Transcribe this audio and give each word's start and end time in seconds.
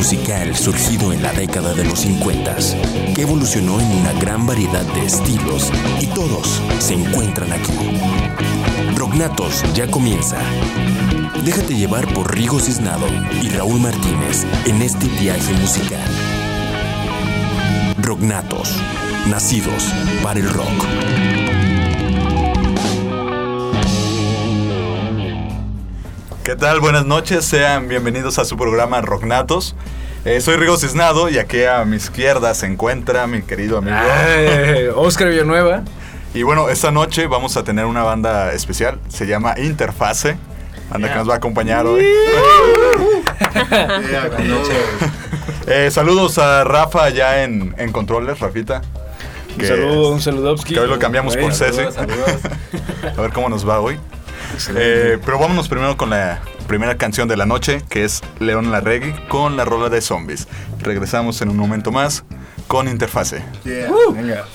musical 0.00 0.56
surgido 0.56 1.12
en 1.12 1.22
la 1.22 1.30
década 1.34 1.74
de 1.74 1.84
los 1.84 2.00
50, 2.00 2.56
que 3.14 3.20
evolucionó 3.20 3.78
en 3.78 3.86
una 3.98 4.14
gran 4.14 4.46
variedad 4.46 4.82
de 4.94 5.04
estilos 5.04 5.70
y 6.00 6.06
todos 6.06 6.62
se 6.78 6.94
encuentran 6.94 7.52
aquí. 7.52 7.74
Rognatos 8.96 9.62
ya 9.74 9.90
comienza. 9.90 10.38
Déjate 11.44 11.74
llevar 11.74 12.10
por 12.14 12.34
Rigo 12.34 12.58
Cisnado 12.60 13.06
y 13.42 13.50
Raúl 13.50 13.78
Martínez 13.78 14.46
en 14.64 14.80
este 14.80 15.06
viaje 15.06 15.52
musical. 15.52 16.08
Rognatos, 17.98 18.74
nacidos 19.28 19.84
para 20.22 20.40
el 20.40 20.48
rock. 20.48 21.39
¿Qué 26.50 26.56
tal? 26.56 26.80
Buenas 26.80 27.06
noches, 27.06 27.44
sean 27.44 27.86
bienvenidos 27.86 28.40
a 28.40 28.44
su 28.44 28.56
programa 28.56 29.00
Rocknatos. 29.00 29.76
Eh, 30.24 30.40
soy 30.40 30.56
Rigo 30.56 30.76
Cisnado 30.76 31.28
y 31.28 31.38
aquí 31.38 31.62
a 31.62 31.84
mi 31.84 31.94
izquierda 31.94 32.52
se 32.54 32.66
encuentra 32.66 33.28
mi 33.28 33.42
querido 33.42 33.78
amigo. 33.78 33.96
Eh, 34.26 34.90
Oscar 34.96 35.28
Villanueva. 35.28 35.84
Y 36.34 36.42
bueno, 36.42 36.68
esta 36.68 36.90
noche 36.90 37.28
vamos 37.28 37.56
a 37.56 37.62
tener 37.62 37.84
una 37.84 38.02
banda 38.02 38.52
especial, 38.52 38.98
se 39.06 39.28
llama 39.28 39.54
Interfase, 39.58 40.38
banda 40.90 41.10
que 41.10 41.14
nos 41.14 41.28
va 41.28 41.34
a 41.34 41.36
acompañar 41.36 41.86
hoy. 41.86 42.04
Eh, 45.68 45.88
saludos 45.92 46.36
a 46.38 46.64
Rafa 46.64 47.04
allá 47.04 47.44
en, 47.44 47.76
en 47.78 47.92
Controles, 47.92 48.40
Rafita. 48.40 48.82
Un 49.56 49.64
saludo, 49.64 50.10
un 50.10 50.20
saludowski. 50.20 50.74
Que 50.74 50.80
hoy 50.80 50.88
lo 50.88 50.98
cambiamos 50.98 51.36
por 51.36 51.54
Ceci. 51.54 51.82
A 53.16 53.20
ver 53.20 53.32
cómo 53.32 53.48
nos 53.48 53.68
va 53.68 53.78
hoy. 53.78 54.00
Eh, 54.74 55.18
pero 55.24 55.38
vámonos 55.38 55.68
primero 55.68 55.96
con 55.96 56.10
la 56.10 56.40
primera 56.66 56.96
canción 56.96 57.28
de 57.28 57.36
la 57.36 57.46
noche, 57.46 57.82
que 57.88 58.04
es 58.04 58.20
León 58.38 58.70
Larregui 58.70 59.12
con 59.28 59.56
la 59.56 59.64
rola 59.64 59.88
de 59.88 60.00
zombies. 60.00 60.46
Regresamos 60.80 61.42
en 61.42 61.48
un 61.48 61.56
momento 61.56 61.90
más 61.90 62.24
con 62.66 62.88
Interfase. 62.88 63.42
Venga. 64.12 64.46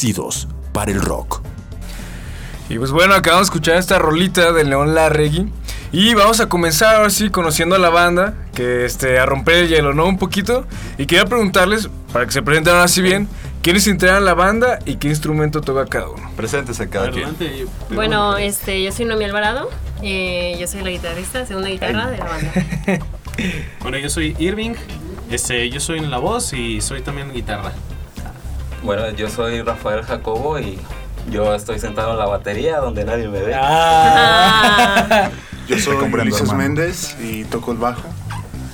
Nacidos 0.00 0.48
para 0.72 0.90
el 0.90 1.00
rock. 1.02 1.42
Y 2.70 2.78
pues 2.78 2.90
bueno, 2.90 3.14
acabamos 3.14 3.48
de 3.48 3.50
escuchar 3.50 3.76
esta 3.76 3.98
rolita 3.98 4.52
de 4.52 4.64
León 4.64 4.94
Larregui. 4.94 5.50
Y 5.92 6.14
vamos 6.14 6.40
a 6.40 6.48
comenzar 6.48 6.94
ahora 6.94 7.10
sí 7.10 7.30
conociendo 7.30 7.74
a 7.74 7.78
la 7.78 7.90
banda, 7.90 8.34
que 8.54 8.84
este, 8.84 9.18
a 9.18 9.26
romper 9.26 9.56
el 9.56 9.68
hielo, 9.68 9.92
¿no? 9.92 10.06
Un 10.06 10.18
poquito. 10.18 10.64
Y 10.96 11.06
quería 11.06 11.26
preguntarles, 11.26 11.90
para 12.12 12.24
que 12.24 12.32
se 12.32 12.42
presenten 12.42 12.74
ahora 12.74 12.88
sí 12.88 13.02
bien, 13.02 13.28
¿Quiénes 13.62 13.86
integran 13.88 14.24
la 14.24 14.32
banda 14.32 14.78
y 14.86 14.96
qué 14.96 15.08
instrumento 15.08 15.60
toca 15.60 15.84
cada 15.84 16.08
uno? 16.08 16.30
Preséntese 16.34 16.88
cada 16.88 17.10
quien. 17.10 17.26
Adelante. 17.26 17.66
Bueno, 17.90 18.38
este, 18.38 18.82
yo 18.82 18.90
soy 18.90 19.04
Noemi 19.04 19.26
Alvarado. 19.26 19.68
eh, 20.02 20.56
yo 20.58 20.66
soy 20.66 20.80
la 20.80 20.88
guitarrista, 20.88 21.44
segunda 21.44 21.68
guitarra 21.68 22.10
de 22.10 22.16
la 22.16 22.24
banda. 22.24 22.52
Bueno, 23.82 23.98
yo 23.98 24.08
soy 24.08 24.34
Irving. 24.38 24.72
Este, 25.30 25.68
yo 25.68 25.78
soy 25.78 25.98
en 25.98 26.10
la 26.10 26.16
voz 26.16 26.54
y 26.54 26.80
soy 26.80 27.02
también 27.02 27.32
guitarra. 27.34 27.72
Bueno, 28.82 29.10
yo 29.10 29.28
soy 29.28 29.62
Rafael 29.62 30.02
Jacobo 30.02 30.58
y 30.58 30.78
yo 31.30 31.54
estoy 31.54 31.78
sentado 31.78 32.12
en 32.12 32.18
la 32.18 32.26
batería 32.26 32.78
donde 32.78 33.04
nadie 33.04 33.28
me 33.28 33.40
ve. 33.40 33.54
Ah, 33.54 35.30
Yo 35.68 35.78
soy 35.78 35.96
Ulises. 35.96 36.52
Méndez 36.52 37.16
y 37.20 37.44
toco 37.44 37.72
el 37.72 37.78
bajo. 37.78 38.02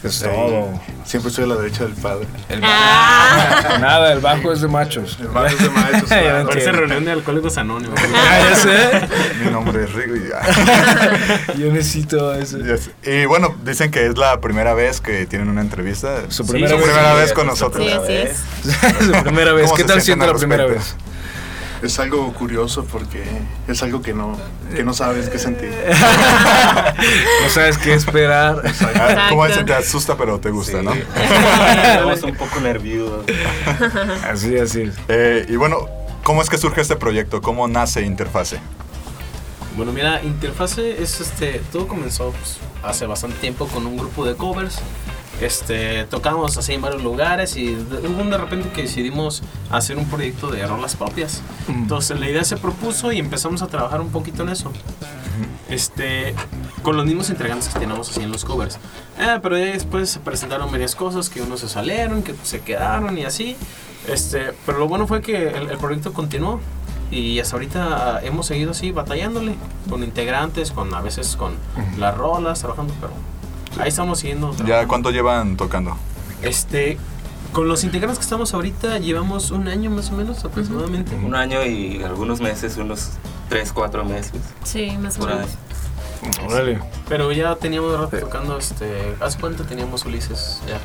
Es 0.02 0.20
todo. 0.20 0.68
Siempre 1.06 1.28
estoy 1.30 1.44
a 1.44 1.46
la 1.46 1.54
derecha 1.56 1.84
del 1.84 1.94
padre. 1.94 2.26
ah, 2.62 3.78
Nada, 3.80 4.12
el 4.12 4.18
bajo 4.18 4.52
es 4.52 4.60
de 4.60 4.66
machos. 4.68 5.16
El 5.20 5.28
bajo 5.28 5.46
es 5.46 5.58
de 5.58 5.68
claro. 6.08 6.48
Parece 6.48 6.72
reunión 6.72 7.04
de 7.04 7.12
alcohólicos 7.12 7.56
anónimos. 7.58 7.98
Ah, 8.16 8.40
ya 8.50 8.56
sé. 8.56 9.08
Mi 9.44 9.50
nombre 9.50 9.84
es 9.84 9.92
Rigo 9.92 10.16
y 10.16 10.28
ya. 10.28 11.52
Yo 11.58 11.72
necesito 11.72 12.34
eso. 12.34 12.58
Y 13.04 13.24
bueno, 13.26 13.54
dicen 13.64 13.90
que 13.92 14.06
es 14.06 14.18
la 14.18 14.40
primera 14.40 14.74
vez 14.74 15.00
que 15.00 15.26
tienen 15.26 15.48
una 15.48 15.60
entrevista. 15.60 16.22
Su 16.28 16.44
Su 16.44 16.46
primera 16.52 16.70
su 16.70 16.76
vez. 16.78 16.84
primera 16.86 17.10
Sí, 17.12 17.16
vez 17.20 17.26
es 17.26 17.32
con 17.32 17.44
su 17.44 17.50
nosotros. 17.50 17.84
sí, 17.84 17.90
primera 17.90 18.24
vez. 18.24 18.30
es. 18.30 19.06
Su 19.06 19.22
primera 19.22 19.52
vez. 19.52 19.64
¿Cómo 19.66 19.76
¿Qué 19.76 19.84
tal 19.84 20.00
al 20.00 20.18
la 20.26 20.34
primera 20.34 20.66
vez? 20.66 20.96
Es 21.86 22.00
algo 22.00 22.32
curioso 22.34 22.84
porque 22.84 23.22
es 23.68 23.80
algo 23.82 24.02
que 24.02 24.12
no, 24.12 24.36
que 24.74 24.82
no 24.82 24.92
sabes 24.92 25.28
qué 25.28 25.38
sentir. 25.38 25.70
No 27.44 27.50
sabes 27.50 27.78
qué 27.78 27.94
esperar. 27.94 28.60
Ah, 28.64 29.26
Como 29.30 29.46
Exacto. 29.46 29.46
dicen, 29.46 29.66
te 29.66 29.74
asusta, 29.74 30.16
pero 30.16 30.40
te 30.40 30.50
gusta, 30.50 30.80
Sí. 30.80 30.84
¿no? 30.84 30.92
Estamos 30.94 32.22
un 32.24 32.34
poco 32.34 32.60
nerviosos. 32.60 33.24
Así, 34.28 34.58
así 34.58 34.82
es. 34.82 34.94
Eh, 35.08 35.46
y 35.48 35.56
bueno, 35.56 35.86
¿cómo 36.24 36.42
es 36.42 36.50
que 36.50 36.58
surge 36.58 36.80
este 36.80 36.96
proyecto? 36.96 37.40
¿Cómo 37.40 37.68
nace 37.68 38.02
Interfase? 38.02 38.58
Bueno, 39.76 39.92
mira, 39.92 40.20
Interfase 40.24 41.00
es 41.02 41.20
este. 41.20 41.60
Todo 41.70 41.86
comenzó 41.86 42.30
pues, 42.32 42.56
hace 42.82 43.06
bastante 43.06 43.36
tiempo 43.38 43.66
con 43.68 43.86
un 43.86 43.96
grupo 43.96 44.24
de 44.26 44.34
covers. 44.34 44.78
Este, 45.40 46.04
tocamos 46.04 46.56
así 46.56 46.72
en 46.72 46.80
varios 46.80 47.02
lugares 47.02 47.56
y 47.56 47.74
de, 47.74 48.08
hubo 48.08 48.22
un 48.22 48.30
de 48.30 48.38
repente 48.38 48.70
que 48.70 48.82
decidimos 48.82 49.42
hacer 49.70 49.98
un 49.98 50.06
proyecto 50.06 50.50
de 50.50 50.66
rolas 50.66 50.96
propias. 50.96 51.42
Entonces 51.68 52.18
la 52.18 52.28
idea 52.28 52.44
se 52.44 52.56
propuso 52.56 53.12
y 53.12 53.18
empezamos 53.18 53.62
a 53.62 53.66
trabajar 53.66 54.00
un 54.00 54.10
poquito 54.10 54.42
en 54.42 54.50
eso. 54.50 54.72
Este, 55.68 56.34
con 56.82 56.96
los 56.96 57.04
mismos 57.04 57.28
integrantes 57.28 57.68
que 57.68 57.78
teníamos 57.78 58.08
así 58.08 58.22
en 58.22 58.32
los 58.32 58.44
covers. 58.44 58.78
Eh, 59.18 59.38
pero 59.42 59.56
después 59.56 60.08
se 60.08 60.20
presentaron 60.20 60.70
varias 60.70 60.94
cosas 60.94 61.28
que 61.28 61.42
unos 61.42 61.60
se 61.60 61.68
salieron, 61.68 62.22
que 62.22 62.34
se 62.42 62.60
quedaron 62.60 63.18
y 63.18 63.24
así. 63.24 63.56
Este, 64.08 64.54
pero 64.64 64.78
lo 64.78 64.88
bueno 64.88 65.06
fue 65.06 65.20
que 65.20 65.48
el, 65.48 65.70
el 65.70 65.78
proyecto 65.78 66.12
continuó 66.12 66.60
y 67.10 67.38
hasta 67.38 67.56
ahorita 67.56 68.20
hemos 68.24 68.46
seguido 68.46 68.72
así 68.72 68.90
batallándole 68.90 69.54
con 69.88 70.02
integrantes, 70.02 70.70
con 70.70 70.92
a 70.94 71.00
veces 71.00 71.36
con 71.36 71.54
las 71.98 72.16
rolas, 72.16 72.60
trabajando, 72.60 72.94
pero 73.00 73.12
ahí 73.78 73.88
estamos 73.88 74.20
siguiendo. 74.20 74.54
¿Ya 74.66 74.86
cuánto 74.86 75.10
llevan 75.10 75.56
tocando? 75.56 75.96
Este, 76.42 76.98
con 77.52 77.68
los 77.68 77.84
integrantes 77.84 78.18
que 78.18 78.24
estamos 78.24 78.54
ahorita 78.54 78.98
llevamos 78.98 79.50
un 79.50 79.68
año 79.68 79.90
más 79.90 80.10
o 80.10 80.14
menos 80.14 80.44
aproximadamente. 80.44 81.14
Un 81.16 81.34
año 81.34 81.64
y 81.64 82.02
algunos 82.02 82.40
meses, 82.40 82.76
unos 82.76 83.10
3, 83.48 83.72
4 83.72 84.04
meses. 84.04 84.40
Sí, 84.64 84.96
más 85.00 85.18
o 85.18 85.26
menos. 85.26 85.46
Órale. 86.46 86.80
Pero 87.08 87.30
ya 87.32 87.54
teníamos 87.56 87.98
rato 87.98 88.18
tocando, 88.18 88.58
este, 88.58 89.14
¿hace 89.20 89.38
cuánto 89.38 89.64
teníamos 89.64 90.04
Ulises? 90.04 90.60
Ya. 90.66 90.80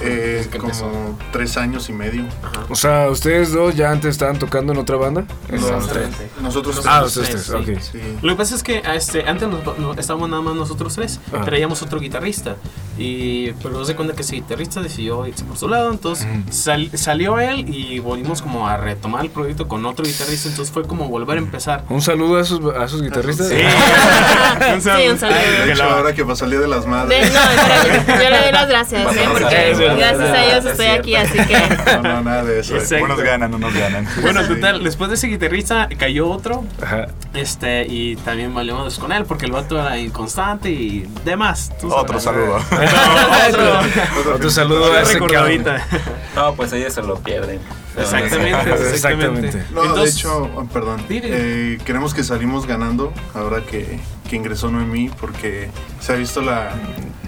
Eh, 0.00 0.46
empezó. 0.52 0.84
como 0.90 1.18
tres 1.32 1.56
años 1.56 1.88
y 1.88 1.92
medio. 1.92 2.24
Ajá. 2.42 2.66
O 2.68 2.74
sea, 2.74 3.08
¿ustedes 3.10 3.52
dos 3.52 3.74
ya 3.76 3.90
antes 3.90 4.10
estaban 4.10 4.38
tocando 4.38 4.72
en 4.72 4.78
otra 4.78 4.96
banda? 4.96 5.24
Nosotros 5.50 6.82
Ah, 6.86 7.00
Nosotros 7.00 7.16
ustedes, 7.16 7.46
tres, 7.46 7.50
ok. 7.50 7.80
Sí. 7.92 7.98
Lo 8.22 8.32
que 8.32 8.36
pasa 8.36 8.54
es 8.54 8.62
que 8.62 8.82
este, 8.94 9.26
antes 9.28 9.48
nos- 9.48 9.78
no- 9.78 9.94
estábamos 9.94 10.28
nada 10.28 10.42
más 10.42 10.54
nosotros 10.54 10.94
tres, 10.94 11.20
Ah. 11.32 11.42
traíamos 11.44 11.80
otro 11.82 12.00
guitarrista. 12.00 12.56
Y, 12.98 13.50
pero 13.54 13.70
nos 13.70 13.88
de 13.88 13.96
cuenta 13.96 14.14
que 14.14 14.22
ese 14.22 14.36
guitarrista 14.36 14.80
decidió 14.80 15.26
irse 15.26 15.44
por 15.44 15.56
su 15.56 15.68
lado, 15.68 15.90
entonces 15.90 16.26
sal- 16.50 16.90
salió 16.94 17.40
él 17.40 17.64
y 17.68 17.98
volvimos 17.98 18.40
como 18.40 18.68
a 18.68 18.76
retomar 18.76 19.24
el 19.24 19.30
proyecto 19.30 19.66
con 19.66 19.84
otro 19.84 20.04
guitarrista, 20.04 20.48
entonces 20.48 20.72
fue 20.72 20.84
como 20.86 21.08
volver 21.08 21.38
a 21.38 21.40
empezar. 21.40 21.84
Un 21.88 22.00
saludo 22.02 22.36
a 22.36 22.42
esos, 22.42 22.60
a 22.74 22.84
esos 22.84 23.02
guitarristas. 23.02 23.48
Sí. 23.48 23.56
Sí, 24.80 25.08
un 25.10 25.18
saludo. 25.18 25.38
De 25.66 25.72
hecho, 25.72 25.82
ahora 25.84 26.14
que 26.14 26.24
pasó 26.24 26.44
el 26.44 26.52
Día 26.52 26.60
de 26.60 26.68
las 26.68 26.84
De- 26.84 26.90
Madres. 26.90 27.32
no, 27.32 28.14
yo 28.22 28.30
le 28.30 28.42
doy 28.42 28.52
las 28.52 28.68
gracias, 28.68 29.02
¿eh? 29.16 29.24
A 29.24 29.30
porque 29.32 29.74
gracias 29.96 30.20
a 30.30 30.44
ellos 30.44 30.64
es 30.64 30.70
estoy 30.72 30.86
aquí, 30.86 31.14
así 31.16 31.38
que 31.38 31.56
No, 31.96 32.02
no, 32.02 32.22
nada 32.22 32.44
de 32.44 32.60
eso. 32.60 32.76
Exacto. 32.76 33.04
Unos 33.04 33.20
ganan, 33.20 33.54
unos 33.54 33.74
ganan. 33.74 34.08
Bueno, 34.22 34.46
total, 34.46 34.82
después 34.84 35.10
de 35.10 35.16
ese 35.16 35.26
guitarrista 35.28 35.88
cayó 35.98 36.28
otro, 36.28 36.64
Ajá. 36.82 37.06
este, 37.34 37.86
y 37.86 38.16
también 38.16 38.54
valimos 38.54 38.98
con 38.98 39.12
él 39.12 39.24
porque 39.24 39.46
el 39.46 39.52
vato 39.52 39.78
era 39.78 39.98
inconstante 39.98 40.70
y 40.70 41.08
demás. 41.24 41.72
tú 41.80 41.92
Otro 41.92 42.18
saludo. 42.20 42.56
otro, 43.48 44.34
Otro 44.34 44.50
saludo 44.50 44.92
a 44.92 45.00
ese. 45.02 45.18
No, 46.34 46.54
pues 46.54 46.72
ellos 46.72 46.92
se 46.92 47.02
lo 47.02 47.16
pierden. 47.16 47.60
Exactamente, 47.96 48.70
exactamente. 48.92 48.94
Exactamente. 48.94 49.64
No, 49.72 49.82
Entonces- 49.84 50.14
de 50.14 50.20
hecho, 50.20 50.50
oh, 50.56 50.64
perdón. 50.66 51.04
Dile. 51.08 51.28
Eh, 51.30 51.78
queremos 51.84 52.12
que 52.14 52.24
salimos 52.24 52.66
ganando 52.66 53.12
ahora 53.34 53.60
que, 53.62 54.00
que 54.34 54.38
ingresó 54.38 54.68
Noemí 54.68 55.10
porque 55.20 55.68
se 56.00 56.12
ha 56.12 56.16
visto 56.16 56.40
la 56.42 56.72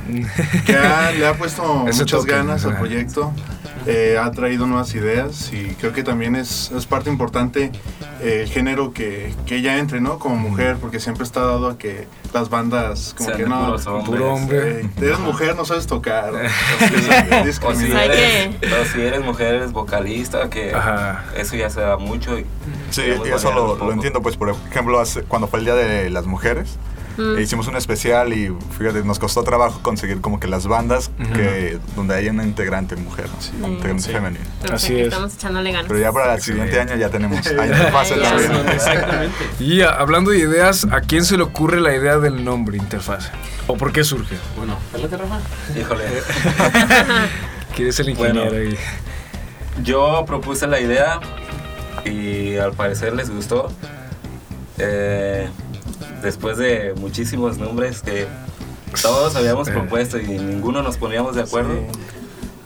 que 0.66 0.74
ha- 0.76 1.12
le 1.12 1.24
ha 1.26 1.34
puesto 1.34 1.84
Ese 1.88 2.00
muchas 2.02 2.20
toque, 2.20 2.32
ganas 2.32 2.64
al 2.64 2.76
proyecto, 2.76 3.32
eh, 3.86 4.18
ha 4.20 4.30
traído 4.32 4.66
nuevas 4.66 4.92
ideas 4.94 5.52
y 5.52 5.74
creo 5.80 5.92
que 5.92 6.02
también 6.02 6.34
es, 6.36 6.70
es 6.76 6.86
parte 6.86 7.10
importante 7.10 7.70
eh, 8.20 8.40
el 8.42 8.48
género 8.48 8.92
que, 8.92 9.32
que 9.46 9.56
ella 9.56 9.78
entre, 9.78 10.00
¿no? 10.00 10.18
Como 10.18 10.36
mujer, 10.36 10.76
porque 10.80 10.98
siempre 11.00 11.22
está 11.24 11.40
dado 11.40 11.68
a 11.68 11.78
que 11.78 12.06
las 12.32 12.48
bandas 12.50 13.14
como 13.16 13.28
Sean 13.30 13.38
que 13.40 13.46
no... 13.48 13.76
Puro 14.04 14.32
hombre. 14.34 14.80
eh, 14.82 14.90
eres 15.00 15.18
mujer, 15.20 15.54
no 15.56 15.64
sabes 15.64 15.86
tocar. 15.86 16.30
o- 16.34 16.36
o 16.36 16.40
O 17.70 17.74
si 17.74 17.84
eres, 17.92 18.56
o 18.72 18.84
si 18.92 19.00
eres 19.00 19.24
mujer, 19.24 19.54
eres 19.56 19.72
vocalista, 19.72 20.48
que 20.50 20.72
Ajá. 20.74 21.24
eso 21.36 21.54
ya 21.56 21.68
se 21.70 21.80
da 21.80 21.96
mucho. 21.98 22.38
Y 22.38 22.46
Sí, 22.90 23.02
y 23.24 23.28
eso 23.28 23.52
lo, 23.52 23.76
lo 23.76 23.92
entiendo, 23.92 24.22
pues 24.22 24.36
por 24.36 24.50
ejemplo, 24.70 24.98
hace- 25.00 25.22
cuando 25.22 25.48
fue 25.48 25.58
el 25.60 25.64
Día 25.64 25.74
de 25.74 26.10
las 26.10 26.26
Mujeres, 26.26 26.76
Mm. 27.16 27.38
e 27.38 27.42
hicimos 27.42 27.66
un 27.68 27.76
especial 27.76 28.32
y 28.32 28.54
fíjate, 28.78 29.02
nos 29.04 29.18
costó 29.18 29.42
trabajo 29.42 29.80
conseguir 29.82 30.20
como 30.20 30.38
que 30.38 30.48
las 30.48 30.66
bandas 30.66 31.10
que 31.34 31.78
donde 31.94 32.14
hay 32.14 32.28
una 32.28 32.44
integrante 32.44 32.94
mujer, 32.96 33.26
integrante 33.64 34.02
Sí. 34.02 34.12
femenina. 34.12 34.44
Así 34.72 34.88
sí, 34.88 35.00
es. 35.00 35.06
estamos 35.08 35.34
echándole 35.34 35.72
ganas. 35.72 35.86
Pero 35.88 35.98
ya 36.00 36.12
para 36.12 36.34
el 36.34 36.40
siguiente 36.42 36.78
año 36.80 36.94
ya 36.96 37.08
tenemos 37.08 37.46
a 37.46 37.66
Interfase 37.66 38.14
Ay, 38.14 38.20
ya. 38.20 38.28
también. 38.30 38.68
Exactamente. 38.74 39.34
Y 39.60 39.80
a- 39.80 39.90
hablando 39.90 40.30
de 40.30 40.38
ideas, 40.38 40.86
¿a 40.90 41.00
quién 41.00 41.24
se 41.24 41.36
le 41.36 41.42
ocurre 41.44 41.80
la 41.80 41.94
idea 41.94 42.18
del 42.18 42.44
nombre 42.44 42.76
Interfase? 42.76 43.30
¿O 43.66 43.76
por 43.76 43.92
qué 43.92 44.04
surge? 44.04 44.36
Bueno, 44.56 44.76
pélate, 44.92 45.16
Rafa. 45.16 45.38
híjole. 45.78 46.04
¿Quién 47.74 47.88
es 47.88 47.98
el 48.00 48.08
ingeniero 48.10 48.50
Bueno. 48.50 48.70
ahí? 48.70 48.76
Yo 49.82 50.24
propuse 50.26 50.66
la 50.66 50.80
idea 50.80 51.20
y 52.04 52.56
al 52.56 52.72
parecer 52.72 53.14
les 53.14 53.30
gustó. 53.30 53.70
Eh, 54.78 55.48
después 56.26 56.58
de 56.58 56.92
muchísimos 56.98 57.56
nombres 57.58 58.02
que 58.02 58.26
todos 59.00 59.36
habíamos 59.36 59.68
Eh. 59.68 59.72
propuesto 59.72 60.18
y 60.18 60.26
ninguno 60.26 60.82
nos 60.82 60.96
poníamos 60.96 61.34
de 61.36 61.42
acuerdo, 61.42 61.72
Sí. 61.74 61.98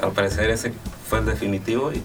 al 0.03 0.13
parecer 0.13 0.51
ese 0.51 0.73
fue 1.09 1.21
el 1.21 1.27
definitivo 1.27 1.93
y 1.93 2.03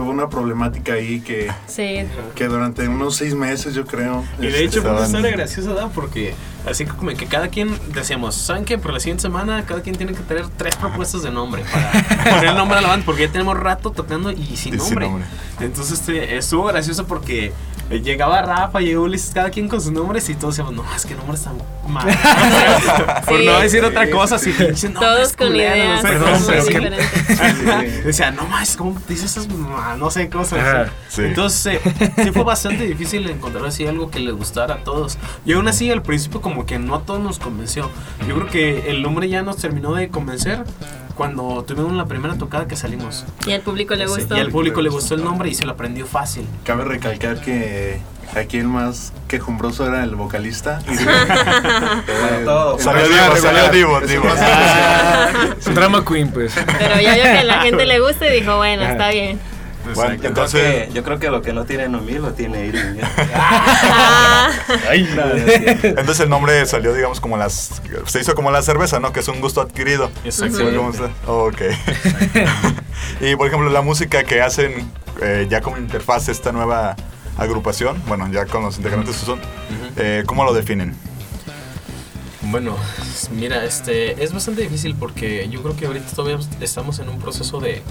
Hubo 0.00 0.10
una 0.10 0.28
problemática 0.28 0.92
ahí 0.92 1.20
que, 1.20 1.50
Sí, 1.66 2.06
que 2.36 2.46
durante 2.46 2.86
unos 2.86 3.16
seis 3.16 3.34
meses, 3.34 3.74
yo 3.74 3.84
creo. 3.84 4.24
Y 4.38 4.42
de 4.42 4.48
este, 4.50 4.64
hecho 4.64 4.82
fue 4.82 4.90
una 4.92 5.00
estaban- 5.00 5.16
historia 5.22 5.30
graciosa, 5.36 5.68
¿verdad? 5.72 5.90
Porque 5.92 6.34
así 6.70 6.84
como 6.86 7.10
que 7.10 7.26
cada 7.26 7.48
quien 7.48 7.76
decíamos, 7.92 8.36
¿saben 8.36 8.64
qué? 8.64 8.78
Por 8.78 8.92
la 8.92 9.00
siguiente 9.00 9.22
semana 9.22 9.64
cada 9.66 9.82
quien 9.82 9.96
tiene 9.96 10.12
que 10.12 10.20
tener 10.20 10.46
tres 10.56 10.76
propuestas 10.76 11.24
de 11.24 11.32
nombre 11.32 11.64
para 11.72 11.90
poner 12.30 12.44
el 12.50 12.54
nombre 12.54 12.78
a 12.78 12.80
la 12.82 12.88
banda 12.90 13.04
porque 13.04 13.22
ya 13.26 13.32
tenemos 13.32 13.58
rato 13.58 13.90
tocando 13.90 14.30
y 14.30 14.36
sin 14.36 14.52
Y 14.52 14.56
sin 14.60 14.76
nombre. 14.78 15.06
nombre. 15.08 15.24
Entonces 15.58 15.98
este, 15.98 16.36
estuvo 16.36 16.66
gracioso 16.66 17.04
porque 17.04 17.52
llegaba 17.90 18.42
Rafa, 18.42 18.80
llegó 18.80 19.04
Ulises, 19.04 19.32
cada 19.34 19.50
quien 19.50 19.68
con 19.68 19.80
sus 19.80 19.92
nombres 19.92 20.28
y 20.28 20.34
todos 20.34 20.56
decíamos, 20.56 20.74
no, 20.74 20.94
es 20.94 21.06
que 21.06 21.14
nombres 21.14 21.42
tan 21.42 21.56
mal. 21.88 22.06
Por 23.26 23.38
Sí. 23.38 23.46
no 23.46 23.60
decir 23.60 23.84
otra 23.84 24.10
cosa, 24.10 24.36
así 24.36 24.52
pinche 24.52 24.88
nombres 24.90 25.14
todos 25.14 25.32
con 25.36 25.56
ideas 25.56 26.02
no 26.02 26.08
sé, 26.08 26.14
Perdón, 26.18 26.42
pero 26.46 26.64
diferentes. 26.64 28.04
Decía, 28.04 28.30
no 28.30 28.46
más, 28.46 28.76
¿cómo 28.76 29.00
dices 29.08 29.36
esas 29.36 29.48
no 29.48 30.10
sé 30.10 30.28
cosas? 30.28 30.58
Ajá, 30.58 30.86
sí. 31.08 31.22
Entonces, 31.22 31.80
eh, 31.84 32.12
sí 32.24 32.30
fue 32.32 32.44
bastante 32.44 32.84
difícil 32.84 33.28
encontrar 33.28 33.64
así 33.66 33.86
algo 33.86 34.10
que 34.10 34.20
les 34.20 34.34
gustara 34.34 34.74
a 34.74 34.84
todos. 34.84 35.18
Y 35.44 35.52
aún 35.52 35.68
así, 35.68 35.90
al 35.90 36.02
principio, 36.02 36.40
como 36.40 36.66
que 36.66 36.78
no 36.78 36.94
a 36.94 37.02
todos 37.02 37.20
nos 37.20 37.38
convenció. 37.38 37.90
Yo 38.26 38.34
creo 38.34 38.46
que 38.48 38.90
el 38.90 39.02
nombre 39.02 39.28
ya 39.28 39.42
nos 39.42 39.56
terminó 39.56 39.94
de 39.94 40.08
convencer 40.08 40.64
cuando 41.18 41.64
tuvimos 41.66 41.92
la 41.94 42.06
primera 42.06 42.38
tocada 42.38 42.68
que 42.68 42.76
salimos. 42.76 43.26
Y 43.44 43.50
al 43.52 43.60
público 43.60 43.94
le 43.96 44.06
Sí, 44.06 44.14
gustó. 44.14 44.36
Y 44.36 44.40
al 44.40 44.50
público 44.50 44.80
le 44.80 44.88
gustó 44.88 45.16
el 45.16 45.24
nombre 45.24 45.50
y 45.50 45.54
se 45.54 45.66
lo 45.66 45.72
aprendió 45.72 46.06
fácil. 46.06 46.46
Cabe 46.64 46.84
recalcar 46.84 47.40
que 47.40 48.00
aquí 48.36 48.58
el 48.58 48.68
más 48.68 49.12
quejumbroso 49.26 49.84
era 49.88 50.04
el 50.04 50.14
vocalista. 50.14 50.78
Y 50.88 50.94
Bueno, 50.94 52.44
todo. 52.44 52.78
Salió 52.78 53.08
Divo, 53.08 53.36
salió 53.36 53.68
Divo, 53.70 54.00
Divo. 54.00 54.28
Drama 55.74 56.04
Queen, 56.04 56.30
pues. 56.30 56.54
Pero 56.78 57.00
ya 57.00 57.14
vio 57.14 57.22
que 57.24 57.38
a 57.38 57.44
la 57.44 57.60
gente 57.62 57.84
le 57.84 57.98
gusta 57.98 58.28
y 58.28 58.40
dijo, 58.40 58.56
bueno, 58.56 58.84
está 58.84 59.10
bien. 59.10 59.40
Bueno, 59.94 60.14
Yo 60.14 60.18
creo, 60.18 60.28
entonces, 60.28 60.86
que, 60.86 60.92
yo 60.92 61.02
creo 61.02 61.18
que 61.18 61.30
lo 61.30 61.42
que 61.42 61.52
no 61.52 61.64
tiene 61.64 61.88
Noemí 61.88 62.14
lo 62.14 62.32
tiene 62.32 62.66
Irving. 62.66 63.00
¿eh? 63.00 63.02
Ay, 64.88 65.08
entonces 65.82 66.20
el 66.20 66.28
nombre 66.28 66.64
salió, 66.66 66.92
digamos, 66.94 67.20
como 67.20 67.36
las. 67.36 67.80
Se 68.06 68.20
hizo 68.20 68.34
como 68.34 68.50
la 68.50 68.62
cerveza, 68.62 69.00
¿no? 69.00 69.12
Que 69.12 69.20
es 69.20 69.28
un 69.28 69.40
gusto 69.40 69.60
adquirido. 69.60 70.10
Exactamente. 70.24 70.76
¿Cómo 70.76 70.90
está? 70.90 71.10
Ok. 71.26 71.62
y 73.20 73.36
por 73.36 73.46
ejemplo, 73.46 73.70
la 73.70 73.82
música 73.82 74.24
que 74.24 74.42
hacen 74.42 74.90
eh, 75.20 75.46
ya 75.48 75.60
como 75.60 75.78
interfaz 75.78 76.28
esta 76.28 76.52
nueva 76.52 76.96
agrupación, 77.36 78.02
bueno, 78.06 78.30
ya 78.30 78.46
con 78.46 78.62
los 78.62 78.76
integrantes 78.76 79.16
que 79.16 79.26
son, 79.26 79.40
eh, 79.96 80.24
¿cómo 80.26 80.44
lo 80.44 80.52
definen? 80.52 80.94
Bueno, 82.42 82.76
mira, 83.32 83.64
este 83.64 84.22
es 84.22 84.32
bastante 84.32 84.62
difícil 84.62 84.94
porque 84.94 85.48
yo 85.50 85.62
creo 85.62 85.76
que 85.76 85.86
ahorita 85.86 86.06
todavía 86.14 86.38
estamos 86.60 86.98
en 86.98 87.08
un 87.08 87.18
proceso 87.18 87.60
de, 87.60 87.82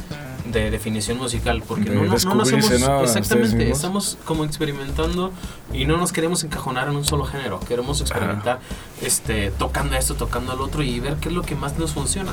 de 0.51 0.71
definición 0.71 1.17
musical 1.17 1.63
porque 1.67 1.89
De 1.89 1.95
no, 1.95 2.03
no, 2.03 2.07
no. 2.35 2.41
Ustedes 2.43 2.73
exactamente 3.03 3.69
estamos 3.69 4.17
como 4.25 4.43
experimentando 4.45 5.31
y 5.73 5.85
no 5.85 5.97
nos 5.97 6.11
queremos 6.11 6.43
encajonar 6.43 6.87
en 6.89 6.95
un 6.95 7.05
solo 7.05 7.25
género 7.25 7.59
queremos 7.59 8.01
experimentar 8.01 8.59
este 9.01 9.51
tocando 9.51 9.95
esto 9.95 10.15
tocando 10.15 10.51
al 10.51 10.61
otro 10.61 10.83
y 10.83 10.99
ver 10.99 11.15
qué 11.17 11.29
es 11.29 11.35
lo 11.35 11.41
que 11.41 11.55
más 11.55 11.77
nos 11.77 11.91
funciona 11.93 12.31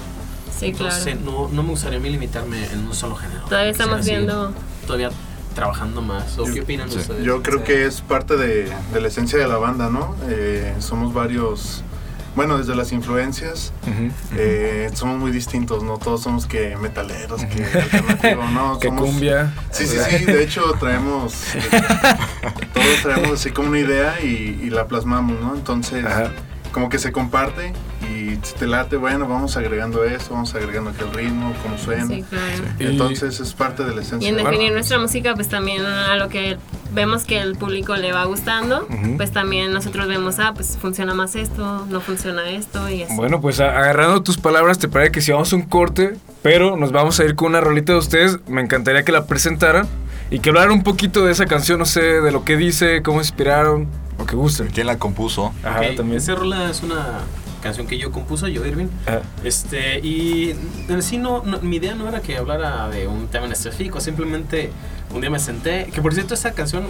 sí, 0.59 0.73
claro. 0.73 0.95
entonces 0.95 1.21
no, 1.21 1.49
no 1.49 1.63
me 1.63 1.71
gustaría 1.71 1.99
a 1.99 2.03
mí 2.03 2.11
limitarme 2.11 2.65
en 2.73 2.87
un 2.87 2.95
solo 2.95 3.17
género 3.17 3.45
Todavía 3.47 3.71
estamos 3.73 4.05
viendo. 4.05 4.53
todavía 4.87 5.11
trabajando 5.55 6.03
más 6.03 6.37
o 6.39 6.45
qué 6.45 6.63
opinan 6.63 6.91
sí. 6.91 6.99
ustedes 6.99 7.25
Yo 7.25 7.43
creo 7.43 7.59
Sí. 7.59 7.65
que 7.65 7.87
es 7.87 8.01
parte 8.01 8.37
de, 8.37 8.73
de 8.93 9.01
la 9.01 9.07
esencia 9.09 9.39
de 9.39 9.47
la 9.47 9.57
banda, 9.57 9.89
¿no? 9.89 10.17
Eh, 10.29 10.75
somos 10.81 11.15
varios, 11.15 11.83
bueno, 12.37 12.59
desde 12.59 12.75
las 12.75 12.91
influencias, 12.93 13.73
eh, 14.37 14.91
somos 14.95 15.19
muy 15.19 15.31
distintos, 15.31 15.83
¿no? 15.85 15.99
Todos 15.99 16.23
somos 16.23 16.47
que 16.47 16.77
metaleros, 16.77 17.45
que 17.45 17.65
alternativo, 17.65 18.45
¿no? 18.53 18.79
que 18.81 18.89
Somos- 18.89 19.05
cumbia. 19.05 19.53
Sí, 19.71 19.87
sí, 19.87 19.97
sí, 20.19 20.25
de 20.25 20.43
hecho 20.43 20.63
traemos, 20.81 21.33
todos 22.75 23.03
traemos 23.03 23.31
así 23.33 23.51
como 23.51 23.69
una 23.69 23.79
idea 23.79 24.21
y, 24.21 24.59
y 24.63 24.71
la 24.71 24.87
plasmamos, 24.87 25.41
¿no? 25.41 25.55
Entonces, 25.55 26.05
Ajá. 26.05 26.31
como 26.73 26.89
que 26.89 26.99
se 26.99 27.13
comparte 27.13 27.73
y 28.11 28.39
si 28.43 28.55
te 28.59 28.67
late, 28.67 28.97
bueno, 28.97 29.27
vamos 29.29 29.57
agregando 29.57 30.05
eso, 30.05 30.35
vamos 30.35 30.55
agregando 30.55 30.91
aquel 30.91 31.13
ritmo, 31.13 31.55
cómo 31.63 31.79
suena. 31.79 32.07
Sí, 32.09 32.25
claro. 32.29 32.65
Y- 32.79 32.85
Entonces 32.87 33.41
es 33.41 33.53
parte 33.55 33.85
de 33.85 33.95
la 33.95 34.03
esencia. 34.03 34.29
Y 34.29 34.31
en 34.31 34.37
definir 34.45 34.73
nuestra 34.73 34.99
música, 34.99 35.35
pues 35.35 35.49
también 35.49 35.85
a 35.85 36.17
lo 36.17 36.29
que 36.29 36.59
vemos 36.95 37.25
que 37.25 37.41
el 37.41 37.57
público 37.57 37.97
le 37.97 38.13
va 38.13 38.25
gustando, 38.25 38.87
Ujú. 38.89 39.17
pues 39.17 39.33
también 39.33 39.73
nosotros 39.73 40.07
vemos, 40.09 40.39
ah, 40.39 40.53
pues 40.55 40.79
funciona 40.81 41.13
más 41.15 41.35
esto, 41.37 41.85
no 41.89 42.01
funciona 42.01 42.49
esto 42.51 42.89
y 42.89 43.03
así. 43.03 43.15
Bueno, 43.17 43.41
pues 43.41 43.61
agarrando 43.61 44.23
tus 44.23 44.39
palabras, 44.39 44.79
te 44.79 44.89
parece 44.89 45.13
que 45.13 45.21
si 45.21 45.33
vamos 45.33 45.53
a 45.53 45.57
un 45.57 45.63
corte, 45.63 46.15
pero 46.43 46.77
nos 46.77 46.93
vamos 46.93 47.19
a 47.21 47.25
ir 47.25 47.35
con 47.35 47.49
una 47.49 47.61
rolita 47.61 47.93
de 47.93 47.99
ustedes. 47.99 48.39
Me 48.47 48.61
encantaría 48.63 49.03
que 49.05 49.13
la 49.13 49.27
presentaran 49.27 49.87
y 50.31 50.39
que 50.39 50.51
hablaran 50.51 50.71
un 50.73 50.83
poquito 50.83 51.25
de 51.25 51.33
esa 51.33 51.47
canción, 51.47 51.79
no 51.79 51.85
sé, 51.87 52.01
de 52.03 52.31
lo 52.33 52.45
que 52.45 52.57
dice, 52.57 53.03
cómo 53.03 53.19
inspiraron, 53.21 53.89
lo 54.19 54.27
que 54.27 54.37
gusten. 54.37 54.69
¿Quién 54.69 54.87
la 54.87 54.99
compuso? 54.99 55.53
Ajá, 55.65 55.81
Ok, 55.81 55.97
también. 55.97 56.19
Esa 56.19 56.35
rola 56.35 56.71
es 56.71 56.83
una 56.83 57.21
canción 57.63 57.87
que 57.87 57.97
yo 57.99 58.13
compuso, 58.13 58.47
yo 58.47 58.65
Irving. 58.67 58.89
Ajá. 59.07 59.23
Este, 59.43 59.99
y 60.01 60.55
en 60.89 61.03
sí 61.03 61.17
no, 61.19 61.43
no- 61.45 61.61
mi 61.61 61.77
idea 61.77 61.95
no 61.95 62.07
era 62.09 62.21
que 62.21 62.37
hablara 62.37 62.89
de 62.91 63.07
un 63.09 63.27
tema 63.29 63.47
en 63.47 63.53
específico, 63.53 64.01
simplemente 64.01 64.71
un 65.15 65.21
día 65.21 65.31
me 65.31 65.39
senté, 65.39 65.87
que 65.95 66.03
por 66.03 66.13
cierto 66.13 66.35
esa 66.35 66.53
canción 66.53 66.87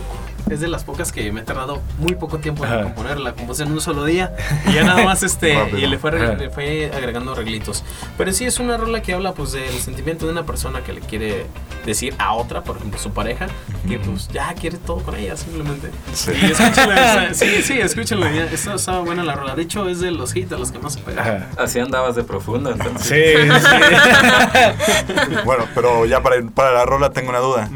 es 0.51 0.61
de 0.61 0.69
las 0.69 0.85
pocas 0.85 1.13
que 1.13 1.31
me 1.33 1.41
he 1.41 1.45
tardado 1.45 1.81
muy 1.99 2.15
poco 2.17 2.39
tiempo 2.39 2.65
en 2.65 2.73
Ajá. 2.73 2.83
componerla, 2.85 3.31
la 3.31 3.35
compuse 3.37 3.63
en 3.63 3.73
un 3.73 3.81
solo 3.81 4.05
día 4.05 4.33
y 4.67 4.73
ya 4.73 4.85
nada 4.85 5.03
más 5.05 5.23
este, 5.23 5.55
y 5.79 5.87
le 5.87 5.99
fue, 5.99 6.37
le 6.37 6.51
fue 6.51 6.91
agregando 6.95 7.33
arreglitos. 7.33 7.85
Pero 8.19 8.33
sí 8.33 8.45
es 8.45 8.59
una 8.59 8.77
rola 8.77 9.01
que 9.03 9.13
habla 9.15 9.33
pues 9.33 9.53
del 9.53 9.79
sentimiento 9.81 10.27
de 10.27 10.33
una 10.33 10.45
persona 10.45 10.81
que 10.83 10.93
le 10.93 11.01
quiere 11.01 11.47
decir 11.87 12.15
a 12.19 12.33
otra, 12.35 12.63
por 12.63 12.77
ejemplo 12.77 12.99
su 12.99 13.11
pareja, 13.13 13.47
que 13.89 13.99
pues 13.99 14.29
ya 14.29 14.53
quiere 14.55 14.79
todo 14.79 14.99
con 14.99 15.15
ella 15.17 15.37
simplemente. 15.37 15.91
Sí. 16.15 16.33
Y 16.41 16.47
escúchenla, 16.51 17.25
esa- 17.31 17.35
sí, 17.35 17.63
sí, 17.63 17.79
está, 17.81 18.75
está 18.75 18.99
buena 19.01 19.23
la 19.25 19.35
rola. 19.35 19.55
De 19.55 19.63
hecho 19.63 19.89
es 19.89 20.01
de 20.01 20.11
los 20.11 20.35
hits, 20.35 20.51
de 20.51 20.59
los 20.59 20.73
que 20.73 20.79
más 20.79 20.95
se 20.95 21.01
pegan. 21.01 21.21
Ajá. 21.27 21.49
Así 21.59 21.79
andabas 21.79 22.17
de 22.17 22.25
profundo, 22.25 22.71
entonces. 22.71 23.07
Sí, 23.07 23.51
sí. 23.61 25.35
Bueno, 25.45 25.65
pero 25.75 26.07
ya 26.07 26.23
para, 26.23 26.37
para 26.55 26.73
la 26.73 26.85
rola 26.85 27.11
tengo 27.11 27.31
una 27.31 27.39
duda. 27.39 27.69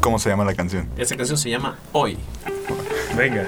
¿Cómo 0.00 0.18
se 0.18 0.30
llama 0.30 0.44
la 0.44 0.54
canción? 0.54 0.88
Esta 0.96 1.16
canción 1.16 1.36
se 1.36 1.50
llama 1.50 1.78
Hoy. 1.92 2.16
Venga. 3.16 3.46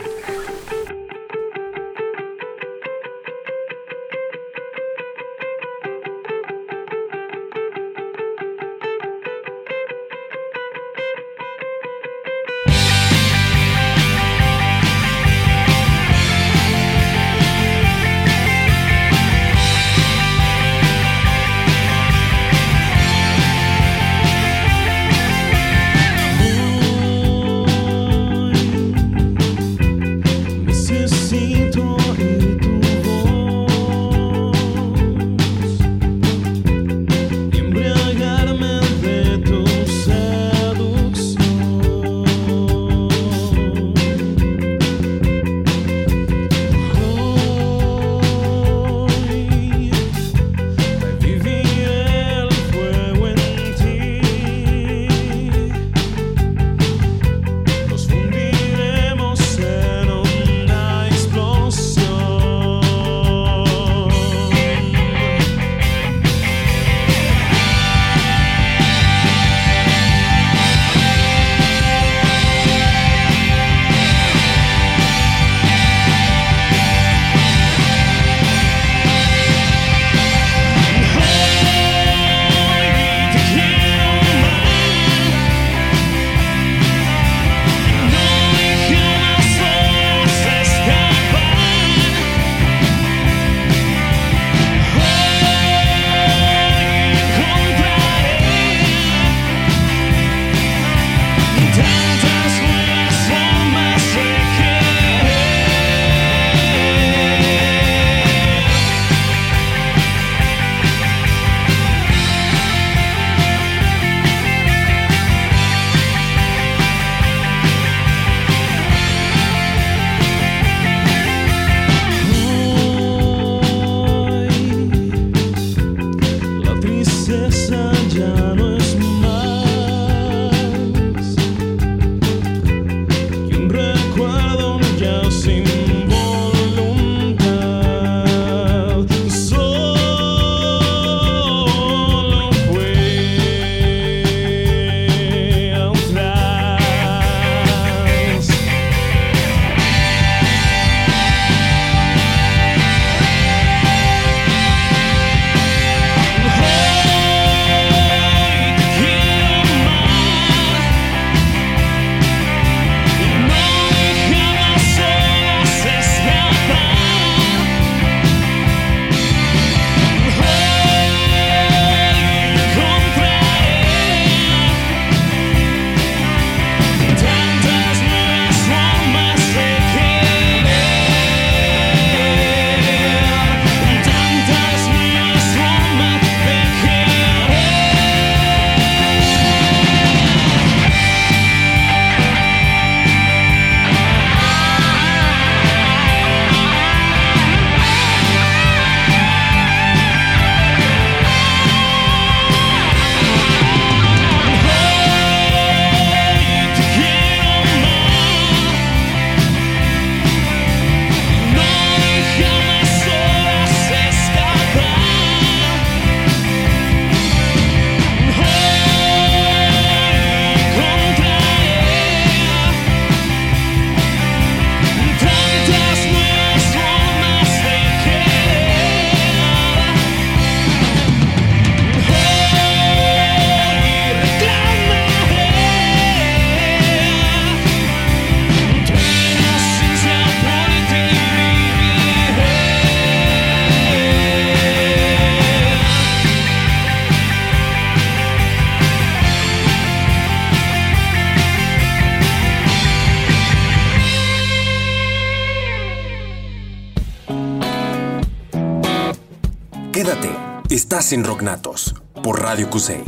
Estás 261.13 261.19
en 261.19 261.25
Rocknatos 261.25 261.95
por 262.23 262.41
Radio 262.41 262.71
QC. 262.71 263.03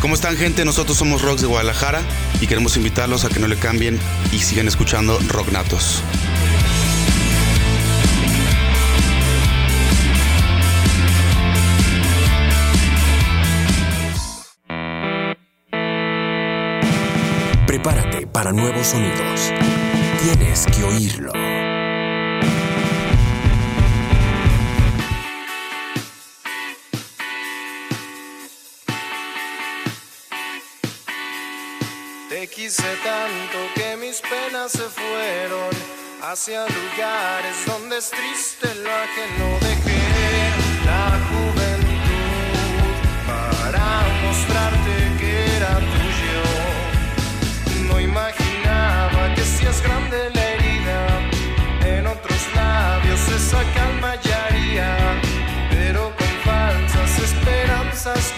¿Cómo 0.00 0.14
están 0.14 0.36
gente? 0.36 0.64
Nosotros 0.64 0.96
somos 0.96 1.22
Rocks 1.22 1.40
de 1.40 1.48
Guadalajara 1.48 2.02
y 2.40 2.46
queremos 2.46 2.76
invitarlos 2.76 3.24
a 3.24 3.28
que 3.28 3.40
no 3.40 3.48
le 3.48 3.56
cambien 3.56 3.98
y 4.32 4.38
sigan 4.38 4.68
escuchando 4.68 5.18
Rocknatos. 5.28 6.02
Prepárate 17.74 18.28
para 18.28 18.52
nuevos 18.52 18.86
sonidos. 18.86 19.52
Tienes 20.22 20.64
que 20.66 20.84
oírlo. 20.84 21.32
Te 32.28 32.46
quise 32.46 32.84
tanto 33.02 33.58
que 33.74 33.96
mis 33.96 34.20
penas 34.20 34.70
se 34.70 34.88
fueron 34.88 35.70
hacia 36.22 36.66
lugares 36.68 37.56
donde 37.66 37.98
es 37.98 38.08
triste 38.08 38.72
lo 38.84 38.88
ajeno. 38.88 39.58
Dejé 39.58 39.98
la 40.86 41.18
juventud 41.28 42.54
para 43.26 44.04
mostrarte 44.22 45.13
imaginaba 48.14 49.34
que 49.34 49.42
si 49.42 49.66
es 49.66 49.82
grande 49.82 50.30
la 50.34 50.44
herida, 50.52 51.00
en 51.84 52.06
otros 52.06 52.42
labios 52.54 53.20
esa 53.28 53.60
calma 53.74 54.12
hallaría. 54.12 54.88
Pero 55.70 56.12
con 56.18 56.32
falsas 56.44 57.12
esperanzas 57.28 58.32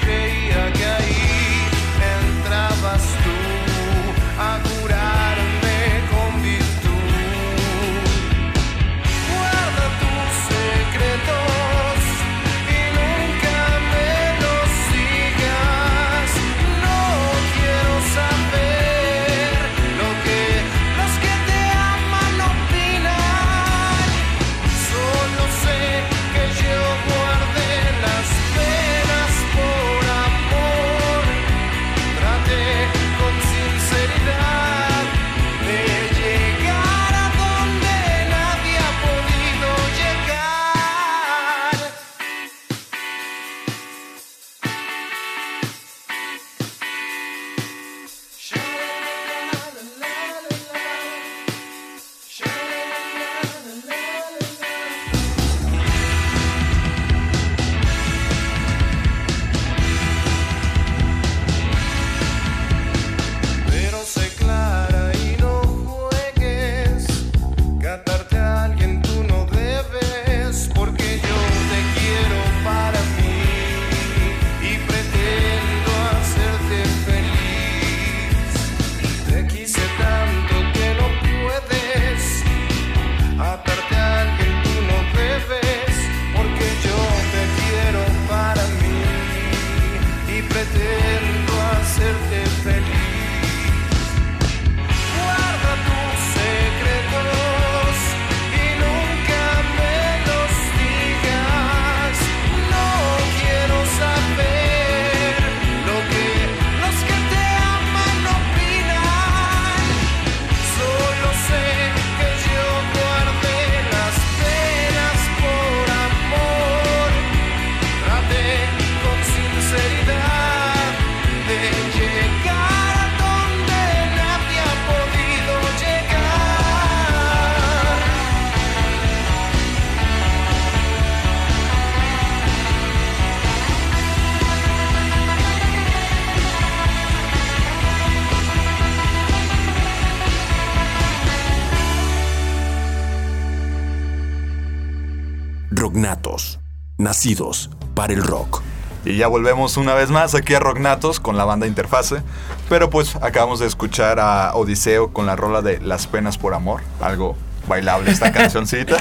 nacidos 147.27 147.71
para 147.95 148.13
el 148.13 148.23
rock. 148.23 148.63
Y 149.05 149.17
ya 149.17 149.27
volvemos 149.29 149.77
una 149.77 149.95
vez 149.95 150.11
más 150.11 150.35
aquí 150.35 150.55
a 150.55 150.59
Rocknatos 150.61 151.21
con 151.21 151.37
la 151.37 151.45
banda 151.45 151.67
Interfase. 151.67 152.23
Pero 152.69 152.91
pues 152.91 153.17
acabamos 153.17 153.59
de 153.61 153.67
escuchar 153.67 154.19
a 154.21 154.53
Odiseo 154.55 155.13
con 155.13 155.27
la 155.27 155.37
rola 155.37 155.63
de 155.63 155.81
Las 155.81 156.07
penas 156.07 156.39
por 156.39 156.55
amor. 156.55 156.83
Algo 157.01 157.37
bailable 157.69 158.11
esta 158.11 158.33
cancioncita. 158.33 158.97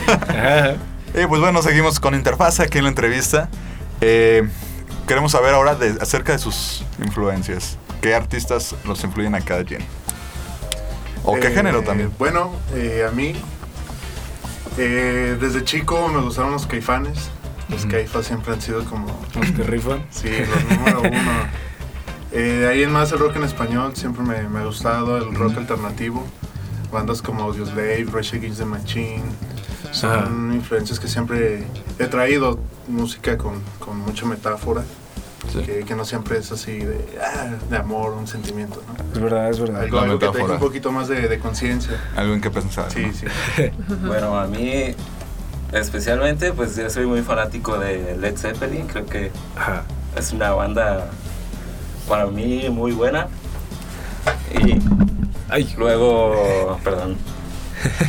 y 1.13 1.25
pues 1.27 1.41
bueno, 1.41 1.61
seguimos 1.63 1.99
con 1.99 2.13
Interfase 2.15 2.63
aquí 2.63 2.77
en 2.79 2.83
la 2.85 2.89
entrevista. 2.91 3.49
Eh, 4.01 4.47
queremos 5.07 5.31
saber 5.31 5.53
ahora 5.55 5.75
de- 5.75 5.97
acerca 6.01 6.33
de 6.33 6.39
sus 6.39 6.83
influencias. 7.03 7.77
¿Qué 8.01 8.13
artistas 8.15 8.75
los 8.85 9.03
influyen 9.03 9.33
a 9.35 9.41
cada 9.41 9.63
quien? 9.63 9.83
¿O 11.23 11.33
qué 11.35 11.47
Eh, 11.47 11.51
género 11.51 11.81
también? 11.81 12.11
Bueno, 12.19 12.51
eh, 12.75 13.07
a 13.07 13.11
mí, 13.11 13.33
eh, 14.77 15.35
desde 15.41 15.63
chico 15.63 16.07
me 16.09 16.21
gustaron 16.21 16.51
los 16.51 16.67
caifanes. 16.67 17.29
Los 17.69 17.85
caifas 17.85 18.25
siempre 18.25 18.53
han 18.53 18.61
sido 18.61 18.83
como... 18.85 19.07
Los 19.35 19.51
que 19.51 19.63
rifan. 19.63 20.05
Sí, 20.11 20.29
los 20.29 20.77
número 20.77 21.01
uno. 21.01 21.65
Eh, 22.31 22.57
de 22.59 22.67
ahí 22.67 22.83
en 22.83 22.91
más 22.91 23.13
el 23.13 23.19
rock 23.19 23.37
en 23.37 23.43
español 23.43 23.95
siempre 23.95 24.21
me, 24.21 24.49
me 24.49 24.59
ha 24.59 24.65
gustado, 24.65 25.15
el 25.17 25.33
rock 25.35 25.57
alternativo. 25.57 26.21
Bandas 26.91 27.21
como 27.21 27.43
Audioslave, 27.43 28.05
Rage 28.11 28.35
Against 28.35 28.59
the 28.59 28.65
Machine. 28.65 29.23
Son 29.91 30.53
influencias 30.53 30.99
que 30.99 31.07
siempre 31.07 31.65
he 31.97 32.07
traído. 32.07 32.59
Música 32.89 33.37
con, 33.37 33.61
con 33.79 33.99
mucha 33.99 34.25
metáfora. 34.25 34.83
Que, 35.65 35.85
que 35.85 35.95
no 35.95 36.03
siempre 36.03 36.37
es 36.39 36.51
así 36.51 36.79
de, 36.79 37.17
ah, 37.23 37.53
de 37.69 37.77
amor, 37.77 38.11
un 38.13 38.27
sentimiento, 38.27 38.81
¿no? 38.85 39.13
Es 39.13 39.21
verdad, 39.21 39.49
es 39.49 39.59
verdad. 39.59 39.83
Algo, 39.83 39.99
algo 39.99 40.19
que 40.19 40.27
te 40.27 40.37
deje 40.39 40.51
un 40.51 40.59
poquito 40.59 40.91
más 40.91 41.07
de, 41.07 41.29
de 41.29 41.39
conciencia. 41.39 42.01
Algo 42.17 42.33
en 42.33 42.41
qué 42.41 42.49
pensar. 42.49 42.91
Sí, 42.91 43.05
¿no? 43.05 43.13
sí. 43.13 43.25
Bueno, 44.05 44.37
a 44.37 44.47
mí 44.47 44.93
especialmente, 45.79 46.53
pues 46.53 46.75
yo 46.75 46.89
soy 46.89 47.05
muy 47.05 47.21
fanático 47.21 47.77
de 47.77 48.17
Led 48.17 48.37
Zeppelin. 48.37 48.87
Creo 48.87 49.05
que 49.05 49.31
Ajá. 49.55 49.83
es 50.17 50.31
una 50.31 50.51
banda 50.51 51.09
para 52.07 52.27
mí 52.27 52.69
muy 52.69 52.91
buena. 52.91 53.27
Y 54.51 54.79
Ay, 55.49 55.73
luego, 55.77 56.79
perdón. 56.83 57.17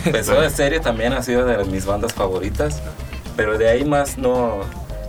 Empezó 0.05 0.41
de 0.41 0.49
serie 0.49 0.81
también 0.81 1.13
ha 1.13 1.23
sido 1.23 1.45
de 1.45 1.65
mis 1.65 1.85
bandas 1.85 2.15
favoritas. 2.15 2.83
Pero 3.37 3.59
de 3.59 3.69
ahí 3.69 3.85
más 3.85 4.17
no, 4.17 4.61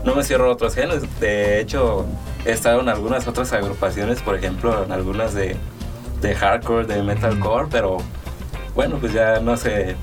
no 0.03 0.15
me 0.15 0.23
cierro 0.23 0.49
a 0.49 0.53
otros 0.53 0.75
géneros. 0.75 1.03
De 1.19 1.61
hecho, 1.61 2.05
he 2.45 2.51
estado 2.51 2.81
en 2.81 2.89
algunas 2.89 3.27
otras 3.27 3.53
agrupaciones, 3.53 4.21
por 4.21 4.35
ejemplo, 4.35 4.83
en 4.83 4.91
algunas 4.91 5.33
de 5.33 5.55
de 6.21 6.35
hardcore, 6.35 6.85
de 6.85 7.03
metalcore, 7.03 7.67
pero 7.69 7.97
bueno, 8.73 8.97
pues 8.99 9.13
ya 9.13 9.39
no 9.39 9.57
se, 9.57 9.95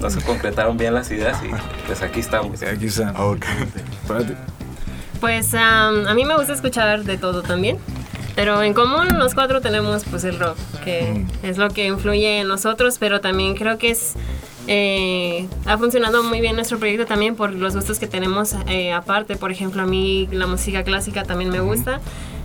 no 0.00 0.10
se 0.10 0.20
concretaron 0.22 0.76
bien 0.76 0.94
las 0.94 1.10
ideas 1.10 1.38
y 1.44 1.48
pues 1.86 2.02
aquí 2.02 2.20
estamos. 2.20 2.62
Aquí 2.62 2.86
está. 2.86 3.12
Ok. 3.22 3.44
Espérate. 4.02 4.36
Pues 5.20 5.54
am, 5.54 6.06
a 6.06 6.14
mí 6.14 6.24
me 6.24 6.36
gusta 6.36 6.52
escuchar 6.52 7.04
de 7.04 7.18
todo 7.18 7.42
también. 7.42 7.78
Pero 8.34 8.62
en 8.62 8.74
común 8.74 9.18
los 9.18 9.34
cuatro 9.34 9.60
tenemos 9.60 10.04
pues 10.04 10.24
el 10.24 10.38
rock, 10.38 10.56
que 10.84 11.26
es 11.42 11.58
lo 11.58 11.68
que 11.68 11.86
influye 11.86 12.40
en 12.40 12.48
nosotros, 12.48 12.96
pero 12.98 13.20
también 13.20 13.54
creo 13.54 13.76
que 13.76 13.90
es 13.90 14.14
eh, 14.66 15.48
ha 15.66 15.76
funcionado 15.78 16.22
muy 16.22 16.40
bien 16.40 16.54
nuestro 16.54 16.78
proyecto 16.78 17.04
también 17.04 17.34
por 17.34 17.52
los 17.52 17.74
gustos 17.74 17.98
que 17.98 18.06
tenemos 18.06 18.54
eh, 18.68 18.92
aparte. 18.92 19.36
Por 19.36 19.50
ejemplo, 19.50 19.82
a 19.82 19.86
mí 19.86 20.28
la 20.30 20.46
música 20.46 20.84
clásica 20.84 21.24
también 21.24 21.50
me 21.50 21.60
gusta. 21.60 22.00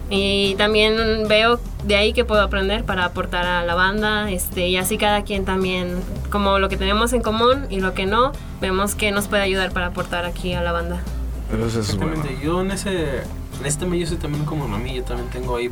Y 0.09 0.55
también 0.55 1.27
veo 1.27 1.59
de 1.83 1.95
ahí 1.95 2.13
que 2.13 2.25
puedo 2.25 2.41
aprender 2.41 2.83
para 2.83 3.05
aportar 3.05 3.45
a 3.45 3.63
la 3.63 3.75
banda. 3.75 4.31
Este, 4.31 4.67
y 4.67 4.77
así 4.77 4.97
cada 4.97 5.23
quien 5.23 5.45
también, 5.45 5.99
como 6.29 6.59
lo 6.59 6.69
que 6.69 6.77
tenemos 6.77 7.13
en 7.13 7.21
común 7.21 7.65
y 7.69 7.79
lo 7.79 7.93
que 7.93 8.05
no, 8.05 8.31
vemos 8.61 8.95
que 8.95 9.11
nos 9.11 9.27
puede 9.27 9.43
ayudar 9.43 9.71
para 9.71 9.87
aportar 9.87 10.25
aquí 10.25 10.53
a 10.53 10.61
la 10.61 10.71
banda. 10.71 11.01
Pero 11.49 11.67
eso 11.67 11.79
es 11.79 11.95
bueno. 11.97 12.23
Yo 12.43 12.61
en 12.61 12.71
ese, 12.71 13.19
en 13.59 13.65
este 13.65 13.85
medio 13.85 14.05
soy 14.07 14.17
también 14.17 14.45
como 14.45 14.63
a 14.73 14.77
mí, 14.77 14.95
yo 14.95 15.03
también 15.03 15.29
tengo 15.29 15.55
ahí 15.55 15.69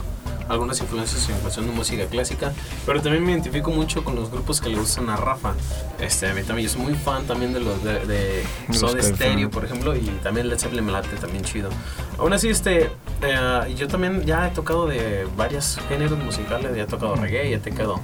algunas 0.49 0.79
influencias 0.81 1.27
en 1.29 1.35
cuestión 1.37 1.67
de 1.67 1.71
música 1.73 2.05
clásica, 2.05 2.51
pero 2.85 3.01
también 3.01 3.23
me 3.25 3.31
identifico 3.31 3.71
mucho 3.71 4.03
con 4.03 4.15
los 4.15 4.29
grupos 4.31 4.59
que 4.61 4.69
le 4.69 4.77
gustan 4.77 5.09
a 5.09 5.15
Rafa. 5.15 5.53
Este, 5.99 6.27
a 6.29 6.33
mí 6.33 6.43
también, 6.43 6.67
yo 6.67 6.73
soy 6.75 6.81
muy 6.83 6.95
fan 6.95 7.25
también 7.25 7.53
de 7.53 7.59
los 7.59 7.83
de, 7.83 8.05
de 8.05 8.43
Soda. 8.73 8.93
Stereo, 9.15 9.49
por 9.49 9.65
ejemplo, 9.65 9.95
y 9.95 10.01
también 10.21 10.49
Led 10.49 10.59
Zeppelin 10.59 10.85
me 10.85 10.91
late 10.91 11.07
también 11.17 11.43
chido. 11.43 11.69
Aún 12.17 12.33
así, 12.33 12.49
este, 12.49 12.89
eh, 13.21 13.75
yo 13.77 13.87
también 13.87 14.23
ya 14.25 14.47
he 14.47 14.51
tocado 14.51 14.85
de 14.87 15.27
varios 15.37 15.79
géneros 15.87 16.17
musicales, 16.19 16.75
ya 16.75 16.83
he 16.83 16.87
tocado 16.87 17.15
reggae, 17.15 17.49
ya 17.51 17.57
he 17.57 17.59
tocado 17.59 17.99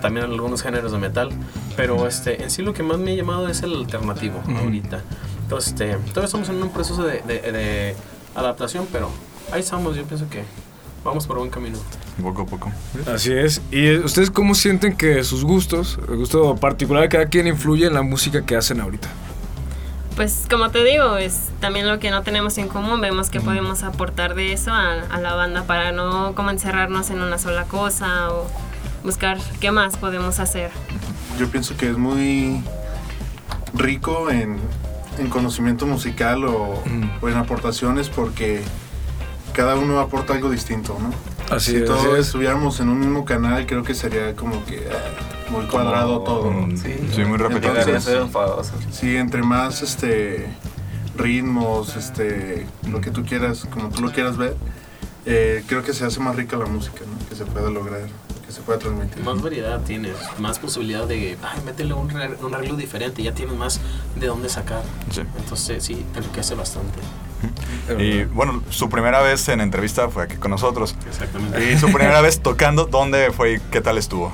también 0.00 0.26
algunos 0.26 0.62
géneros 0.62 0.92
de 0.92 0.98
metal, 0.98 1.30
pero 1.76 2.06
este, 2.06 2.42
en 2.42 2.50
sí 2.50 2.62
lo 2.62 2.72
que 2.74 2.82
más 2.82 2.98
me 2.98 3.12
ha 3.12 3.14
llamado 3.14 3.48
es 3.48 3.62
el 3.62 3.74
alternativo 3.74 4.42
ahorita. 4.62 5.00
Entonces, 5.42 5.72
este, 5.72 5.94
todavía 6.10 6.24
estamos 6.26 6.48
en 6.48 6.62
un 6.62 6.70
proceso 6.70 7.02
de, 7.04 7.20
de- 7.22 7.52
de 7.52 7.96
adaptación, 8.34 8.86
pero 8.90 9.10
ahí 9.52 9.60
estamos, 9.60 9.94
yo 9.96 10.04
pienso 10.04 10.28
que 10.28 10.42
vamos 11.04 11.26
por 11.26 11.38
buen 11.38 11.50
camino. 11.50 11.78
Poco 12.22 12.42
a 12.42 12.46
poco. 12.46 12.72
Así 13.12 13.32
es. 13.32 13.60
¿Y 13.70 13.86
eh, 13.86 13.98
ustedes 13.98 14.30
cómo 14.30 14.54
sienten 14.54 14.96
que 14.96 15.22
sus 15.24 15.44
gustos, 15.44 15.98
el 16.08 16.16
gusto 16.16 16.56
particular 16.56 17.02
de 17.02 17.08
cada 17.08 17.26
quien 17.26 17.46
influye 17.46 17.86
en 17.86 17.94
la 17.94 18.02
música 18.02 18.44
que 18.44 18.56
hacen 18.56 18.80
ahorita? 18.80 19.08
Pues 20.16 20.46
como 20.48 20.70
te 20.70 20.84
digo, 20.84 21.16
es 21.16 21.48
también 21.60 21.88
lo 21.88 21.98
que 21.98 22.12
no 22.12 22.22
tenemos 22.22 22.56
en 22.58 22.68
común, 22.68 23.00
vemos 23.00 23.30
que 23.30 23.40
podemos 23.40 23.82
aportar 23.82 24.36
de 24.36 24.52
eso 24.52 24.70
a, 24.70 24.92
a 24.92 25.20
la 25.20 25.34
banda 25.34 25.64
para 25.64 25.90
no 25.90 26.36
como 26.36 26.50
encerrarnos 26.50 27.10
en 27.10 27.20
una 27.20 27.36
sola 27.36 27.64
cosa 27.64 28.30
o 28.30 28.46
buscar 29.02 29.38
qué 29.60 29.72
más 29.72 29.96
podemos 29.96 30.38
hacer. 30.38 30.70
Yo 31.36 31.48
pienso 31.48 31.76
que 31.76 31.90
es 31.90 31.98
muy 31.98 32.62
rico 33.74 34.30
en, 34.30 34.58
en 35.18 35.28
conocimiento 35.30 35.84
musical 35.84 36.44
o, 36.44 36.80
o 37.20 37.28
en 37.28 37.36
aportaciones 37.36 38.08
porque 38.08 38.62
cada 39.54 39.76
uno 39.76 39.98
aporta 40.00 40.34
algo 40.34 40.50
distinto, 40.50 40.96
¿no? 41.00 41.10
Así 41.54 41.70
si 41.72 41.76
es, 41.78 41.84
todos 41.86 42.00
así 42.00 42.10
es. 42.12 42.26
estuviéramos 42.26 42.80
en 42.80 42.88
un 42.90 42.98
mismo 43.00 43.24
canal, 43.24 43.66
creo 43.66 43.82
que 43.82 43.94
sería 43.94 44.34
como 44.36 44.62
que 44.66 44.86
ah, 44.90 45.50
muy 45.50 45.64
cuadrado 45.66 46.20
todo. 46.20 46.50
¿no? 46.50 46.66
Mm, 46.66 46.76
Sí, 46.76 46.94
Sí, 47.14 47.24
muy 47.24 47.38
enfadoso. 48.22 48.72
Sí, 48.90 49.16
entre 49.16 49.42
más 49.42 49.80
este 49.82 50.46
ritmos, 51.16 51.96
este 51.96 52.66
lo 52.90 53.00
que 53.00 53.10
tú 53.10 53.24
quieras, 53.24 53.66
como 53.70 53.88
tú 53.88 54.02
lo 54.02 54.10
quieras 54.12 54.36
ver, 54.36 54.56
eh, 55.26 55.62
creo 55.66 55.82
que 55.82 55.92
se 55.92 56.04
hace 56.04 56.20
más 56.20 56.34
rica 56.36 56.56
la 56.56 56.66
música, 56.66 57.00
¿no? 57.06 57.28
Que 57.28 57.34
se 57.36 57.44
pueda 57.46 57.70
lograr, 57.70 58.02
que 58.46 58.52
se 58.52 58.60
pueda 58.62 58.78
transmitir. 58.78 59.22
Más 59.22 59.40
variedad 59.40 59.80
tienes, 59.82 60.16
más 60.38 60.58
posibilidad 60.58 61.06
de, 61.06 61.38
ay, 61.42 61.60
métele 61.64 61.94
un, 61.94 62.10
re- 62.10 62.36
un 62.42 62.54
arreglo 62.54 62.76
diferente, 62.76 63.22
ya 63.22 63.32
tienes 63.32 63.56
más 63.56 63.80
de 64.18 64.26
dónde 64.26 64.48
sacar. 64.48 64.82
Sí. 65.10 65.22
Entonces, 65.38 65.82
sí, 65.84 66.04
te 66.12 66.18
enriquece 66.18 66.54
bastante. 66.54 66.98
Y 67.98 68.24
bueno, 68.24 68.62
su 68.70 68.88
primera 68.88 69.20
vez 69.20 69.48
en 69.48 69.60
entrevista 69.60 70.08
fue 70.08 70.24
aquí 70.24 70.36
con 70.36 70.50
nosotros. 70.50 70.96
Exactamente. 71.06 71.72
Y 71.72 71.78
su 71.78 71.86
primera 71.92 72.20
vez 72.22 72.40
tocando, 72.40 72.86
¿dónde 72.86 73.30
fue 73.32 73.54
y 73.54 73.60
qué 73.70 73.80
tal 73.80 73.98
estuvo? 73.98 74.32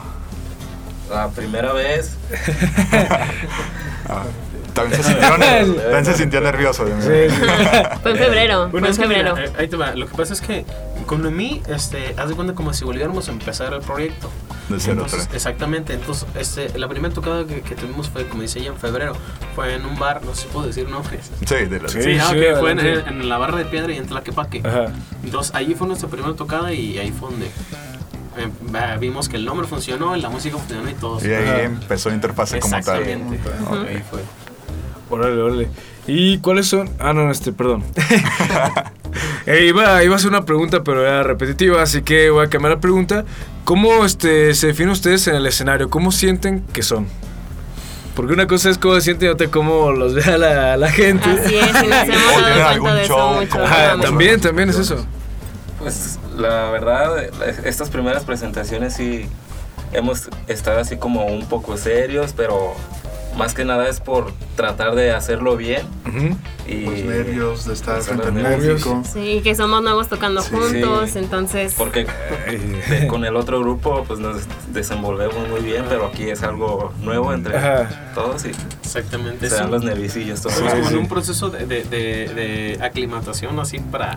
La 1.10 1.28
primera 1.28 1.72
vez, 1.72 2.16
Ah, 4.08 4.24
también, 4.72 5.02
se 5.02 5.08
sintió, 5.10 5.28
también 5.28 6.04
se 6.04 6.14
sintió 6.14 6.40
nervioso. 6.40 6.84
Sí, 7.00 7.08
sí. 7.28 7.42
Fue 8.02 8.10
en 8.12 8.16
febrero, 8.18 8.68
Bueno, 8.68 8.86
fue 8.92 9.04
en 9.04 9.10
febrero. 9.10 9.34
mira, 9.36 9.46
eh, 9.48 9.52
ahí 9.58 9.68
te 9.68 9.76
va. 9.76 9.94
Lo 9.94 10.06
que 10.06 10.16
pasa 10.16 10.32
es 10.34 10.40
que 10.40 10.64
con 11.06 11.34
mí, 11.36 11.62
este, 11.68 12.14
haz 12.16 12.28
de 12.28 12.34
cuenta 12.34 12.54
como 12.54 12.72
si 12.72 12.84
volviéramos 12.84 13.28
a 13.28 13.32
empezar 13.32 13.72
el 13.74 13.80
proyecto. 13.80 14.30
De 14.68 14.78
cero, 14.78 15.02
Entonces, 15.04 15.28
exactamente. 15.34 15.94
Entonces, 15.94 16.26
este, 16.36 16.78
la 16.78 16.88
primera 16.88 17.12
tocada 17.12 17.44
que, 17.44 17.60
que 17.60 17.74
tuvimos 17.74 18.08
fue, 18.08 18.26
como 18.28 18.42
dice 18.42 18.60
ella, 18.60 18.68
en 18.68 18.76
febrero. 18.76 19.14
Fue 19.56 19.74
en 19.74 19.84
un 19.84 19.98
bar, 19.98 20.22
no 20.24 20.32
sé 20.34 20.42
si 20.42 20.48
puedo 20.48 20.66
decir 20.66 20.88
nombres. 20.88 21.30
Sí, 21.44 21.54
de 21.66 21.80
la- 21.80 21.88
Sí. 21.88 22.02
Sí, 22.02 22.18
ah, 22.20 22.28
ok, 22.30 22.60
fue 22.60 22.70
en, 22.72 22.78
en 22.80 23.28
la 23.28 23.36
barra 23.38 23.58
de 23.58 23.64
piedra 23.64 23.92
y 23.92 23.96
en 23.96 24.06
Tlaquepaque. 24.06 24.62
Ajá. 24.64 24.86
Entonces, 25.24 25.52
ahí 25.54 25.74
fue 25.74 25.88
nuestra 25.88 26.08
primera 26.08 26.34
tocada 26.34 26.72
y 26.72 26.98
ahí 26.98 27.10
fue 27.10 27.30
donde 27.30 27.46
eh, 28.36 28.96
vimos 29.00 29.28
que 29.28 29.36
el 29.36 29.44
nombre 29.44 29.66
funcionó, 29.66 30.14
la 30.14 30.28
música 30.28 30.56
funcionó 30.56 30.88
y 30.88 30.94
todo. 30.94 31.18
Y 31.26 31.32
ahí 31.32 31.48
Ajá. 31.48 31.62
empezó 31.62 32.10
Interfase 32.10 32.60
como 32.60 32.70
tal. 32.80 33.00
Exactamente. 33.02 33.40
Ahí 33.88 34.02
fue. 34.08 34.20
Órale, 35.10 35.42
órale. 35.42 35.68
¿Y 36.06 36.38
cuáles 36.38 36.66
son? 36.66 36.88
Ah, 36.98 37.12
no, 37.12 37.30
este, 37.30 37.52
perdón. 37.52 37.84
Eh, 39.46 39.66
iba, 39.66 40.04
iba 40.04 40.14
a 40.14 40.16
hacer 40.16 40.28
una 40.28 40.44
pregunta, 40.44 40.84
pero 40.84 41.04
era 41.04 41.24
repetitiva, 41.24 41.82
así 41.82 42.02
que 42.02 42.30
voy 42.30 42.44
a 42.46 42.48
cambiar 42.48 42.74
la 42.74 42.80
pregunta. 42.80 43.24
¿Cómo 43.64 44.04
este, 44.04 44.54
se 44.54 44.68
definen 44.68 44.90
ustedes 44.90 45.26
en 45.26 45.34
el 45.34 45.46
escenario? 45.46 45.90
¿Cómo 45.90 46.12
sienten 46.12 46.60
que 46.72 46.82
son? 46.82 47.08
Porque 48.14 48.34
una 48.34 48.46
cosa 48.46 48.70
es 48.70 48.78
cómo 48.78 48.94
se 48.96 49.00
sienten 49.00 49.28
y 49.28 49.32
otra 49.32 49.48
cómo 49.48 49.90
los 49.92 50.14
vea 50.14 50.38
la, 50.38 50.76
la 50.76 50.90
gente. 50.92 51.28
Así 51.28 51.56
es, 51.56 51.68
y 51.82 51.86
nos 51.86 52.02
hemos 52.04 52.32
¿O 52.36 52.44
tienen 52.44 52.58
dado 52.58 52.68
algún 52.68 52.94
de 52.94 53.02
eso 53.02 53.16
show 53.16 53.28
mucho. 53.30 53.40
últimamente. 53.40 54.06
también, 54.06 54.40
también 54.40 54.68
es 54.68 54.76
eso. 54.78 55.04
pues 55.78 56.18
la 56.36 56.70
verdad, 56.70 57.18
estas 57.64 57.90
primeras 57.90 58.24
presentaciones 58.24 58.94
sí 58.94 59.26
hemos 59.92 60.28
estado 60.46 60.80
así 60.80 60.96
como 60.96 61.24
un 61.26 61.46
poco 61.46 61.76
serios, 61.76 62.32
pero 62.36 62.74
más 63.36 63.54
que 63.54 63.64
nada 63.64 63.88
es 63.88 64.00
por 64.00 64.32
tratar 64.56 64.94
de 64.94 65.12
hacerlo 65.12 65.56
bien. 65.56 65.82
Ujú. 66.06 66.36
Y 66.68 66.84
Los 66.84 66.98
nervios 67.04 67.64
de 67.66 67.72
estar 67.74 68.00
frente 68.02 68.28
al 68.28 68.56
público. 68.56 69.02
Sí, 69.12 69.40
que 69.42 69.54
somos 69.56 69.82
nuevos 69.82 70.08
tocando 70.08 70.40
Sí. 70.42 70.50
juntos, 70.54 71.10
Sí. 71.10 71.18
entonces... 71.18 71.74
Porque 71.76 72.06
de- 72.48 73.06
con 73.08 73.24
el 73.24 73.34
otro 73.36 73.58
grupo 73.60 74.04
pues 74.06 74.20
nos 74.20 74.42
desenvolvemos 74.72 75.48
muy 75.48 75.60
bien, 75.60 75.84
pero 75.88 76.06
aquí 76.06 76.28
es 76.30 76.42
algo 76.42 76.92
nuevo 77.02 77.32
entre 77.32 77.56
Ajá. 77.56 78.12
todos 78.14 78.44
y 78.44 78.50
Exactamente. 78.84 79.40
se 79.40 79.46
Es 79.46 79.52
dan 79.60 79.66
un- 79.66 79.70
los 79.72 79.84
nervicillos 79.84 80.40
todos. 80.42 80.54
Estamos 80.56 80.74
como 80.74 80.88
sí. 80.88 80.94
en 80.94 81.00
un 81.00 81.08
proceso 81.08 81.50
de, 81.50 81.66
de- 81.66 81.84
de- 81.84 82.28
de 82.34 82.78
aclimatación 82.82 83.58
así 83.58 83.78
para 83.80 84.14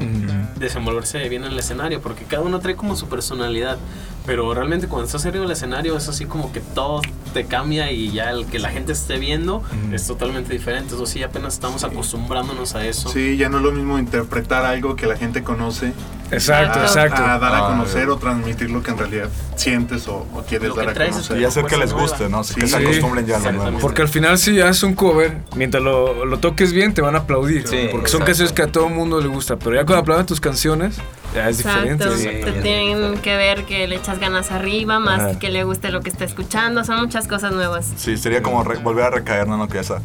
desenvolverse 0.57 1.27
bien 1.29 1.43
en 1.45 1.53
el 1.53 1.59
escenario, 1.59 2.01
porque 2.01 2.25
cada 2.25 2.43
uno 2.43 2.59
trae 2.59 2.75
como 2.75 2.95
su 2.95 3.07
personalidad, 3.07 3.77
pero 4.25 4.53
realmente 4.53 4.87
cuando 4.87 5.05
estás 5.05 5.25
arriba 5.25 5.43
del 5.43 5.51
escenario 5.51 5.97
es 5.97 6.07
así 6.07 6.25
como 6.25 6.51
que 6.51 6.59
todo 6.61 7.01
te 7.33 7.45
cambia 7.45 7.91
y 7.91 8.11
ya 8.11 8.29
el 8.31 8.45
que 8.45 8.59
la 8.59 8.69
gente 8.69 8.91
esté 8.93 9.17
viendo 9.19 9.63
es 9.91 10.05
totalmente 10.07 10.53
diferente, 10.53 10.95
eso 10.95 11.05
sí, 11.05 11.23
apenas 11.23 11.55
estamos 11.55 11.83
acostumbrándonos 11.83 12.75
a 12.75 12.85
eso. 12.85 13.09
Sí, 13.09 13.37
ya 13.37 13.49
no 13.49 13.57
es 13.57 13.63
lo 13.63 13.71
mismo 13.71 13.97
interpretar 13.99 14.65
algo 14.65 14.95
que 14.95 15.07
la 15.07 15.17
gente 15.17 15.43
conoce 15.43 15.93
Exacto, 16.31 16.79
Exacto. 16.79 16.81
exacto. 17.13 17.21
a 17.29 17.37
dar 17.37 17.53
a 17.53 17.67
Ah, 17.67 17.69
conocer 17.69 18.09
o 18.09 18.17
transmitir 18.17 18.71
lo 18.71 18.81
que 18.81 18.89
en 18.91 18.97
realidad 18.97 19.29
sientes 19.55 20.07
o, 20.07 20.25
o 20.33 20.43
quieres 20.47 20.69
Lo 20.69 20.75
dar 20.75 20.89
a 20.89 20.93
conocer. 21.09 21.39
Y 21.39 21.45
hacer 21.45 21.65
que 21.65 21.77
les 21.77 21.93
guste, 21.93 22.23
nueva. 22.23 22.37
¿no? 22.37 22.43
Sí. 22.43 22.55
que 22.55 22.65
se 22.67 22.75
acostumbren 22.77 23.25
ya 23.27 23.37
a 23.37 23.51
lo. 23.51 23.77
Porque 23.77 24.01
al 24.01 24.07
final 24.07 24.37
si 24.39 24.59
haces 24.59 24.81
un 24.83 24.95
cover, 24.95 25.37
mientras 25.55 25.83
lo, 25.83 26.25
lo 26.25 26.39
toques 26.39 26.73
bien 26.73 26.93
te 26.95 27.01
van 27.01 27.15
a 27.15 27.19
aplaudir. 27.19 27.67
Sí, 27.67 27.87
porque 27.91 28.07
son 28.09 28.23
canciones 28.23 28.51
que 28.51 28.63
a 28.63 28.67
todo 28.67 28.87
el 28.87 28.95
mundo 28.95 29.21
le 29.21 29.27
gusta. 29.27 29.57
Pero 29.57 29.75
ya 29.75 29.85
cuando 29.85 30.01
aplaudan 30.01 30.25
tus 30.25 30.39
canciones, 30.39 30.95
ya 31.33 31.49
es 31.49 31.57
diferente. 31.57 32.03
Exacto, 32.03 32.17
sí. 32.17 32.23
te 32.27 32.49
es 32.49 32.61
tienen 32.63 32.87
diferente. 32.97 33.21
que 33.21 33.37
ver 33.37 33.63
que 33.65 33.87
le 33.87 33.95
echas 33.95 34.19
ganas 34.19 34.51
arriba, 34.51 34.99
más 34.99 35.19
Ajá. 35.21 35.39
que 35.39 35.49
le 35.49 35.63
guste 35.63 35.89
lo 35.91 36.01
que 36.01 36.09
está 36.09 36.25
escuchando, 36.25 36.83
son 36.83 36.99
muchas 37.01 37.27
cosas 37.27 37.51
nuevas. 37.53 37.91
Sí, 37.97 38.17
sería 38.17 38.41
como 38.43 38.63
re- 38.63 38.77
volver 38.77 39.05
a 39.05 39.09
recaer, 39.09 39.47
¿no? 39.47 39.67
Que 39.67 39.79
esa, 39.79 39.99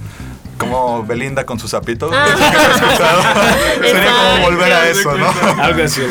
como 0.59 1.05
Belinda 1.05 1.45
con 1.47 1.59
sus 1.61 1.71
zapitos. 1.71 2.11
Ah. 2.15 2.27
sería 3.81 4.11
como 4.13 4.45
volver 4.51 4.73
a 4.73 4.89
eso, 4.89 5.17
¿no? 5.17 5.29
Algo 5.63 5.83
así. 5.85 6.03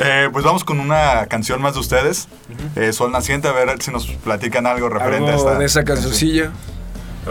Eh, 0.00 0.28
pues 0.32 0.44
vamos 0.44 0.64
con 0.64 0.80
una 0.80 1.26
canción 1.26 1.60
más 1.62 1.74
de 1.74 1.80
ustedes. 1.80 2.28
Eh, 2.76 2.92
Sol 2.92 3.12
Naciente, 3.12 3.48
a 3.48 3.52
ver 3.52 3.80
si 3.82 3.90
nos 3.90 4.06
platican 4.06 4.66
algo 4.66 4.88
referente 4.88 5.30
a 5.30 5.34
Algo 5.34 5.46
esta. 5.48 5.58
de 5.58 5.64
esa 5.66 5.84
cancioncilla. 5.84 6.50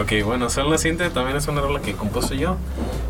Ok, 0.00 0.24
bueno, 0.24 0.48
Sol 0.50 0.70
Naciente 0.70 1.10
también 1.10 1.36
es 1.36 1.46
una 1.48 1.60
rola 1.60 1.80
que 1.80 1.94
compuse 1.94 2.38
yo. 2.38 2.56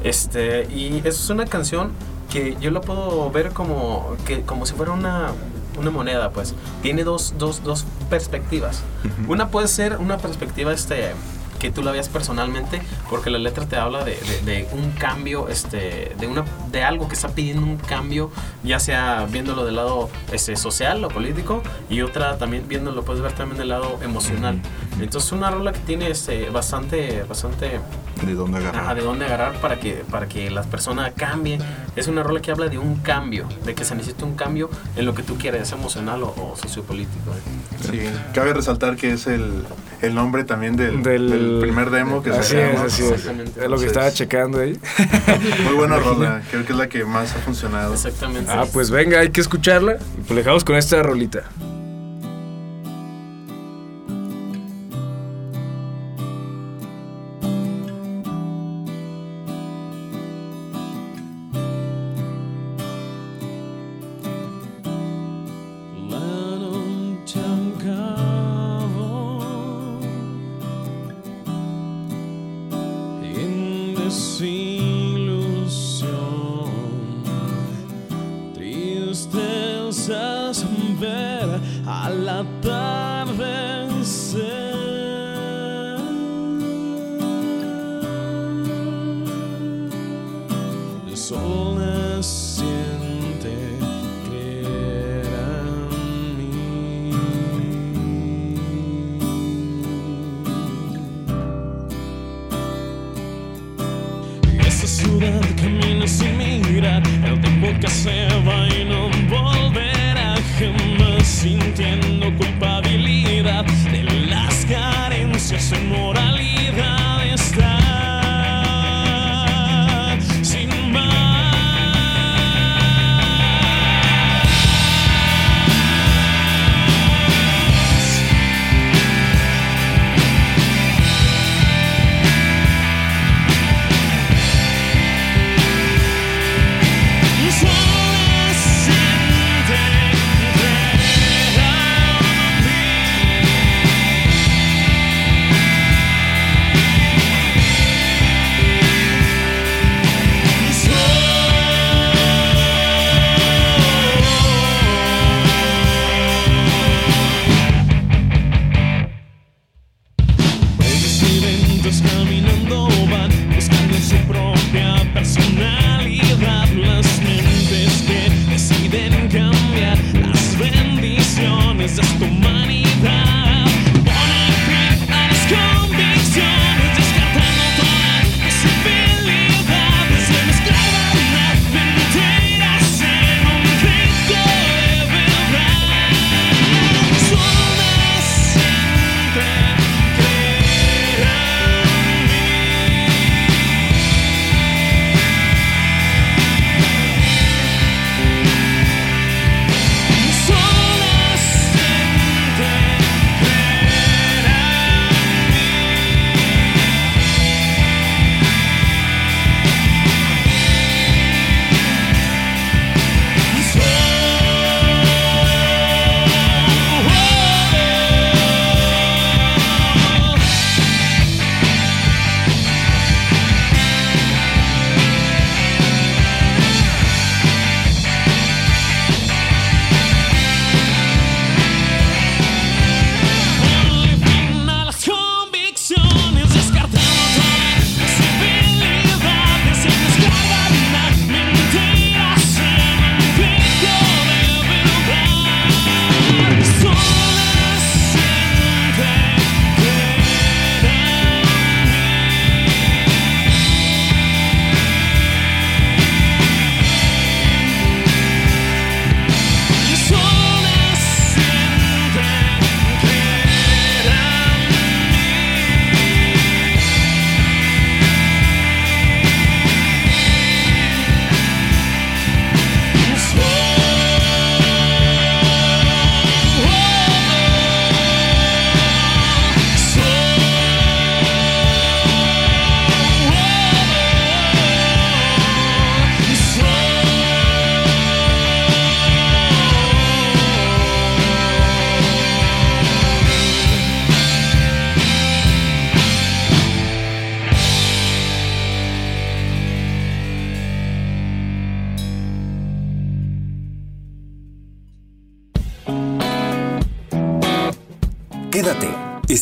Este, 0.02 0.64
y 0.64 0.98
eso 1.00 1.08
es 1.22 1.30
una 1.30 1.44
canción 1.46 1.92
que 2.31 2.57
yo 2.61 2.71
la 2.71 2.81
puedo 2.81 3.31
ver 3.31 3.53
como, 3.53 4.16
que, 4.27 4.43
como 4.43 4.66
si 4.66 4.75
fuera 4.75 4.93
una, 4.93 5.33
una 5.79 5.90
moneda, 5.90 6.31
pues. 6.31 6.55
Tiene 6.83 7.05
dos, 7.05 7.35
dos, 7.38 7.62
dos 7.62 7.85
perspectivas. 8.09 8.83
Una 9.29 9.49
puede 9.49 9.69
ser 9.69 9.99
una 9.99 10.19
perspectiva 10.19 10.73
este, 10.73 11.12
que 11.61 11.70
tú 11.70 11.83
la 11.85 11.92
veas 11.92 12.09
personalmente, 12.09 12.83
porque 13.09 13.31
la 13.31 13.38
letra 13.38 13.66
te 13.66 13.77
habla 13.77 14.03
de, 14.03 14.16
de- 14.16 14.40
de 14.53 14.68
un 14.73 14.90
cambio, 14.92 15.49
este, 15.49 16.16
de 16.18 16.27
una, 16.27 16.44
de 16.73 16.83
algo 16.83 17.07
que 17.07 17.14
está 17.14 17.29
pidiendo 17.29 17.62
un 17.64 17.77
cambio, 17.77 18.33
ya 18.64 18.81
sea 18.81 19.27
viéndolo 19.31 19.64
del 19.64 19.77
lado 19.77 20.11
este, 20.33 20.57
social 20.57 21.05
o 21.05 21.09
político, 21.09 21.62
y 21.88 22.01
otra 22.03 22.37
también 22.38 22.66
viéndolo, 22.66 23.05
puedes 23.05 23.23
ver 23.23 23.33
también 23.33 23.59
del 23.59 23.68
lado 23.68 23.99
emocional. 24.03 24.61
Entonces 25.01 25.31
una 25.33 25.51
rola 25.51 25.73
que 25.73 25.79
tiene 25.81 26.11
este, 26.11 26.51
bastante, 26.51 27.23
bastante 27.23 27.79
¿De 28.25 28.35
dónde 28.35 28.59
agarrar? 28.59 28.83
Ajá, 28.85 28.94
de 28.94 29.01
dónde 29.03 29.25
agarrar 29.25 29.55
para 29.61 29.79
que, 29.81 30.05
para 30.11 30.29
que 30.29 30.51
las 30.51 30.66
personas 30.66 31.12
cambien. 31.16 31.62
Es 31.96 32.07
una 32.07 32.23
rola 32.23 32.40
que 32.42 32.51
habla 32.51 32.68
de 32.68 32.77
un 32.79 32.96
cambio, 32.96 33.46
de 33.64 33.75
que 33.75 33.85
se 33.85 33.94
necesita 33.94 34.25
un 34.27 34.35
cambio 34.35 34.68
en 34.96 35.07
lo 35.07 35.14
que 35.14 35.23
tú 35.23 35.37
quieres, 35.38 35.73
emocional 35.73 36.23
o, 36.23 36.29
o 36.29 36.55
sociopolítico. 36.61 37.31
¿eh? 37.31 37.90
Sí, 37.90 38.01
cabe 38.35 38.53
resaltar 38.53 38.96
que 38.96 39.12
es 39.12 39.27
el, 39.27 39.64
el 40.02 40.14
nombre 40.14 40.44
también 40.44 40.76
del, 40.76 41.02
Del- 41.02 41.30
del 41.30 41.58
primer 41.60 41.90
demo 41.90 42.22
que 42.22 42.30
Así 42.30 42.56
es, 42.56 42.62
sacamos. 42.70 42.92
así 42.92 43.02
es. 43.04 43.10
Exactamente. 43.12 43.64
Es 43.64 43.70
lo 43.70 43.78
que 43.78 43.86
estaba 43.86 44.10
checando 44.12 44.60
ahí. 44.60 44.78
Muy 45.64 45.74
buena 45.74 45.96
rola, 46.00 46.42
creo 46.50 46.64
que 46.64 46.72
es 46.72 46.78
la 46.78 46.88
que 46.88 47.04
más 47.04 47.34
ha 47.34 47.38
funcionado. 47.40 47.92
Exactamente. 47.94 48.50
Ah, 48.52 48.64
pues 48.72 48.90
venga, 48.90 49.20
hay 49.20 49.30
que 49.30 49.40
escucharla. 49.40 49.96
Y 50.18 50.22
pues 50.26 50.36
dejamos 50.36 50.64
con 50.64 50.76
esta 50.76 51.02
rolita. 51.02 51.42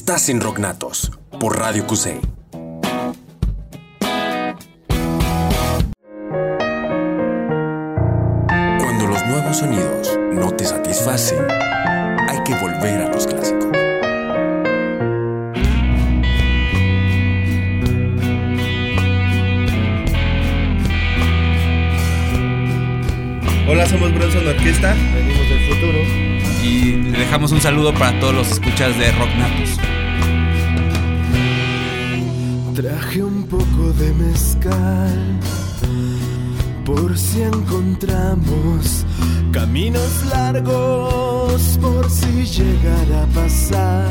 Estás 0.08 0.30
en 0.30 0.40
Rocknatos. 0.40 1.10
por 1.38 1.58
Radio 1.58 1.86
QC. 1.86 2.18
Cuando 8.78 9.06
los 9.06 9.26
nuevos 9.26 9.58
sonidos 9.58 10.18
no 10.32 10.50
te 10.52 10.64
satisfacen, 10.64 11.46
hay 11.50 12.42
que 12.42 12.54
volver 12.54 13.02
a 13.02 13.08
los 13.12 13.26
clásicos. 13.26 13.66
Hola, 23.68 23.86
somos 23.86 24.14
Bronson 24.14 24.46
Orquesta. 24.46 24.94
Venimos 25.14 25.48
del 25.50 25.68
futuro. 25.68 25.98
Y 26.62 26.92
le 26.96 27.18
dejamos 27.18 27.52
un 27.52 27.60
saludo 27.60 27.92
para 27.92 28.18
todos 28.20 28.34
los 28.34 28.50
escuchas 28.50 28.98
de 28.98 29.12
Rock 29.12 29.34
Natos. 29.36 29.87
Traje 32.78 33.24
un 33.24 33.42
poco 33.42 33.92
de 33.98 34.12
mezcal 34.12 35.40
por 36.84 37.18
si 37.18 37.42
encontramos 37.42 39.04
caminos 39.50 40.24
largos, 40.30 41.76
por 41.80 42.08
si 42.08 42.44
llegara 42.44 43.24
a 43.24 43.26
pasar 43.34 44.08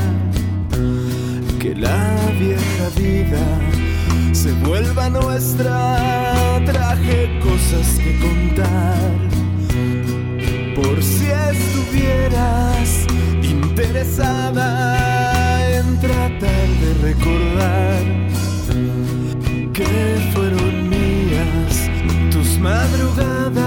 que 1.62 1.76
la 1.76 2.14
vieja 2.38 2.90
vida 2.98 3.48
se 4.34 4.52
vuelva 4.52 5.08
nuestra. 5.12 6.60
Traje 6.66 7.40
cosas 7.40 7.88
que 8.04 8.20
contar 8.20 9.16
por 10.76 11.02
si 11.02 11.28
estuvieras 11.52 13.08
interesada 13.42 14.60
en 15.80 15.98
tratar 16.02 16.68
de 16.82 16.94
recordar 17.02 18.18
que 19.74 19.86
fueron 20.34 20.90
mías 20.90 21.90
tus 22.32 22.60
madrugadas. 22.60 23.58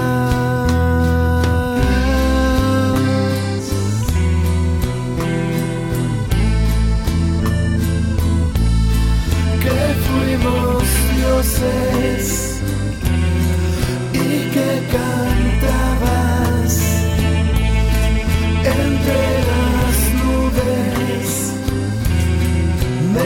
Que 9.63 9.79
fuimos 10.05 10.83
dioses 11.17 12.61
y 14.13 14.49
que 14.53 14.69
cantabas 14.91 16.73
entre 18.65 19.21
las 19.49 19.97
nubes 20.21 21.27
me 23.13 23.25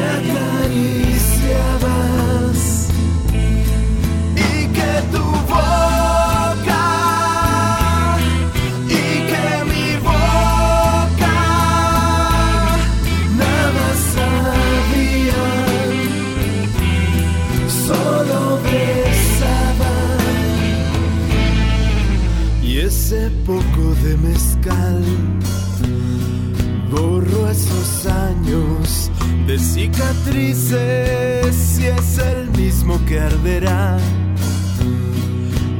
mezcal. 24.17 25.04
Borro 26.91 27.49
esos 27.49 28.06
años 28.06 29.12
de 29.47 29.60
cicatrices 29.60 30.75
y 31.80 31.86
es 31.86 32.17
el 32.17 32.49
mismo 32.51 32.99
que 33.06 33.19
arderá 33.19 33.97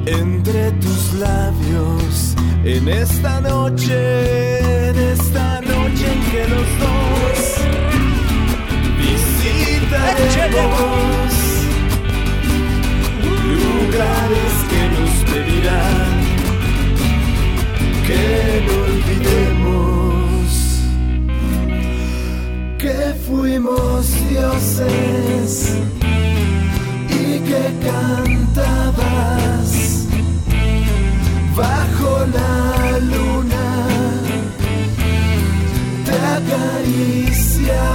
entre 0.06 0.72
tus 0.74 1.14
labios 1.14 2.36
en 2.64 2.88
esta 2.88 3.42
noche, 3.42 4.90
en 4.90 5.00
esta 5.00 5.62
noche 5.62 6.06
en 6.14 6.22
que 6.32 6.48
los 6.48 6.68
dos 6.80 7.58
visitaremos. 8.98 10.06
Lugares 13.46 14.54
que 14.70 14.82
nos 14.96 15.12
pedirán 15.32 16.05
no 18.66 18.74
olvidemos 18.92 20.48
que 22.78 22.98
fuimos 23.28 24.00
dioses 24.30 25.52
y 27.10 27.40
que 27.40 27.64
cantabas 27.88 29.70
bajo 31.56 32.12
la 32.34 33.00
luna. 33.00 33.66
Te 36.06 36.16
acariciaba 36.38 37.95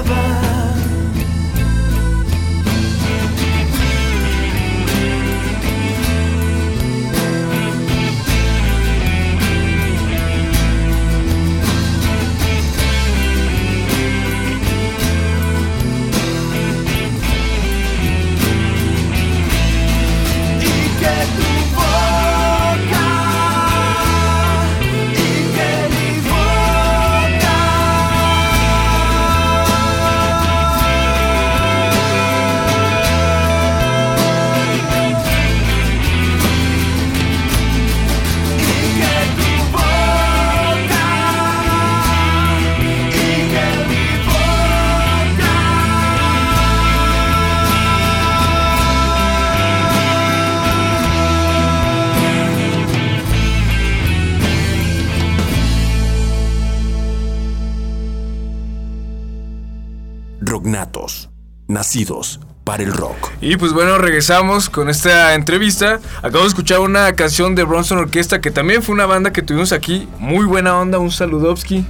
nacidos 61.81 62.41
para 62.63 62.83
el 62.83 62.93
rock. 62.93 63.31
Y 63.41 63.57
pues 63.57 63.73
bueno, 63.73 63.97
regresamos 63.97 64.69
con 64.69 64.91
esta 64.91 65.35
entrevista. 65.35 65.99
Acabo 66.19 66.43
de 66.43 66.49
escuchar 66.49 66.81
una 66.81 67.15
canción 67.15 67.55
de 67.55 67.65
Bronson 67.65 67.97
Orquesta 67.97 68.43
que 68.43 68.51
también 68.51 68.83
fue 68.83 68.95
una 68.95 69.07
banda 69.07 69.33
que 69.33 69.41
tuvimos 69.41 69.73
aquí. 69.73 70.07
Muy 70.19 70.45
buena 70.45 70.79
onda, 70.79 70.99
un 70.99 71.11
saludovski. 71.11 71.87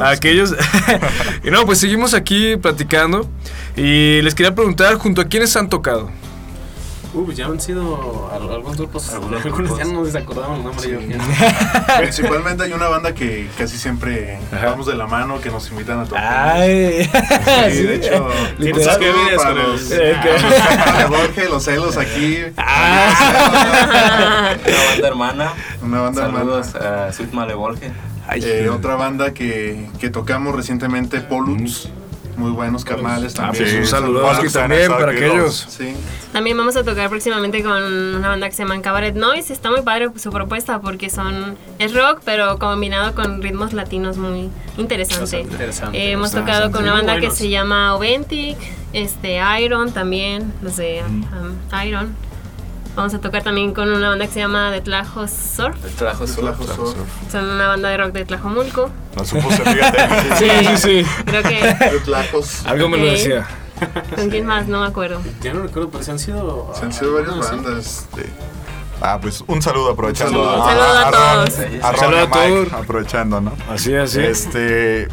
A 0.00 0.08
aquellos. 0.08 0.54
y 1.44 1.50
no, 1.50 1.66
pues 1.66 1.78
seguimos 1.78 2.14
aquí 2.14 2.56
platicando. 2.56 3.28
Y 3.76 4.22
les 4.22 4.34
quería 4.34 4.54
preguntar, 4.54 4.94
¿junto 4.94 5.20
a 5.20 5.26
quiénes 5.26 5.54
han 5.56 5.68
tocado? 5.68 6.10
Uh, 7.14 7.24
pues 7.24 7.36
ya 7.36 7.46
han 7.46 7.60
sido 7.60 8.28
al- 8.32 8.50
algunos 8.50 8.76
grupos. 8.76 9.08
Algunos 9.10 9.42
grupos. 9.44 9.78
ya 9.78 9.84
no 9.84 10.02
nos 10.02 10.14
acordamos 10.16 10.58
el 10.58 10.64
nombre. 10.64 10.90
yo. 10.90 10.98
Principalmente 11.98 12.64
hay 12.64 12.72
una 12.72 12.88
banda 12.88 13.14
que 13.14 13.48
casi 13.56 13.78
siempre 13.78 14.38
Ajá. 14.52 14.70
vamos 14.70 14.86
de 14.86 14.94
la 14.96 15.06
mano, 15.06 15.40
que 15.40 15.48
nos 15.50 15.70
invitan 15.70 16.00
a 16.00 16.04
tocar. 16.06 16.56
Ay. 16.56 17.08
Sí, 17.70 17.82
de 17.84 17.94
hecho, 17.98 18.28
Literal. 18.58 18.78
un 18.78 18.84
saludo 18.84 18.98
¿Qué 18.98 19.12
vienes 19.12 19.36
para 19.36 19.50
con 19.50 19.58
el- 19.60 19.70
los, 19.72 19.90
Eh, 19.92 20.16
que- 20.22 21.34
para 21.36 21.48
los 21.48 21.64
celos 21.64 21.96
aquí. 21.96 22.38
Ah. 22.56 24.54
Una 24.66 24.84
banda 24.90 25.08
hermana. 25.08 25.52
Una 25.82 26.00
banda 26.00 26.22
Saludos 26.22 26.74
a 26.74 27.12
Sweet 27.12 27.32
Malevolge. 27.32 27.92
Eh, 28.34 28.68
otra 28.70 28.96
banda 28.96 29.32
que, 29.34 29.88
que 30.00 30.10
tocamos 30.10 30.54
recientemente, 30.56 31.20
Pollux. 31.20 31.88
Muy 32.36 32.50
buenos 32.50 32.84
carnales 32.84 33.34
Ah, 33.34 33.46
también. 33.46 33.64
pues 33.64 33.74
un 33.76 33.86
saludovski 33.86 34.48
saludos, 34.48 34.52
también 34.52 34.88
para 34.90 35.12
aquellos. 35.12 35.66
Sí. 35.68 35.94
También 36.32 36.56
vamos 36.56 36.76
a 36.76 36.82
tocar 36.84 37.08
próximamente 37.08 37.62
con 37.62 37.82
una 37.82 38.28
banda 38.28 38.48
que 38.48 38.54
se 38.54 38.64
llama 38.64 38.80
Cabaret 38.82 39.14
Noise. 39.14 39.52
Está 39.52 39.70
muy 39.70 39.82
padre 39.82 40.10
su 40.16 40.30
propuesta 40.30 40.80
porque 40.80 41.10
son 41.10 41.56
es 41.78 41.94
rock, 41.94 42.20
pero 42.24 42.58
combinado 42.58 43.14
con 43.14 43.40
ritmos 43.42 43.72
latinos 43.72 44.16
muy 44.16 44.50
interesante. 44.76 45.40
Interesante. 45.40 45.96
Eh, 45.96 46.12
hemos 46.12 46.32
tocado 46.32 46.70
con 46.70 46.82
una 46.82 46.94
banda 46.94 47.20
que 47.20 47.30
se 47.30 47.48
llama 47.48 47.94
Oventic, 47.94 48.56
este 48.92 49.40
Iron 49.62 49.92
también, 49.92 50.52
los 50.62 50.76
de 50.76 51.02
um, 51.06 51.24
Iron. 51.86 52.14
Vamos 52.96 53.12
a 53.12 53.18
tocar 53.18 53.42
también 53.42 53.74
con 53.74 53.92
una 53.92 54.10
banda 54.10 54.26
que 54.26 54.32
se 54.32 54.38
llama 54.38 54.70
The 54.70 54.80
Tlajo 54.80 55.26
Surf. 55.26 55.84
Es 55.84 55.96
Tlajo 55.96 56.26
Surf. 56.26 56.56
Son 57.30 57.44
una 57.44 57.66
banda 57.68 57.88
de 57.88 57.96
rock 57.96 58.12
de 58.12 58.24
Tlajomulco. 58.24 58.90
No 59.16 59.24
supuse, 59.24 59.64
fíjate. 59.64 60.36
Sí, 60.38 60.48
sí, 60.66 60.76
sí. 60.76 61.06
Creo 61.24 61.42
que 61.42 62.00
Tlajos. 62.04 62.64
Algo 62.66 62.88
me 62.88 62.98
lo 62.98 63.06
decía. 63.06 63.46
¿Con 64.14 64.30
quién 64.30 64.46
más? 64.46 64.68
No 64.68 64.80
me 64.80 64.86
acuerdo. 64.86 65.20
Ya 65.42 65.52
no 65.52 65.62
recuerdo, 65.62 65.90
pero 65.90 66.04
se 66.04 66.12
han 66.12 66.18
sido. 66.20 66.72
Se 66.78 66.84
han 66.84 66.92
sido 66.92 67.14
varias 67.14 67.34
sí. 67.34 67.40
bandas. 67.56 68.06
Ah, 69.00 69.18
pues 69.20 69.42
un 69.48 69.60
saludo 69.60 69.90
aprovechando. 69.90 70.40
Un 70.40 70.46
saludo. 70.46 70.64
Un 70.64 70.70
saludo 70.70 70.98
a 70.98 71.10
todos. 71.10 71.58
a 71.82 71.96
saludo 71.96 72.20
a 72.20 72.26
Mike, 72.26 72.66
todos. 72.68 72.72
aprovechando, 72.72 73.40
¿no? 73.40 73.52
Así 73.68 73.94
así 73.94 74.20
es. 74.20 74.46
Este. 74.46 75.08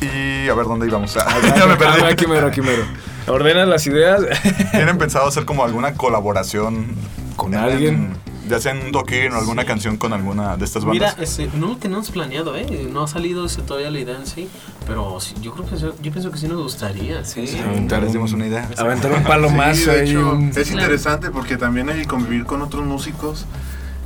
Y 0.00 0.48
a 0.48 0.54
ver 0.54 0.66
dónde 0.66 0.86
íbamos. 0.86 1.16
Ah, 1.20 1.40
ya 1.56 1.66
me 1.66 1.76
perdí. 1.76 2.04
Aquí 2.04 2.26
mero, 2.26 2.46
aquí 2.46 2.60
mero. 2.60 2.84
Ordenan 3.28 3.68
las 3.70 3.86
ideas. 3.86 4.22
¿Tienen 4.72 4.98
pensado 4.98 5.26
hacer 5.26 5.44
como 5.44 5.64
alguna 5.64 5.94
colaboración 5.94 6.86
¿Con 7.36 7.54
en- 7.54 7.60
alguien? 7.60 8.26
Ya 8.48 8.60
sea 8.60 8.70
en 8.70 8.86
un 8.86 8.92
toquín 8.92 9.32
o 9.32 9.38
alguna 9.38 9.64
canción 9.64 9.96
con 9.96 10.12
alguna 10.12 10.56
de 10.56 10.64
estas 10.64 10.84
Mira, 10.84 11.08
bandas. 11.08 11.28
este, 11.30 11.50
no 11.58 11.66
lo 11.66 11.76
tenemos 11.78 12.12
planeado, 12.12 12.56
¿eh? 12.56 12.88
No 12.92 13.02
ha 13.02 13.08
salido 13.08 13.44
ese, 13.44 13.60
todavía 13.62 13.90
la 13.90 13.98
idea 13.98 14.16
en 14.16 14.24
sí. 14.28 14.48
Pero 14.86 15.18
sí, 15.20 15.34
yo 15.42 15.52
creo 15.52 15.68
que 15.68 15.76
sí- 15.76 15.82
yo 16.00 16.12
pienso 16.12 16.30
que 16.30 16.38
sí 16.38 16.46
nos 16.46 16.62
gustaría. 16.62 17.24
Sí. 17.24 17.44
Ya 17.88 17.98
les 17.98 18.12
dimos 18.12 18.32
una 18.34 18.46
idea. 18.46 18.68
Aventar 18.78 19.10
un 19.10 19.24
Sí, 19.74 19.86
de 19.86 19.90
ahí. 20.00 20.10
hecho, 20.10 20.30
un- 20.30 20.52
es 20.54 20.70
interesante 20.70 21.30
porque 21.32 21.56
también 21.56 21.88
el 21.90 22.06
convivir 22.06 22.44
con 22.44 22.62
otros 22.62 22.84
músicos 22.86 23.46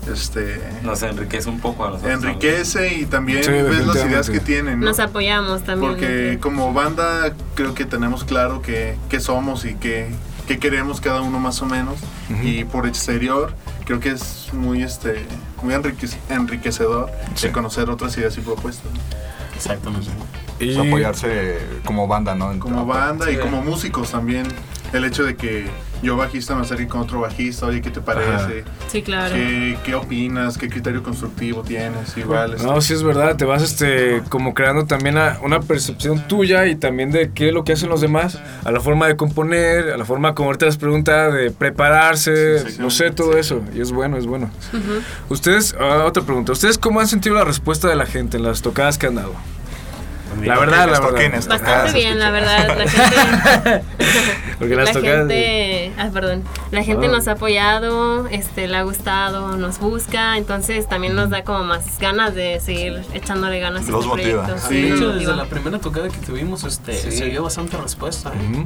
este 0.08 0.60
Nos 0.82 1.02
enriquece 1.02 1.48
un 1.48 1.60
poco 1.60 1.84
a 1.84 1.90
nosotros. 1.90 2.12
enriquece 2.12 2.94
y 2.94 3.06
también 3.06 3.44
Sí, 3.44 3.50
ves 3.50 3.86
las 3.86 3.96
ideas 4.04 4.30
que 4.30 4.40
tienen. 4.40 4.80
¿no? 4.80 4.86
Nos 4.86 4.98
apoyamos 5.00 5.62
también. 5.64 5.92
Porque 5.92 6.38
como 6.40 6.72
banda 6.72 7.32
creo 7.54 7.74
que 7.74 7.84
tenemos 7.84 8.24
claro 8.24 8.62
que, 8.62 8.96
que 9.08 9.20
somos 9.20 9.64
y 9.64 9.74
que, 9.74 10.08
que 10.46 10.58
queremos 10.58 11.00
cada 11.00 11.20
uno 11.20 11.38
más 11.38 11.60
o 11.62 11.66
menos. 11.66 11.98
Y 12.42 12.64
por 12.64 12.86
exterior 12.86 13.52
creo 13.84 13.98
que 14.00 14.10
es 14.10 14.48
muy 14.52 14.82
este 14.82 15.24
muy 15.62 15.74
enriquec- 15.74 16.16
enriquecedor 16.28 17.10
Sí. 17.34 17.48
de 17.48 17.52
conocer 17.52 17.90
otras 17.90 18.16
ideas 18.16 18.36
y 18.38 18.40
propuestas. 18.40 18.90
Exactamente. 19.54 20.08
y- 20.58 20.74
Pues 20.74 20.86
apoyarse 20.86 21.58
como 21.84 22.06
banda, 22.06 22.34
¿no? 22.34 22.56
Como 22.58 22.84
banda 22.86 23.30
y 23.30 23.34
Sí. 23.34 23.40
como 23.40 23.62
músicos 23.62 24.10
también. 24.10 24.46
El 24.92 25.04
hecho 25.04 25.24
de 25.24 25.36
que 25.36 25.66
yo 26.02 26.16
bajista 26.16 26.54
me 26.54 26.62
acerque 26.62 26.86
con 26.88 27.00
otro 27.02 27.20
bajista, 27.20 27.66
oye, 27.66 27.80
¿qué 27.82 27.90
te 27.90 28.00
parece? 28.00 28.64
Sí, 28.88 29.02
claro. 29.02 29.34
¿Qué, 29.34 29.76
qué 29.84 29.94
opinas? 29.94 30.56
¿Qué 30.58 30.68
criterio 30.68 31.02
constructivo 31.02 31.62
tienes? 31.62 32.16
Igual. 32.16 32.54
este, 32.54 32.66
No, 32.66 32.80
sí 32.80 32.94
es 32.94 33.02
verdad, 33.02 33.36
te 33.36 33.44
vas 33.44 33.62
este 33.62 34.22
como 34.28 34.54
creando 34.54 34.86
también 34.86 35.18
a- 35.18 35.38
una 35.42 35.60
percepción 35.60 36.26
tuya 36.28 36.66
y 36.66 36.74
también 36.76 37.10
de 37.10 37.30
qué 37.32 37.48
es 37.48 37.54
lo 37.54 37.64
que 37.64 37.72
hacen 37.74 37.88
los 37.88 38.00
demás, 38.00 38.38
a 38.64 38.70
la 38.72 38.80
forma 38.80 39.06
de 39.08 39.16
componer, 39.16 39.90
a 39.90 39.96
la 39.96 40.04
forma 40.04 40.34
como 40.34 40.48
ahorita 40.48 40.66
les 40.66 40.76
pregunta 40.76 41.30
de 41.30 41.50
prepararse, 41.50 42.58
Sí, 42.60 42.64
sí, 42.68 42.72
sí. 42.76 42.82
no 42.82 42.90
sé, 42.90 43.10
todo 43.10 43.36
eso, 43.36 43.62
y 43.74 43.80
es 43.80 43.92
bueno, 43.92 44.16
es 44.16 44.26
bueno. 44.26 44.50
Ustedes, 45.28 45.74
ah, 45.78 46.04
otra 46.06 46.22
pregunta, 46.22 46.52
¿ustedes 46.52 46.78
cómo 46.78 47.00
han 47.00 47.08
sentido 47.08 47.34
la 47.36 47.44
respuesta 47.44 47.88
de 47.88 47.96
la 47.96 48.06
gente 48.06 48.36
en 48.36 48.42
las 48.44 48.62
tocadas 48.62 48.98
que 48.98 49.06
han 49.06 49.16
dado? 49.16 49.34
La 50.46 50.58
verdad, 50.58 50.88
la 50.90 51.00
verdad. 51.00 51.48
Bastante 51.48 51.92
bien, 51.92 52.18
la 52.18 52.30
verdad. 52.30 52.76
La 52.78 52.88
gente, 52.88 53.84
Porque 54.58 54.74
las 54.76 54.86
la 54.88 54.92
tocadas... 54.92 55.18
gente, 55.28 55.92
ah, 55.98 56.10
perdón, 56.12 56.44
la 56.70 56.82
gente 56.84 57.06
Ah. 57.06 57.10
nos 57.10 57.28
ha 57.28 57.32
apoyado, 57.32 58.26
este, 58.28 58.68
le 58.68 58.76
ha 58.76 58.82
gustado, 58.82 59.56
nos 59.56 59.78
busca, 59.78 60.36
entonces 60.36 60.88
también 60.88 61.14
nos 61.14 61.30
da 61.30 61.44
como 61.44 61.64
más 61.64 61.98
ganas 61.98 62.34
de 62.34 62.60
seguir 62.60 63.02
echándole 63.14 63.58
ganas 63.60 63.88
a 63.88 63.90
Los 63.90 64.04
este 64.04 64.08
motiva. 64.16 64.44
proyecto. 64.46 64.68
Sí, 64.68 64.82
de 64.82 64.88
hecho, 64.94 65.12
desde 65.12 65.34
la 65.36 65.44
primera 65.46 65.78
tocada 65.78 66.08
que 66.08 66.18
tuvimos, 66.18 66.64
este, 66.64 66.92
Sí. 66.94 67.10
se 67.12 67.24
dio 67.26 67.42
bastante 67.42 67.76
respuesta. 67.78 68.30
¿eh? 68.30 68.50
Ujú. 68.52 68.64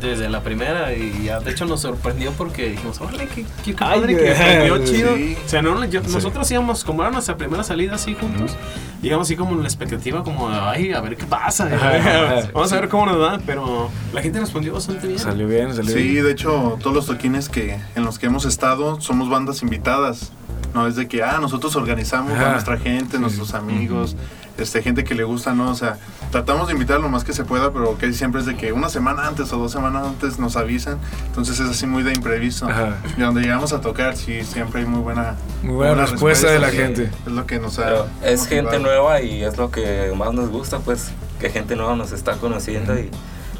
Desde 0.00 0.28
la 0.28 0.42
primera, 0.42 0.92
y 0.94 1.24
ya, 1.24 1.40
de 1.40 1.50
hecho 1.50 1.64
nos 1.66 1.80
sorprendió 1.80 2.32
porque 2.32 2.70
dijimos, 2.70 3.00
órale, 3.00 3.26
qué, 3.26 3.44
qué 3.64 3.70
Ay, 3.70 3.74
padre 3.74 4.16
que 4.16 4.84
chido. 4.84 5.16
Sí. 5.16 5.36
O 5.44 5.48
sea, 5.48 5.62
no, 5.62 5.84
yo- 5.86 6.00
nosotros 6.02 6.50
íbamos, 6.50 6.84
como 6.84 7.02
era 7.02 7.10
nuestra 7.10 7.36
primera 7.36 7.62
salida 7.64 7.96
así 7.96 8.14
juntos, 8.14 8.56
íbamos 9.02 9.26
así 9.26 9.36
como 9.36 9.52
en 9.52 9.62
la 9.62 9.68
expectativa, 9.68 10.22
como, 10.22 10.48
ay, 10.48 10.92
a 10.92 11.00
ver 11.00 11.16
qué 11.16 11.26
pasa. 11.26 11.66
Ajá, 11.66 11.96
ajá. 11.96 12.48
Vamos 12.54 12.72
a 12.72 12.80
ver 12.80 12.88
cómo 12.88 13.06
nos 13.06 13.18
da, 13.20 13.40
pero 13.44 13.90
la 14.12 14.22
gente 14.22 14.38
respondió 14.40 14.72
bastante 14.74 15.06
bien. 15.08 15.18
Salió 15.18 15.46
bien, 15.48 15.74
salió 15.74 15.92
Sí, 15.92 16.02
bien. 16.10 16.24
de 16.24 16.30
hecho, 16.32 16.78
todos 16.80 16.94
los 16.94 17.06
toquines 17.06 17.48
que 17.48 17.78
en 17.96 18.04
los 18.04 18.18
que 18.18 18.26
hemos 18.26 18.44
estado 18.44 19.00
somos 19.00 19.28
bandas 19.28 19.62
invitadas. 19.62 20.32
No 20.74 20.86
es 20.86 20.96
de 20.96 21.08
que, 21.08 21.22
ah, 21.22 21.38
nosotros 21.40 21.74
organizamos 21.76 22.32
Ajá. 22.32 22.50
a 22.50 22.52
nuestra 22.52 22.78
gente, 22.78 23.18
nuestros 23.18 23.54
amigos, 23.54 24.16
este, 24.58 24.82
gente 24.82 25.04
que 25.04 25.14
le 25.14 25.24
gusta, 25.24 25.54
¿no? 25.54 25.70
O 25.70 25.74
sea, 25.74 25.98
tratamos 26.30 26.66
de 26.66 26.74
invitar 26.74 27.00
lo 27.00 27.08
más 27.08 27.24
que 27.24 27.32
se 27.32 27.44
pueda, 27.44 27.72
pero 27.72 27.96
que 27.96 28.12
siempre 28.12 28.40
es 28.40 28.46
de 28.46 28.56
que 28.56 28.72
una 28.72 28.88
semana 28.88 29.26
antes 29.26 29.52
o 29.52 29.58
dos 29.58 29.72
semanas 29.72 30.06
antes 30.06 30.38
nos 30.38 30.56
avisan. 30.56 30.98
Entonces 31.26 31.58
es 31.60 31.70
así 31.70 31.86
muy 31.86 32.02
de 32.02 32.12
imprevisto. 32.12 32.68
Ajá. 32.68 32.98
Y 33.16 33.20
donde 33.20 33.40
llegamos 33.40 33.72
a 33.72 33.80
tocar, 33.80 34.16
sí, 34.16 34.42
siempre 34.42 34.80
hay 34.80 34.86
muy 34.86 35.00
buena, 35.00 35.36
Muy 35.62 35.74
buena 35.74 36.06
respuesta 36.06 36.50
de 36.50 36.58
la 36.58 36.70
gente. 36.70 37.10
Es 37.26 37.32
lo 37.32 37.46
que 37.46 37.58
nos 37.60 37.78
ha. 37.78 37.84
Pero 37.84 38.06
es 38.22 38.40
motivado. 38.40 38.70
gente 38.70 38.78
nueva 38.82 39.22
y 39.22 39.42
es 39.42 39.56
lo 39.56 39.70
que 39.70 40.12
más 40.16 40.32
nos 40.34 40.50
gusta, 40.50 40.80
pues 40.80 41.10
que 41.40 41.50
gente 41.50 41.76
nueva 41.76 41.94
nos 41.96 42.12
está 42.12 42.34
conociendo 42.34 42.98
y 42.98 43.10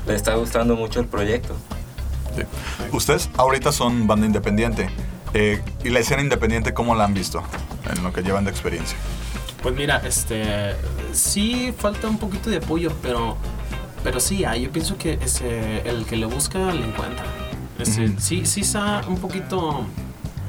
le 0.07 0.15
está 0.15 0.35
gustando 0.35 0.75
mucho 0.77 1.01
el 1.01 1.07
proyecto. 1.07 1.55
Ustedes 2.93 3.31
ahorita 3.37 3.73
son 3.73 4.07
banda 4.07 4.27
independiente. 4.27 4.91
Eh, 5.35 5.63
¿Y 5.85 5.91
la 5.91 6.01
escena 6.01 6.23
independiente 6.23 6.75
cómo 6.75 6.95
la 6.95 7.05
han 7.05 7.15
visto? 7.15 7.43
En 7.93 8.03
lo 8.03 8.13
que 8.13 8.23
llevan 8.23 8.45
de 8.45 8.51
experiencia. 8.51 8.97
Pues 9.63 9.75
mira, 9.75 10.03
este 10.05 10.77
sí 11.13 11.75
falta 11.77 12.09
un 12.09 12.19
poquito 12.19 12.49
de 12.51 12.59
apoyo, 12.59 12.93
pero 13.03 13.37
pero 14.05 14.21
sí 14.21 14.45
hay. 14.45 14.63
Yo 14.63 14.71
pienso 14.71 14.97
que 14.97 15.15
ese, 15.15 15.89
el 15.89 16.05
que 16.05 16.17
le 16.17 16.27
busca 16.27 16.73
le 16.73 16.85
encuentra. 16.87 17.25
Este. 17.79 18.19
Sí, 18.19 18.47
sí 18.47 18.61
está 18.61 19.03
un 19.09 19.19
poquito. 19.19 19.85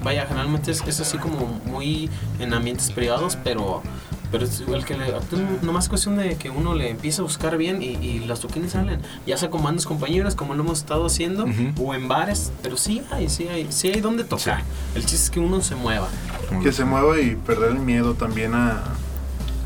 Vaya, 0.04 0.26
generalmente 0.26 0.72
es, 0.72 0.82
es 0.88 1.00
así 1.02 1.18
como 1.18 1.46
muy 1.66 2.10
en 2.40 2.54
ambientes 2.54 2.92
privados, 2.92 3.38
pero 3.44 3.84
pero 4.32 4.46
es 4.46 4.60
igual 4.62 4.86
que 4.86 4.96
le, 4.98 5.14
nomás 5.62 5.86
es 5.86 5.90
cuestión 5.90 6.18
de 6.18 6.36
que 6.36 6.50
uno 6.50 6.74
le 6.76 6.90
empiece 6.92 7.22
a 7.22 7.24
buscar 7.24 7.58
bien 7.58 7.82
y, 7.82 7.88
y 7.98 8.20
las 8.26 8.40
toquines 8.40 8.72
salen, 8.74 9.02
ya 9.26 9.38
sea 9.38 9.50
con 9.50 9.64
bandas 9.64 9.86
compañeras 9.86 10.36
como 10.36 10.54
lo 10.56 10.64
hemos 10.64 10.80
estado 10.80 11.06
haciendo 11.06 11.46
Ujú. 11.46 11.84
o 11.86 11.94
en 11.94 12.08
bares, 12.08 12.52
pero 12.62 12.78
sí 12.78 13.02
hay, 13.12 13.30
sí 13.30 13.48
hay, 13.48 13.68
sí 13.72 13.88
hay 13.90 14.02
donde 14.02 14.24
tocar. 14.24 14.62
El 14.96 15.02
chiste 15.02 15.16
es 15.26 15.30
que 15.30 15.40
uno 15.40 15.62
se 15.62 15.76
mueva. 15.76 16.08
Que 16.62 16.72
se 16.72 16.86
mueva 16.86 17.20
y 17.20 17.36
perder 17.36 17.72
el 17.72 17.80
miedo 17.80 18.14
también 18.14 18.54
a, 18.54 18.84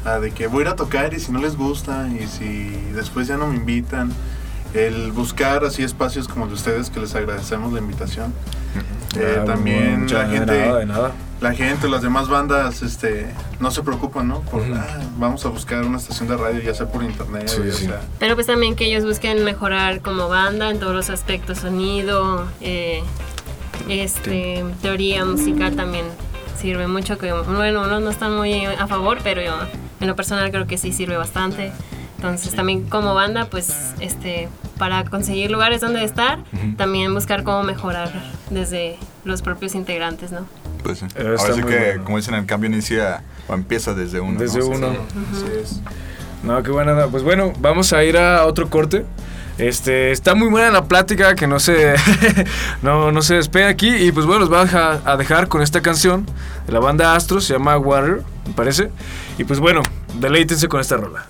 a 0.05 0.19
de 0.19 0.31
que 0.31 0.47
voy 0.47 0.59
a 0.59 0.61
ir 0.61 0.67
a 0.69 0.75
tocar 0.75 1.13
y 1.13 1.19
si 1.19 1.31
no 1.31 1.39
les 1.39 1.55
gusta 1.57 2.07
y 2.09 2.27
si 2.27 2.69
después 2.93 3.27
ya 3.27 3.37
no 3.37 3.47
me 3.47 3.55
invitan. 3.55 4.11
El 4.73 5.11
buscar 5.11 5.63
así 5.65 5.83
espacios 5.83 6.27
como 6.27 6.45
el 6.45 6.49
de 6.49 6.55
ustedes 6.55 6.89
que 6.89 6.99
les 6.99 7.13
agradecemos 7.13 7.71
la 7.73 7.79
invitación. 7.79 8.33
Eh, 9.15 9.37
Ah, 9.41 9.45
también 9.45 10.01
mucha- 10.01 10.23
la 10.23 10.27
de 10.29 10.37
gente, 10.37 10.65
nada, 10.65 10.79
de 10.79 10.85
nada. 10.87 11.11
La 11.43 11.53
gente, 11.53 11.89
las 11.89 12.01
demás 12.01 12.29
bandas, 12.29 12.81
este, 12.81 13.27
no 13.59 13.69
se 13.69 13.83
preocupan, 13.83 14.27
¿no? 14.29 14.39
Por. 14.41 14.63
"Ah, 14.73 14.99
vamos 15.17 15.45
a 15.45 15.49
buscar 15.49 15.83
una 15.83 15.97
estación 15.97 16.29
de 16.29 16.37
radio, 16.37 16.61
ya 16.61 16.73
sea 16.73 16.87
por 16.87 17.03
internet, 17.03 17.49
Sí, 17.49 17.59
o 17.61 17.65
ya 17.65 17.73
sí. 17.73 17.85
sea. 17.85 18.01
Pero 18.17 18.35
pues 18.35 18.47
también 18.47 18.75
que 18.75 18.85
ellos 18.85 19.03
busquen 19.05 19.43
mejorar 19.43 19.99
como 20.01 20.29
banda 20.29 20.69
en 20.71 20.79
todos 20.79 20.95
los 20.95 21.09
aspectos, 21.09 21.59
sonido, 21.59 22.47
eh, 22.61 23.03
este, 23.89 24.63
teoría 24.81 25.25
musical 25.25 25.75
también 25.75 26.05
sirve 26.59 26.87
mucho, 26.87 27.17
que 27.17 27.31
bueno, 27.33 27.81
unos 27.83 28.01
no 28.01 28.09
están 28.09 28.35
muy 28.37 28.65
a 28.65 28.87
favor, 28.87 29.17
pero 29.23 29.41
yo 29.41 29.53
en 29.99 30.07
lo 30.07 30.15
personal 30.15 30.49
creo 30.51 30.65
que 30.65 30.77
sí 30.77 30.93
sirve 30.93 31.17
bastante. 31.17 31.71
Entonces 32.15 32.55
también 32.55 32.87
como 32.87 33.13
banda, 33.13 33.45
pues 33.51 33.93
este, 33.99 34.47
para 34.77 35.03
conseguir 35.03 35.51
lugares 35.51 35.81
donde 35.81 36.05
estar, 36.05 36.39
también 36.77 37.13
buscar 37.13 37.43
cómo 37.43 37.63
mejorar 37.63 38.09
desde 38.49 38.97
los 39.25 39.41
propios 39.41 39.75
integrantes, 39.75 40.31
¿no? 40.31 40.45
Pues 40.83 40.99
sí. 40.99 41.05
Eh, 41.15 41.33
está 41.35 41.43
Ahora 41.43 41.53
sí 41.55 41.61
que, 41.63 41.87
bueno. 41.87 42.03
como 42.03 42.17
dicen, 42.17 42.35
el 42.35 42.45
cambio 42.45 42.69
inicia 42.69 43.23
o 43.47 43.53
empieza 43.53 43.93
desde 43.93 44.19
uno. 44.19 44.39
Desde 44.39 44.59
¿no? 44.59 44.67
uno. 44.67 44.87
Así 45.31 45.45
es. 45.61 45.81
No, 46.43 46.61
qué 46.61 46.71
buena. 46.71 47.07
Pues 47.07 47.23
bueno, 47.23 47.53
vamos 47.59 47.93
a 47.93 48.03
ir 48.03 48.17
a 48.17 48.45
otro 48.45 48.69
corte. 48.69 49.05
Este, 49.57 50.11
está 50.11 50.33
muy 50.33 50.49
buena 50.49 50.71
la 50.71 50.85
plática 50.85 51.35
que 51.35 51.45
no 51.45 51.59
se 51.59 51.93
no, 52.81 53.11
no 53.11 53.21
se 53.21 53.35
despega 53.35 53.67
aquí 53.67 53.87
y 53.87 54.11
pues 54.11 54.25
bueno, 54.25 54.41
los 54.41 54.49
vamos 54.49 54.73
a, 54.73 54.99
a 55.05 55.15
dejar 55.15 55.47
con 55.47 55.61
esta 55.61 55.81
canción 55.81 56.25
de 56.65 56.73
la 56.73 56.79
banda 56.79 57.15
Astro, 57.15 57.39
se 57.39 57.53
llama 57.53 57.77
Water, 57.77 58.23
me 58.47 58.53
parece. 58.53 58.89
Y 59.37 59.43
pues 59.43 59.59
bueno, 59.59 59.83
deleítense 60.19 60.67
con 60.67 60.81
esta 60.81 60.97
rola. 60.97 61.27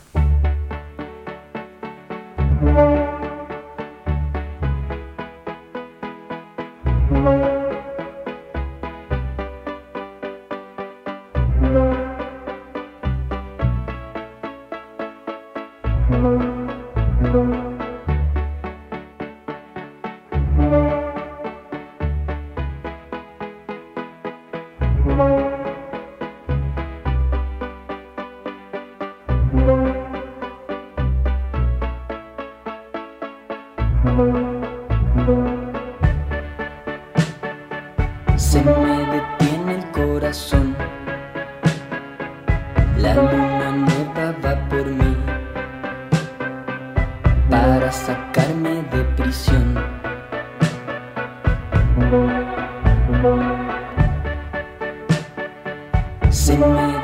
Sing 56.31 56.59
me 56.59 57.02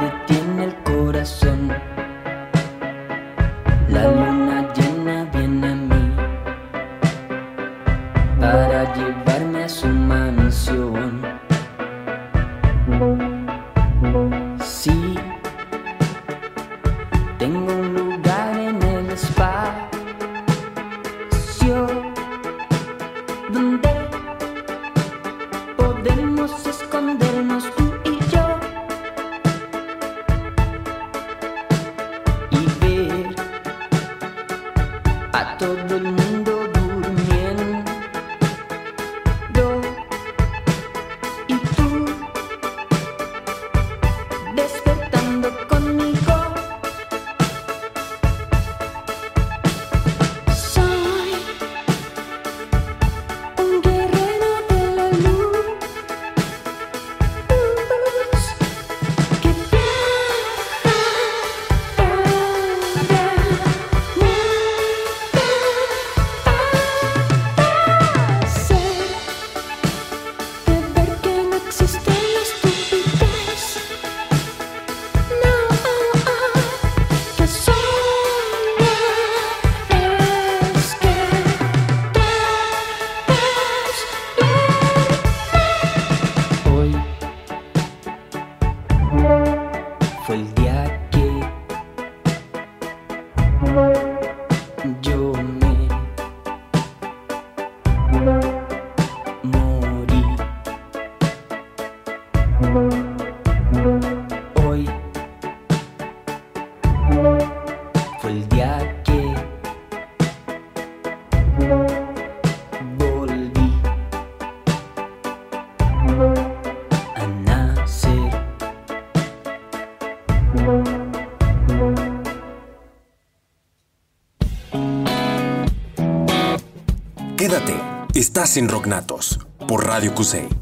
estás 128.40 128.56
en 128.56 128.70
Rocknatos 128.70 129.38
por 129.68 129.86
Radio 129.86 130.16
Cusey. 130.16 130.59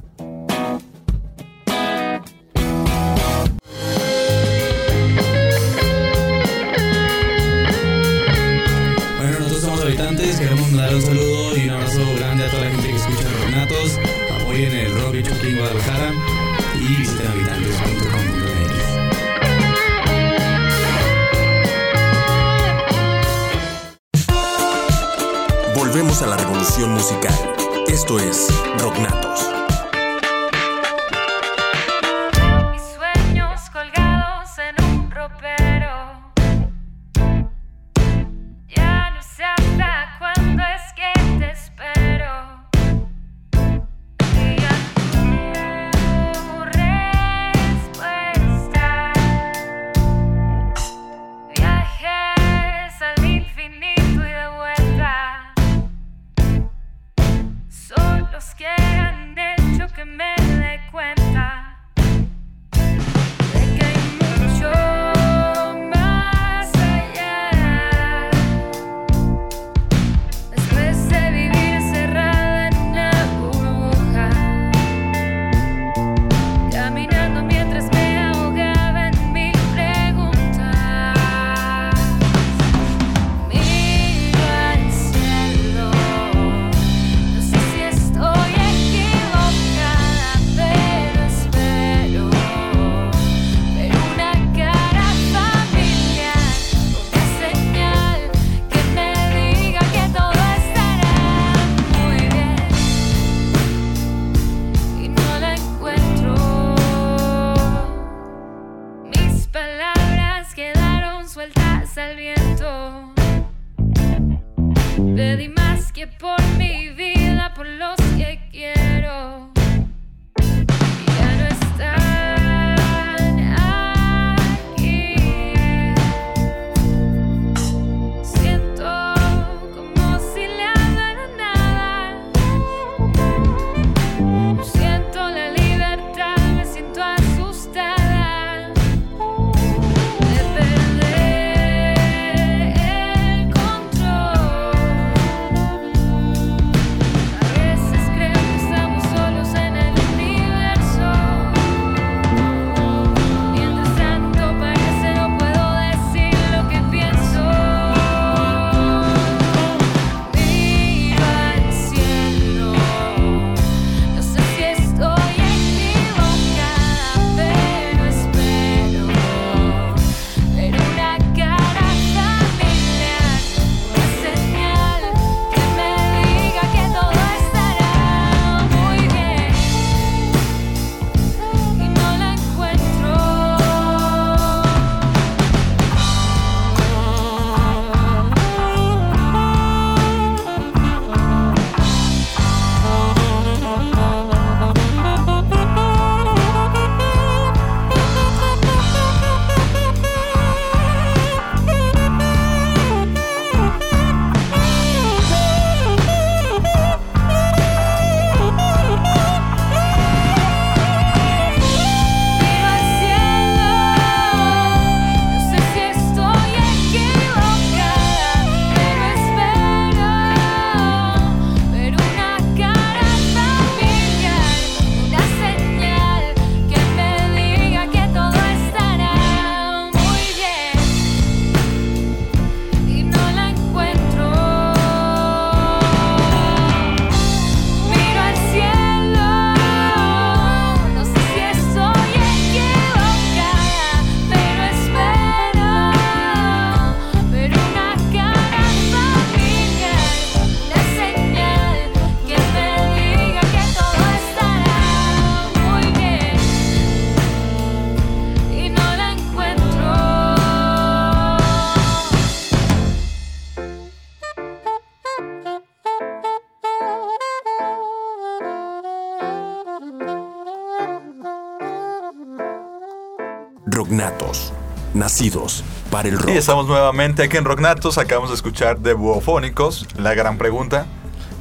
Nacidos 275.11 275.63
para 275.89 276.09
el 276.09 276.19
rock. 276.19 276.31
Y 276.33 276.37
estamos 276.37 276.67
nuevamente 276.67 277.23
aquí 277.23 277.37
en 277.37 277.45
Rocknatos. 277.45 277.97
Acabamos 277.97 278.29
de 278.29 278.35
escuchar 278.35 278.79
de 278.79 278.91
Buofónicos, 278.93 279.85
la 279.97 280.13
gran 280.13 280.37
pregunta. 280.37 280.85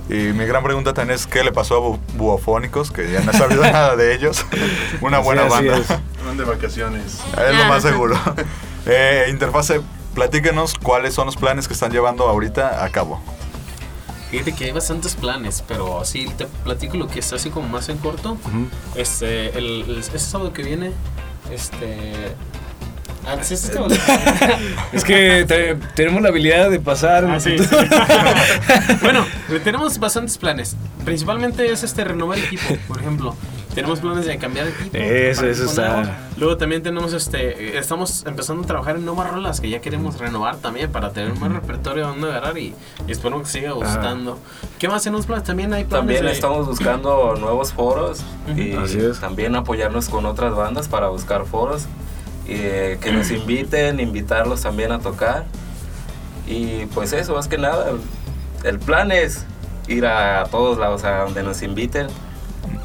Y 0.09 0.15
mi 0.15 0.45
gran 0.47 0.63
pregunta 0.63 0.95
también 0.95 1.17
es: 1.19 1.27
¿qué 1.27 1.43
le 1.43 1.51
pasó 1.51 1.75
a 1.75 1.81
Bu- 1.81 1.99
Buofónicos? 2.17 2.93
Que 2.93 3.11
ya 3.11 3.21
no 3.23 3.33
he 3.33 3.35
sabido 3.37 3.63
nada 3.73 3.97
de 3.97 4.15
ellos. 4.15 4.47
Una 5.01 5.19
buena 5.19 5.43
Sí, 5.45 5.49
banda. 5.51 5.79
es. 5.79 5.89
Van 6.25 6.37
de 6.37 6.45
vacaciones. 6.45 7.19
Es 7.49 7.55
lo 7.57 7.65
más 7.67 7.83
seguro. 7.83 8.17
Eh, 8.89 9.27
Interfase, 9.31 9.81
platíquenos 10.15 10.75
cuáles 10.81 11.13
son 11.13 11.27
los 11.27 11.35
planes 11.35 11.67
que 11.67 11.75
están 11.75 11.91
llevando 11.91 12.29
ahorita 12.29 12.85
a 12.85 12.89
cabo. 12.91 13.21
Fíjate 14.31 14.53
que 14.55 14.67
hay 14.67 14.71
bastantes 14.71 15.17
planes, 15.17 15.65
pero 15.67 16.01
así 16.01 16.27
te 16.39 16.47
platico 16.63 16.97
lo 16.97 17.09
que 17.09 17.19
está 17.19 17.35
así 17.35 17.51
como 17.51 17.67
más 17.69 17.89
en 17.89 17.99
corto. 17.99 18.37
Este, 18.95 19.59
el, 19.59 19.83
el- 19.89 19.99
este 19.99 20.21
sábado 20.21 20.53
que 20.53 20.63
viene, 20.63 20.93
este... 21.53 22.37
Ah, 23.27 23.37
sí, 23.43 23.55
este 23.55 23.73
sábado. 23.73 23.95
Es 24.93 25.03
que 25.05 25.45
te- 25.47 25.75
tenemos 25.95 26.23
la 26.23 26.29
habilidad 26.29 26.71
de 26.71 26.79
pasar. 26.79 27.25
Ah, 27.25 27.41
sí, 27.41 27.59
sí. 27.59 27.65
bueno, 29.03 29.25
tenemos 29.65 29.99
bastantes 29.99 30.39
planes. 30.39 30.77
Principalmente 31.05 31.71
es 31.71 31.83
este 31.83 32.05
renovar 32.05 32.39
equipo, 32.39 32.77
por 32.89 32.99
ejemplo. 33.01 33.35
Tenemos 33.75 34.01
planes 34.01 34.25
de 34.25 34.39
cambiar 34.39 34.69
equipo. 34.69 34.97
Eso, 34.97 35.47
eso 35.47 35.65
está. 35.67 35.97
nuevo. 35.99 36.13
Luego 36.39 36.57
también 36.57 36.83
tenemos 36.83 37.13
este, 37.13 37.77
eh, 37.77 37.79
estamos 37.79 38.25
empezando 38.27 38.63
a 38.63 38.67
trabajar 38.67 38.97
en 38.97 39.05
nuevas 39.05 39.31
rolas 39.31 39.61
que 39.61 39.69
ya 39.69 39.81
queremos 39.81 40.19
renovar 40.19 40.57
también 40.57 40.91
para 40.91 41.11
tener 41.13 41.35
más 41.35 41.53
repertorio 41.53 42.07
donde 42.07 42.29
agarrar 42.29 42.57
y, 42.57 42.75
y 43.07 43.13
espero 43.13 43.39
que 43.43 43.47
siga 43.49 43.73
gustando. 43.73 44.39
¿Qué 44.79 44.89
más 44.89 45.03
tenemos 45.03 45.27
planes? 45.27 45.45
También 45.45 45.75
hay 45.75 45.85
planes 45.85 46.01
También 46.07 46.25
de- 46.25 46.33
estamos 46.33 46.67
buscando 46.67 47.35
nuevos 47.39 47.73
foros 47.75 48.21
y 48.57 48.73
Así 48.73 48.99
es. 48.99 49.21
también 49.21 49.55
apoyarnos 49.57 50.09
con 50.09 50.25
otras 50.25 50.55
bandas 50.55 50.89
para 50.89 51.09
buscar 51.09 51.45
foros 51.45 51.85
eh, 52.49 52.99
que 53.01 53.13
nos 53.13 53.31
inviten, 53.31 54.01
invitarlos 54.01 54.63
también 54.63 54.93
a 54.93 54.99
tocar. 54.99 55.45
Y 56.47 56.87
pues 56.87 57.13
eso, 57.13 57.35
más 57.35 57.49
que 57.49 57.59
nada, 57.59 57.93
el, 58.63 58.79
plan 58.79 59.11
es 59.11 59.45
ir 59.89 60.07
a 60.07 60.45
todos 60.51 60.79
lados, 60.79 61.05
a 61.05 61.23
donde 61.23 61.43
nos 61.43 61.63
inviten. 61.63 62.07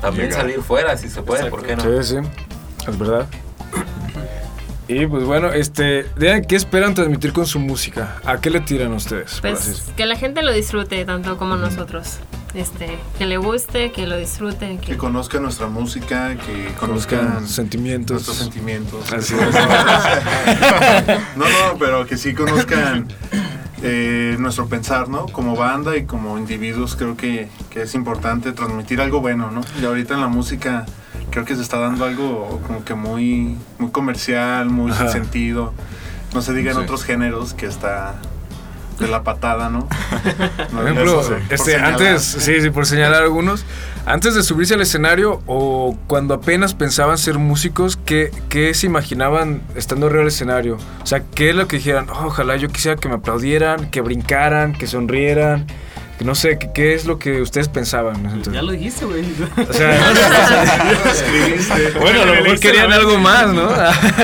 También 0.01 0.29
Llegar. 0.29 0.41
salir 0.41 0.61
fuera 0.61 0.97
si 0.97 1.09
se 1.09 1.21
puede, 1.21 1.49
¿por 1.49 1.63
qué 1.63 1.75
no? 1.75 1.83
Sí, 1.83 2.15
sí, 2.15 2.29
es 2.87 2.97
verdad. 2.97 3.27
Y 4.87 5.05
pues 5.07 5.23
bueno, 5.23 5.53
este, 5.53 6.05
¿qué 6.47 6.55
esperan 6.55 6.93
transmitir 6.93 7.31
con 7.31 7.45
su 7.45 7.59
música? 7.59 8.17
¿A 8.25 8.41
qué 8.41 8.49
le 8.49 8.59
tiran 8.59 8.91
ustedes? 8.91 9.39
Pues 9.39 9.83
que 9.95 10.05
la 10.05 10.17
gente 10.17 10.41
lo 10.41 10.51
disfrute 10.51 11.05
tanto 11.05 11.37
como 11.37 11.55
nosotros. 11.55 12.19
Este, 12.53 12.99
que 13.17 13.25
le 13.25 13.37
guste, 13.37 13.91
que 13.93 14.05
lo 14.07 14.17
disfrute. 14.17 14.77
Que... 14.77 14.91
Que 14.91 14.97
conozcan 14.97 15.43
nuestra 15.43 15.67
música, 15.67 16.35
que 16.35 16.73
Conozcan 16.79 17.47
sentimientos. 17.47 18.15
nuestros 18.15 18.37
sentimientos. 18.37 19.11
Así 19.13 19.35
no, 21.35 21.45
no, 21.45 21.77
pero 21.79 22.05
que 22.05 22.17
sí 22.17 22.33
conozcan 22.33 23.07
eh, 23.83 24.35
nuestro 24.39 24.67
pensar, 24.67 25.09
¿no? 25.09 25.25
Como 25.27 25.55
banda 25.55 25.95
y 25.97 26.05
como 26.05 26.37
individuos 26.37 26.95
creo 26.95 27.15
que, 27.15 27.47
que 27.69 27.83
es 27.83 27.95
importante 27.95 28.51
transmitir 28.51 29.01
algo 29.01 29.21
bueno, 29.21 29.51
¿no? 29.51 29.61
Y 29.81 29.85
ahorita 29.85 30.15
en 30.15 30.21
la 30.21 30.27
música 30.27 30.85
creo 31.29 31.45
que 31.45 31.55
se 31.55 31.61
está 31.61 31.77
dando 31.79 32.05
algo 32.05 32.61
como 32.67 32.83
que 32.83 32.93
muy, 32.95 33.55
muy 33.79 33.91
comercial, 33.91 34.69
muy 34.69 34.91
sin 34.91 35.09
sentido. 35.09 35.73
No 36.33 36.41
se 36.41 36.53
diga 36.53 36.71
en 36.71 36.77
Sí. 36.77 36.83
otros 36.83 37.03
géneros 37.03 37.53
que 37.53 37.65
está 37.65 38.15
de 39.01 39.07
la 39.07 39.23
patada, 39.23 39.69
¿no? 39.69 39.87
Por 40.71 40.83
ejemplo, 40.83 41.19
Eso 41.21 41.23
sí, 41.23 41.33
por 41.47 41.53
este, 41.53 41.75
antes, 41.77 42.21
sí, 42.23 42.61
sí, 42.61 42.69
por 42.69 42.85
señalar 42.85 43.23
algunos, 43.23 43.65
antes 44.05 44.35
de 44.35 44.43
subirse 44.43 44.75
al 44.75 44.81
escenario 44.81 45.41
o 45.47 45.97
cuando 46.07 46.33
apenas 46.35 46.73
pensaban 46.73 47.17
ser 47.17 47.37
músicos, 47.37 47.97
¿qué, 48.05 48.31
qué 48.49 48.73
se 48.73 48.85
imaginaban 48.87 49.61
estando 49.75 50.05
arriba 50.07 50.19
del 50.19 50.27
escenario? 50.29 50.77
O 51.03 51.05
sea, 51.05 51.23
¿qué 51.35 51.49
es 51.49 51.55
lo 51.55 51.67
que 51.67 51.77
dijeran? 51.77 52.07
"Oh, 52.09 52.27
ojalá 52.27 52.55
yo 52.55 52.69
quisiera 52.69 52.95
que 52.97 53.09
me 53.09 53.15
aplaudieran, 53.15 53.89
que 53.91 54.01
brincaran, 54.01 54.73
que 54.73 54.87
sonrieran, 54.87 55.65
que 55.67 55.73
no 56.23 56.35
sé, 56.35 56.57
¿qué, 56.59 56.71
qué 56.73 56.93
es 56.93 57.05
lo 57.05 57.17
que 57.19 57.41
ustedes 57.41 57.67
pensaban? 57.67 58.17
entonces? 58.17 58.53
Ya 58.53 58.61
lo 58.61 58.71
dijiste, 58.71 59.05
güey. 59.05 59.23
O 59.69 59.73
sea, 59.73 59.99
bueno, 61.99 62.21
a 62.21 62.25
lo 62.25 62.33
mejor 62.35 62.59
querían 62.59 62.91
algo 62.91 63.17
más, 63.17 63.47
¿no? 63.53 63.69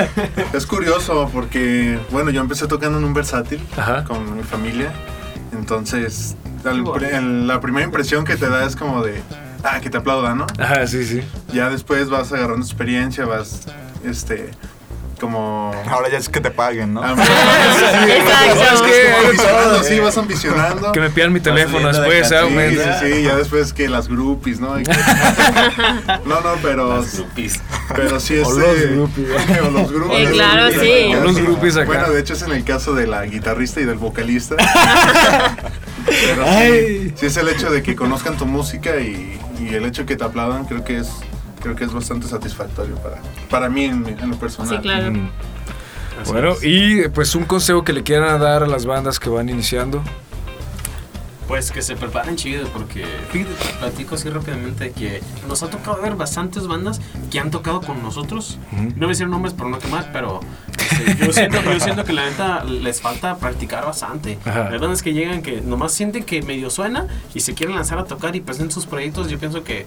Es 0.53 0.65
curioso 0.65 1.29
porque, 1.33 1.99
bueno, 2.11 2.31
yo 2.31 2.41
empecé 2.41 2.67
tocando 2.67 2.97
en 2.97 3.03
un 3.03 3.13
versátil 3.13 3.59
Ajá. 3.77 4.03
con 4.03 4.35
mi 4.35 4.43
familia. 4.43 4.91
Entonces, 5.53 6.35
al 6.65 6.83
pri- 6.83 7.07
el- 7.13 7.47
la 7.47 7.59
primera 7.61 7.85
impresión 7.85 8.25
que 8.25 8.35
te 8.35 8.49
da 8.49 8.65
es 8.65 8.75
como 8.75 9.03
de, 9.03 9.21
ah, 9.63 9.79
que 9.79 9.89
te 9.89 9.97
aplaudan, 9.97 10.37
¿no? 10.39 10.47
Ajá, 10.59 10.85
sí, 10.87 11.05
sí. 11.05 11.21
Ya 11.53 11.69
después 11.69 12.09
vas 12.09 12.31
agarrando 12.33 12.65
experiencia, 12.65 13.25
vas, 13.25 13.61
este, 14.05 14.51
como... 15.17 15.71
Ahora 15.89 16.09
ya 16.09 16.17
es 16.17 16.29
que 16.29 16.39
te 16.39 16.51
paguen, 16.51 16.93
¿no? 16.93 17.01
Ah, 17.03 17.15
sí, 17.17 18.11
Exacto. 18.11 18.59
vas 18.59 18.73
Es 18.73 18.81
que 18.81 19.25
ambicionando, 19.25 19.83
sí, 19.83 19.99
vas 19.99 20.17
ambicionando. 20.17 20.91
Que 20.91 20.99
me 20.99 21.09
pidan 21.09 21.33
mi 21.33 21.39
teléfono 21.39 21.87
después, 21.87 22.31
¿eh? 22.31 22.35
de 22.35 22.41
aumenta. 22.41 22.99
Sí, 22.99 23.05
sí, 23.07 23.13
sí, 23.15 23.23
ya 23.23 23.35
después 23.35 23.73
que 23.73 23.89
las 23.89 24.07
groupies, 24.07 24.59
¿no? 24.59 24.77
No, 26.25 26.41
no, 26.41 26.55
pero... 26.61 27.03
Pero 27.95 28.19
sí, 28.19 28.37
O 28.39 28.59
este... 28.59 28.87
los 28.89 28.91
groupies. 28.91 29.29
o 29.61 29.71
los 29.71 29.91
groupies. 29.91 30.29
Eh, 30.29 30.31
claro, 30.31 30.71
sí. 30.71 31.15
O 31.15 31.23
los 31.23 31.41
groupies 31.41 31.77
acá. 31.77 31.85
Bueno, 31.85 32.09
de 32.09 32.19
hecho 32.19 32.33
es 32.33 32.41
en 32.41 32.51
el 32.51 32.63
caso 32.63 32.93
de 32.93 33.07
la 33.07 33.25
guitarrista 33.25 33.81
y 33.81 33.85
del 33.85 33.97
vocalista. 33.97 34.55
Pero 36.05 36.45
Ay. 36.45 37.09
sí, 37.09 37.13
sí 37.15 37.25
es 37.27 37.37
el 37.37 37.49
hecho 37.49 37.69
de 37.69 37.83
que 37.83 37.95
conozcan 37.95 38.37
tu 38.37 38.45
música 38.45 38.97
y, 38.97 39.39
y 39.59 39.73
el 39.73 39.85
hecho 39.85 40.03
de 40.03 40.05
que 40.07 40.15
te 40.15 40.23
aplaudan, 40.23 40.65
creo 40.65 40.83
que 40.83 40.99
es 40.99 41.09
creo 41.61 41.75
que 41.75 41.83
es 41.85 41.93
bastante 41.93 42.27
satisfactorio 42.27 42.95
para, 42.97 43.17
para 43.49 43.69
mí 43.69 43.85
en, 43.85 44.01
mi- 44.03 44.11
en 44.11 44.29
lo 44.31 44.37
personal. 44.37 44.75
Sí, 44.75 44.81
claro. 44.81 45.11
Mm. 45.11 45.29
Bueno, 46.27 46.55
y 46.63 47.07
pues 47.09 47.35
un 47.35 47.45
consejo 47.45 47.83
que 47.83 47.93
le 47.93 48.01
quieran 48.03 48.39
dar 48.39 48.63
a 48.63 48.67
las 48.67 48.85
bandas 48.85 49.19
que 49.19 49.29
van 49.29 49.49
iniciando. 49.49 50.03
Pues 51.47 51.71
que 51.71 51.81
se 51.81 51.95
preparen 51.95 52.35
chido, 52.35 52.67
porque 52.69 53.05
fíjate, 53.31 53.53
te 53.53 53.73
platico 53.79 54.15
así 54.15 54.29
rápidamente 54.29 54.91
que 54.91 55.21
nos 55.47 55.63
ha 55.63 55.69
tocado 55.69 56.01
ver 56.01 56.15
bastantes 56.15 56.67
bandas 56.67 56.99
que 57.31 57.39
han 57.39 57.51
tocado 57.51 57.81
con 57.81 58.03
nosotros. 58.03 58.59
No 58.71 58.93
voy 58.97 59.05
a 59.05 59.09
decir 59.09 59.29
nombres 59.29 59.53
por 59.53 59.67
no 59.67 59.79
quemar, 59.79 60.09
pero 60.11 60.41
este, 60.77 61.25
yo, 61.25 61.31
siento, 61.31 61.61
yo 61.61 61.79
siento 61.79 62.03
que 62.03 62.11
la 62.11 62.25
neta 62.29 62.63
les 62.65 63.01
falta 63.01 63.37
practicar 63.37 63.85
bastante. 63.85 64.37
Ajá. 64.43 64.67
Hay 64.69 64.77
bandas 64.77 65.01
que 65.01 65.13
llegan 65.13 65.41
que 65.41 65.61
nomás 65.61 65.93
sienten 65.93 66.23
que 66.25 66.41
medio 66.41 66.69
suena 66.69 67.07
y 67.33 67.39
se 67.39 67.53
quieren 67.53 67.75
lanzar 67.75 67.97
a 67.99 68.03
tocar 68.03 68.35
y 68.35 68.41
presentan 68.41 68.71
sus 68.71 68.85
proyectos. 68.85 69.29
Yo 69.29 69.39
pienso 69.39 69.63
que 69.63 69.85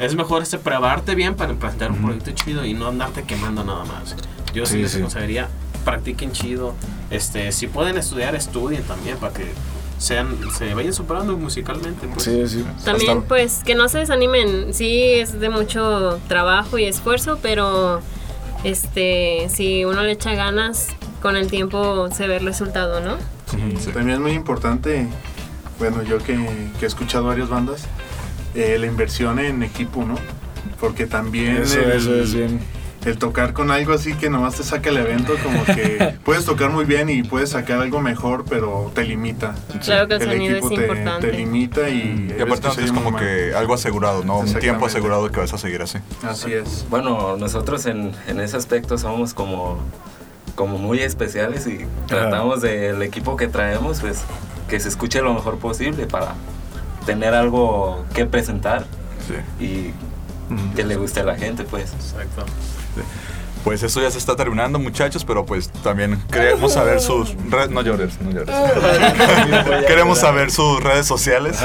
es 0.00 0.16
mejor 0.16 0.42
este 0.42 0.58
prepararte 0.58 1.14
bien 1.14 1.36
para 1.36 1.54
presentar 1.54 1.92
un 1.92 1.98
proyecto 1.98 2.32
chido 2.32 2.64
y 2.64 2.74
no 2.74 2.88
andarte 2.88 3.22
quemando 3.22 3.62
nada 3.62 3.84
más. 3.84 4.16
Yo 4.52 4.66
sí, 4.66 4.72
Sí, 4.74 4.78
les 4.82 4.96
aconsejaría, 4.96 5.48
practiquen 5.84 6.32
chido. 6.32 6.74
Este, 7.10 7.52
si 7.52 7.68
pueden 7.68 7.96
estudiar, 7.98 8.34
estudien 8.34 8.82
también 8.82 9.16
para 9.18 9.32
que 9.32 9.46
sean, 9.98 10.36
se 10.56 10.74
vayan 10.74 10.92
superando 10.92 11.36
musicalmente. 11.36 12.06
Pues. 12.08 12.24
Sí, 12.24 12.48
sí. 12.48 12.64
También, 12.84 13.22
pues, 13.22 13.62
que 13.64 13.74
no 13.74 13.88
se 13.88 13.98
desanimen. 13.98 14.72
Sí, 14.72 15.02
es 15.12 15.38
de 15.38 15.50
mucho 15.50 16.18
trabajo 16.28 16.78
y 16.78 16.84
esfuerzo, 16.84 17.38
pero 17.42 18.00
este, 18.64 19.48
si 19.48 19.84
uno 19.84 20.02
le 20.02 20.12
echa 20.12 20.34
ganas, 20.34 20.88
con 21.20 21.36
el 21.36 21.48
tiempo 21.48 22.08
se 22.12 22.26
ve 22.26 22.36
el 22.36 22.44
resultado, 22.44 23.00
¿no? 23.00 23.16
También 23.92 24.10
es 24.10 24.20
muy 24.20 24.32
importante, 24.32 25.06
bueno, 25.78 26.02
yo 26.02 26.18
que, 26.18 26.34
que 26.78 26.84
he 26.84 26.88
escuchado 26.88 27.24
varias 27.24 27.48
bandas, 27.48 27.86
eh, 28.54 28.76
la 28.78 28.86
inversión 28.86 29.38
en 29.38 29.62
equipo, 29.62 30.04
¿no? 30.04 30.16
Porque 30.80 31.06
también 31.06 31.58
Eso, 31.58 31.80
el, 31.80 31.92
eso 31.92 32.14
es 32.14 32.34
bien. 32.34 32.60
El 33.04 33.18
tocar 33.18 33.52
con 33.52 33.70
algo 33.70 33.92
así 33.92 34.14
que 34.14 34.28
nomás 34.28 34.56
te 34.56 34.64
saca 34.64 34.90
el 34.90 34.98
evento, 34.98 35.34
como 35.42 35.64
que 35.64 36.16
puedes 36.24 36.44
tocar 36.44 36.70
muy 36.70 36.84
bien 36.84 37.08
y 37.08 37.22
puedes 37.22 37.50
sacar 37.50 37.80
algo 37.80 38.00
mejor, 38.00 38.44
pero 38.48 38.90
te 38.94 39.04
limita. 39.04 39.54
Claro 39.84 40.08
que 40.08 40.14
el 40.14 40.22
sonido 40.22 40.56
es 40.56 40.68
te, 40.68 40.74
importante. 40.74 41.28
te 41.28 41.36
limita 41.36 41.88
y... 41.88 42.34
Y 42.36 42.42
aparte 42.42 42.84
es 42.84 42.92
como 42.92 43.16
que 43.16 43.54
algo 43.54 43.74
asegurado, 43.74 44.24
¿no? 44.24 44.40
Un 44.40 44.54
tiempo 44.54 44.86
asegurado 44.86 45.24
de 45.26 45.30
que 45.30 45.40
vas 45.40 45.52
a 45.52 45.58
seguir 45.58 45.82
así. 45.82 45.98
Así 46.22 46.52
es. 46.52 46.86
Bueno, 46.90 47.36
nosotros 47.36 47.86
en, 47.86 48.12
en 48.26 48.40
ese 48.40 48.56
aspecto 48.56 48.98
somos 48.98 49.34
como, 49.34 49.78
como 50.54 50.78
muy 50.78 51.00
especiales 51.00 51.66
y 51.66 51.86
tratamos 52.06 52.60
del 52.60 53.02
equipo 53.02 53.36
que 53.36 53.48
traemos, 53.48 54.00
pues 54.00 54.22
que 54.68 54.78
se 54.80 54.88
escuche 54.88 55.22
lo 55.22 55.32
mejor 55.32 55.58
posible 55.58 56.06
para 56.06 56.34
tener 57.06 57.32
algo 57.34 58.04
que 58.14 58.26
presentar 58.26 58.84
y 59.58 59.92
que 60.76 60.84
le 60.84 60.96
guste 60.96 61.20
a 61.20 61.24
la 61.24 61.36
gente, 61.36 61.64
pues. 61.64 61.92
Exacto. 61.92 62.44
Pues 63.64 63.82
esto 63.82 64.00
ya 64.00 64.10
se 64.10 64.18
está 64.18 64.36
terminando, 64.36 64.78
muchachos, 64.78 65.24
pero 65.24 65.44
pues 65.44 65.70
también 65.82 66.22
queremos 66.30 66.72
saber 66.72 67.00
sus 67.00 67.34
redes. 67.50 67.70
No 67.70 67.82
llores, 67.82 68.20
no 68.20 68.30
llores. 68.30 68.54
queremos 69.86 70.18
saber 70.18 70.50
sus 70.50 70.82
redes 70.82 71.06
sociales. 71.06 71.58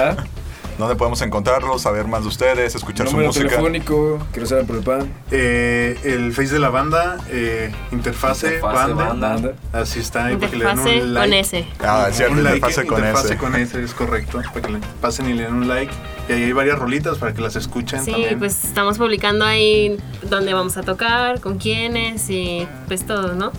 ¿Dónde 0.77 0.95
podemos 0.95 1.21
encontrarlos? 1.21 1.83
Saber 1.83 2.07
más 2.07 2.23
de 2.23 2.29
ustedes, 2.29 2.73
escuchar 2.75 3.05
su 3.07 3.13
Número 3.13 3.29
música. 3.29 3.47
telefónico, 3.47 4.19
que 4.33 4.39
no 4.39 4.45
saben 4.47 4.65
por 4.65 4.77
el 4.77 4.83
pan. 4.83 5.13
Eh, 5.29 5.97
el 6.03 6.33
face 6.33 6.53
de 6.53 6.59
la 6.59 6.69
banda, 6.69 7.17
eh, 7.29 7.71
interfase, 7.91 8.55
Interfase 8.55 8.93
banda. 8.93 9.29
Banda. 9.29 9.53
Así 9.71 9.99
está 9.99 10.25
ahí 10.25 10.35
para 10.35 10.49
que 10.51 10.57
le 10.57 10.65
den 10.65 10.77
Interfase 10.77 10.95
un 11.03 11.13
con 11.13 11.13
like. 11.29 11.39
S. 11.39 11.67
Ah, 11.79 12.07
es 12.09 12.17
cierto, 12.17 12.33
Un 12.33 12.43
like, 12.43 12.57
interfase 12.57 12.87
con 12.87 12.97
interfase 12.99 13.27
S. 13.27 13.37
con 13.37 13.55
S, 13.55 13.83
es 13.83 13.93
correcto. 13.93 14.41
Para 14.53 14.61
que 14.65 14.71
le 14.73 14.79
pasen 14.99 15.29
y 15.29 15.33
le 15.33 15.43
den 15.43 15.53
un 15.53 15.67
like. 15.67 15.93
Y 16.27 16.31
ahí 16.33 16.43
hay 16.43 16.51
varias 16.53 16.79
rolitas 16.79 17.17
para 17.19 17.33
que 17.33 17.41
las 17.41 17.55
escuchen 17.55 18.03
Sí, 18.03 18.11
también. 18.11 18.39
pues 18.39 18.63
estamos 18.65 18.97
publicando 18.97 19.45
ahí 19.45 19.97
dónde 20.23 20.53
vamos 20.53 20.75
a 20.77 20.81
tocar, 20.81 21.39
con 21.39 21.57
quiénes 21.59 22.29
y 22.29 22.67
pues 22.87 23.05
todo, 23.05 23.33
¿no? 23.35 23.51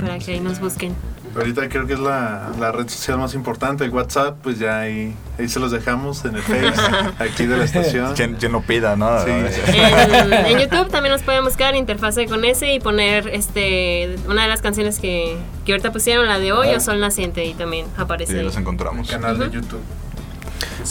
Para 0.00 0.18
que 0.18 0.32
ahí 0.32 0.40
nos 0.40 0.60
busquen. 0.60 0.94
Ahorita 1.36 1.68
creo 1.68 1.86
que 1.86 1.94
es 1.94 1.98
la, 1.98 2.50
la 2.60 2.70
red 2.72 2.88
social 2.88 3.18
más 3.18 3.34
importante, 3.34 3.84
el 3.84 3.90
WhatsApp, 3.90 4.36
pues 4.42 4.58
ya 4.58 4.80
ahí, 4.80 5.14
ahí 5.38 5.48
se 5.48 5.58
los 5.58 5.72
dejamos 5.72 6.24
en 6.24 6.36
el 6.36 6.42
Face, 6.42 6.80
aquí 7.18 7.46
de 7.46 7.56
la 7.56 7.64
estación. 7.64 8.14
Quien, 8.14 8.34
quien 8.36 8.52
lo 8.52 8.62
pida, 8.62 8.94
¿no? 8.96 9.18
Sí. 9.24 9.30
En, 9.30 10.32
en 10.32 10.58
YouTube 10.58 10.88
también 10.90 11.12
nos 11.12 11.22
pueden 11.22 11.44
buscar 11.44 11.74
interfase 11.74 12.26
con 12.26 12.44
S 12.44 12.72
y 12.72 12.78
poner 12.80 13.28
este 13.28 14.16
una 14.28 14.42
de 14.42 14.48
las 14.48 14.60
canciones 14.60 15.00
que, 15.00 15.36
que 15.64 15.72
ahorita 15.72 15.92
pusieron, 15.92 16.26
la 16.28 16.38
de 16.38 16.52
hoy 16.52 16.68
o 16.68 16.80
Sol 16.80 17.00
Naciente, 17.00 17.44
y 17.44 17.54
también 17.54 17.86
aparece 17.96 18.34
Y 18.34 18.38
ahí. 18.38 18.44
los 18.44 18.56
encontramos. 18.56 19.10
Canal 19.10 19.38
de. 19.38 19.50
YouTube. 19.50 19.80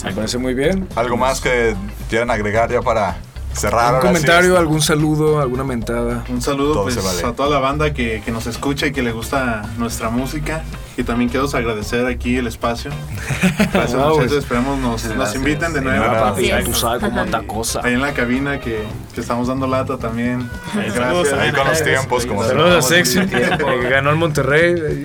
Me 0.04 0.12
parece 0.12 0.38
muy 0.38 0.54
bien. 0.54 0.88
¿Algo 0.96 1.16
más 1.16 1.40
que 1.40 1.74
quieran 2.10 2.30
agregar 2.30 2.70
ya 2.70 2.82
para 2.82 3.16
cerrar? 3.54 3.94
¿Un 3.94 4.00
sí 4.00 4.06
comentario, 4.06 4.50
esto? 4.50 4.58
algún 4.60 4.82
saludo, 4.82 5.40
alguna 5.40 5.64
mentada? 5.64 6.24
Un 6.28 6.42
saludo 6.42 6.82
pues, 6.84 7.02
vale. 7.02 7.22
a 7.26 7.32
toda 7.32 7.48
la 7.50 7.58
banda 7.58 7.92
que, 7.92 8.22
que 8.24 8.30
nos 8.30 8.46
escucha 8.46 8.86
y 8.86 8.92
que 8.92 9.02
le 9.02 9.12
gusta 9.12 9.62
nuestra 9.78 10.10
música. 10.10 10.62
Y 10.96 11.02
también 11.02 11.28
quiero 11.28 11.48
agradecer 11.52 12.06
aquí 12.06 12.36
el 12.36 12.46
espacio. 12.46 12.92
Gracias 13.72 13.94
muchachos, 13.94 14.16
pues. 14.16 14.32
esperemos 14.32 14.78
nos, 14.78 15.04
nos 15.04 15.16
Gracias. 15.16 15.34
inviten 15.34 15.72
de 15.72 15.80
Sí, 15.80 15.84
nuevo. 15.86 16.04
nada, 16.06 16.20
papi, 16.30 16.50
tú 16.64 16.70
es. 16.70 16.78
sabes 16.78 17.02
cómo 17.02 17.20
anda 17.20 17.42
cosa. 17.42 17.80
Ahí 17.82 17.94
en 17.94 18.00
la 18.00 18.12
cabina 18.14 18.60
que, 18.60 18.84
que 19.12 19.20
estamos 19.20 19.48
dando 19.48 19.66
lata 19.66 19.98
también. 19.98 20.48
saludos 20.72 20.94
Gracias. 20.94 21.32
Ahí 21.40 21.50
con 21.52 21.66
los 21.66 21.82
tiempos, 21.82 22.26
como 22.26 22.44
Saludos 22.44 22.84
a 22.84 22.88
se 22.88 23.04
Sexy, 23.04 23.26
que 23.26 23.88
ganó 23.90 24.10
el 24.10 24.16
Monterrey. 24.16 25.04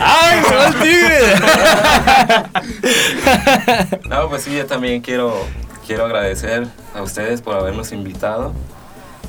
¡Ay, 0.00 0.42
se 0.46 0.54
va 0.54 0.66
el 0.66 0.74
tigre! 0.82 1.18
No, 4.08 4.28
pues 4.28 4.42
sí, 4.42 4.54
yo 4.54 4.66
también 4.66 5.00
quiero, 5.00 5.46
quiero 5.86 6.04
agradecer 6.04 6.66
a 6.94 7.02
ustedes 7.02 7.40
por 7.42 7.54
habernos 7.56 7.92
invitado 7.92 8.52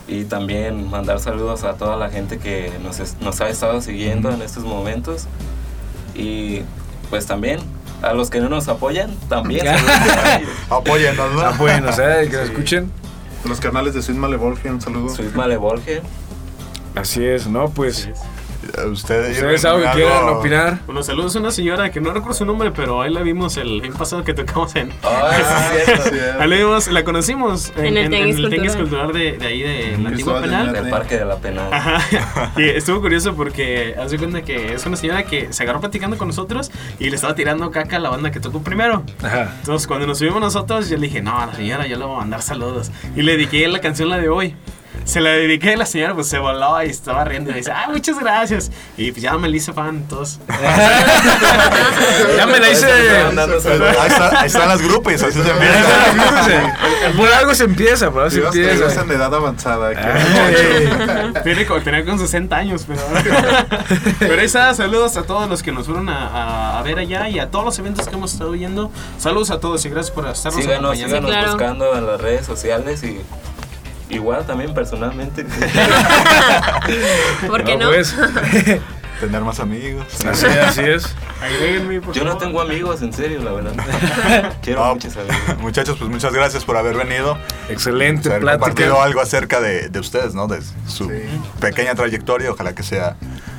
y 0.07 0.23
también 0.23 0.89
mandar 0.89 1.19
saludos 1.19 1.63
a 1.63 1.73
toda 1.73 1.97
la 1.97 2.09
gente 2.09 2.37
que 2.39 2.71
nos, 2.83 2.99
es- 2.99 3.17
nos 3.21 3.41
ha 3.41 3.49
estado 3.49 3.81
siguiendo 3.81 4.31
en 4.31 4.41
estos 4.41 4.63
momentos 4.63 5.25
y 6.15 6.61
pues 7.09 7.25
también 7.25 7.59
a 8.01 8.13
los 8.13 8.29
que 8.29 8.39
no 8.39 8.47
nos 8.49 8.67
apoyan, 8.67 9.15
también. 9.27 9.65
Apóyennos, 10.69 11.33
¿no? 11.33 11.53
Bueno, 11.57 11.89
o 11.89 11.93
sea, 11.93 12.21
que 12.27 12.35
lo 12.37 12.41
escuchen. 12.43 12.91
Los 13.45 13.59
canales 13.59 13.93
de 13.93 14.01
Sweet 14.01 14.17
Malevolge, 14.19 14.69
un 14.69 14.81
saludo. 14.81 15.09
Soy 15.09 15.29
Malevolge. 15.33 16.01
Así 16.95 17.25
es, 17.25 17.47
¿no? 17.47 17.69
Pues, 17.69 18.09
Ustedes, 18.85 19.37
¿ustedes 19.37 19.65
algo 19.65 19.83
que 19.83 19.91
quieran 19.95 20.29
opinar? 20.29 20.79
Bueno, 20.85 21.01
saludos 21.01 21.35
a 21.35 21.39
una 21.39 21.51
señora 21.51 21.91
que 21.91 21.99
no 21.99 22.11
recuerdo 22.11 22.37
su 22.37 22.45
nombre, 22.45 22.71
pero 22.71 23.01
ahí 23.01 23.11
la 23.11 23.21
vimos 23.21 23.57
el 23.57 23.81
año 23.81 23.93
pasado 23.93 24.23
que 24.23 24.33
tocamos 24.33 24.75
en. 24.75 24.91
Ah, 25.03 25.31
sí, 25.35 25.77
es 25.77 25.85
cierto. 25.85 26.41
Ahí 26.41 26.47
la, 26.47 26.55
vimos, 26.55 26.87
la 26.87 27.03
conocimos 27.03 27.71
en, 27.75 27.85
En 27.85 27.97
el 27.97 28.09
Tenis 28.09 28.35
Tenis 28.35 28.75
Cultural. 28.75 29.07
Cultural 29.07 29.13
de, 29.13 29.37
de 29.37 29.47
ahí 29.47 29.61
de 29.61 29.97
la 29.97 30.09
antigua 30.09 30.41
penal. 30.41 30.73
Del 30.73 30.89
Parque 30.89 31.17
de 31.17 31.25
la 31.25 31.37
Penal. 31.37 31.73
Ajá. 31.73 32.51
Y 32.57 32.63
estuvo 32.69 33.01
curioso 33.01 33.35
porque 33.35 33.95
hace 33.99 34.17
cuenta 34.17 34.41
que 34.43 34.73
es 34.73 34.85
una 34.85 34.95
señora 34.95 35.23
que 35.23 35.51
se 35.51 35.63
agarró 35.63 35.79
platicando 35.79 36.17
con 36.17 36.27
nosotros 36.27 36.71
y 36.99 37.09
le 37.09 37.15
estaba 37.15 37.35
tirando 37.35 37.71
caca 37.71 37.97
a 37.97 37.99
la 37.99 38.09
banda 38.09 38.31
que 38.31 38.39
tocó 38.39 38.61
primero. 38.61 39.03
Ajá. 39.23 39.53
Entonces, 39.59 39.87
cuando 39.87 40.05
nos 40.05 40.19
subimos 40.19 40.39
nosotros, 40.39 40.89
yo 40.89 40.97
le 40.97 41.07
dije, 41.07 41.21
no, 41.21 41.39
a 41.39 41.47
la 41.47 41.53
señora, 41.55 41.87
yo 41.87 41.97
le 41.97 42.05
voy 42.05 42.15
a 42.15 42.19
mandar 42.19 42.41
saludos. 42.41 42.91
Y 43.15 43.21
le 43.23 43.33
dediqué 43.33 43.67
la 43.67 43.79
canción, 43.79 44.09
la 44.09 44.17
de 44.17 44.29
hoy. 44.29 44.55
Se 45.07 45.21
la 45.21 45.29
dediqué 45.31 45.73
a 45.73 45.77
la 45.77 45.85
señora, 45.85 46.13
pues 46.13 46.27
se 46.27 46.37
voló 46.37 46.83
y 46.83 46.89
estaba 46.89 47.23
riendo. 47.23 47.49
Y 47.51 47.53
dice, 47.55 47.71
ah, 47.71 47.87
muchas 47.91 48.19
gracias. 48.19 48.69
Y 48.97 49.11
pues 49.11 49.21
ya 49.23 49.37
me 49.37 49.47
la 49.47 49.55
hice 49.55 49.71
fan, 49.73 50.03
todos. 50.07 50.39
Ya 52.37 52.45
me 52.45 52.59
la 52.59 52.69
hice. 52.69 52.85
Ahí, 52.91 54.07
está- 54.07 54.39
ahí 54.41 54.47
están 54.47 54.67
las 54.67 54.81
grupos, 54.81 55.13
así 55.13 55.41
se 55.41 55.49
empieza. 55.49 57.13
Por 57.15 57.29
algo 57.31 57.55
se 57.55 57.63
empieza, 57.63 58.11
por 58.11 58.23
algo 58.23 58.31
se 58.31 58.45
empieza. 58.61 59.03
de 59.05 59.15
edad 59.15 59.33
avanzada. 59.33 59.89
Ay. 59.89 61.33
Tiene 61.43 61.65
como 61.65 61.81
tenía 61.81 62.03
con 62.05 62.19
60 62.19 62.55
años, 62.55 62.85
pero. 62.87 63.01
pero 64.19 64.33
ahí 64.39 64.45
está, 64.45 64.73
saludos 64.73 65.15
a 65.17 65.23
todos 65.23 65.49
los 65.49 65.63
que 65.63 65.71
nos 65.71 65.85
fueron 65.85 66.09
a, 66.09 66.27
a- 66.27 66.79
a 66.79 66.83
ver 66.83 66.99
allá 66.99 67.29
y 67.29 67.39
a 67.39 67.49
todos 67.49 67.63
los 67.65 67.79
eventos 67.79 68.07
que 68.07 68.15
hemos 68.15 68.33
estado 68.33 68.55
yendo. 68.55 68.91
Saludos 69.17 69.51
a 69.51 69.59
todos 69.59 69.85
y 69.85 69.89
gracias 69.89 70.13
por 70.13 70.27
estarnos 70.27 70.61
Síganos, 70.61 70.91
acompañando. 70.91 71.15
síganos 71.27 71.31
claro. 71.31 71.51
buscando 71.53 71.97
en 71.97 72.05
las 72.07 72.21
redes 72.21 72.45
sociales 72.45 73.03
y 73.03 73.21
igual 74.09 74.45
también 74.45 74.73
personalmente. 74.73 75.43
¿Por 77.47 77.63
qué 77.63 77.77
no? 77.77 77.89
Pues, 77.89 78.15
Tener 79.19 79.41
más 79.41 79.59
amigos. 79.59 80.05
así, 80.25 80.45
así 80.45 80.81
es. 80.81 81.15
Agréguenme, 81.41 82.01
por 82.01 82.13
Yo 82.13 82.23
no 82.23 82.37
tengo 82.37 82.61
amigos, 82.61 83.01
en 83.01 83.11
serio, 83.13 83.41
la 83.43 83.51
verdad. 83.51 84.53
Quiero 84.61 84.85
No, 84.85 84.93
muchos 84.95 85.15
amigos. 85.17 85.35
Muchachos, 85.59 85.95
pues 85.97 86.09
muchas 86.09 86.33
gracias 86.33 86.63
por 86.65 86.77
haber 86.77 86.95
venido. 86.95 87.37
Excelente 87.69 88.29
haber 88.29 88.41
plática. 88.41 88.65
compartido 88.65 89.01
algo 89.01 89.21
acerca 89.21 89.59
de, 89.59 89.89
de 89.89 89.99
ustedes, 89.99 90.33
¿no? 90.35 90.47
De 90.47 90.61
su 90.87 91.05
Sí. 91.09 91.15
pequeña 91.59 91.95
trayectoria. 91.95 92.51
Ojalá 92.51 92.73
que 92.75 92.83
sea 92.83 93.15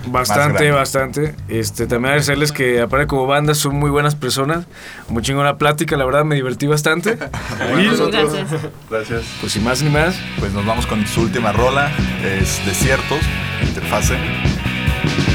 Bastante, 0.06 0.70
bastante. 0.70 1.34
Este, 1.48 1.86
también 1.86 2.06
agradecerles 2.12 2.50
que, 2.52 2.80
aparte 2.80 3.06
como 3.06 3.26
banda, 3.26 3.54
son 3.54 3.76
muy 3.76 3.90
buenas 3.90 4.14
personas. 4.14 4.64
Muy 5.08 5.22
chingona 5.22 5.58
plática, 5.58 5.96
la 5.96 6.04
verdad 6.06 6.24
me 6.24 6.34
divertí 6.34 6.66
bastante. 6.66 7.18
Bueno, 7.58 7.80
Y, 7.82 7.86
nosotros- 7.88 8.32
Gracias. 8.32 8.60
Gracias. 8.88 9.22
pues 9.40 9.52
sin 9.52 9.64
más 9.64 9.82
ni 9.82 9.90
más, 9.90 10.14
Pues 10.38 10.52
nos 10.52 10.64
vamos 10.64 10.86
con 10.86 11.06
su 11.06 11.20
última 11.22 11.52
rola. 11.52 11.90
Es 12.24 12.64
Desiertos, 12.64 13.20
Interfase. 13.62 14.16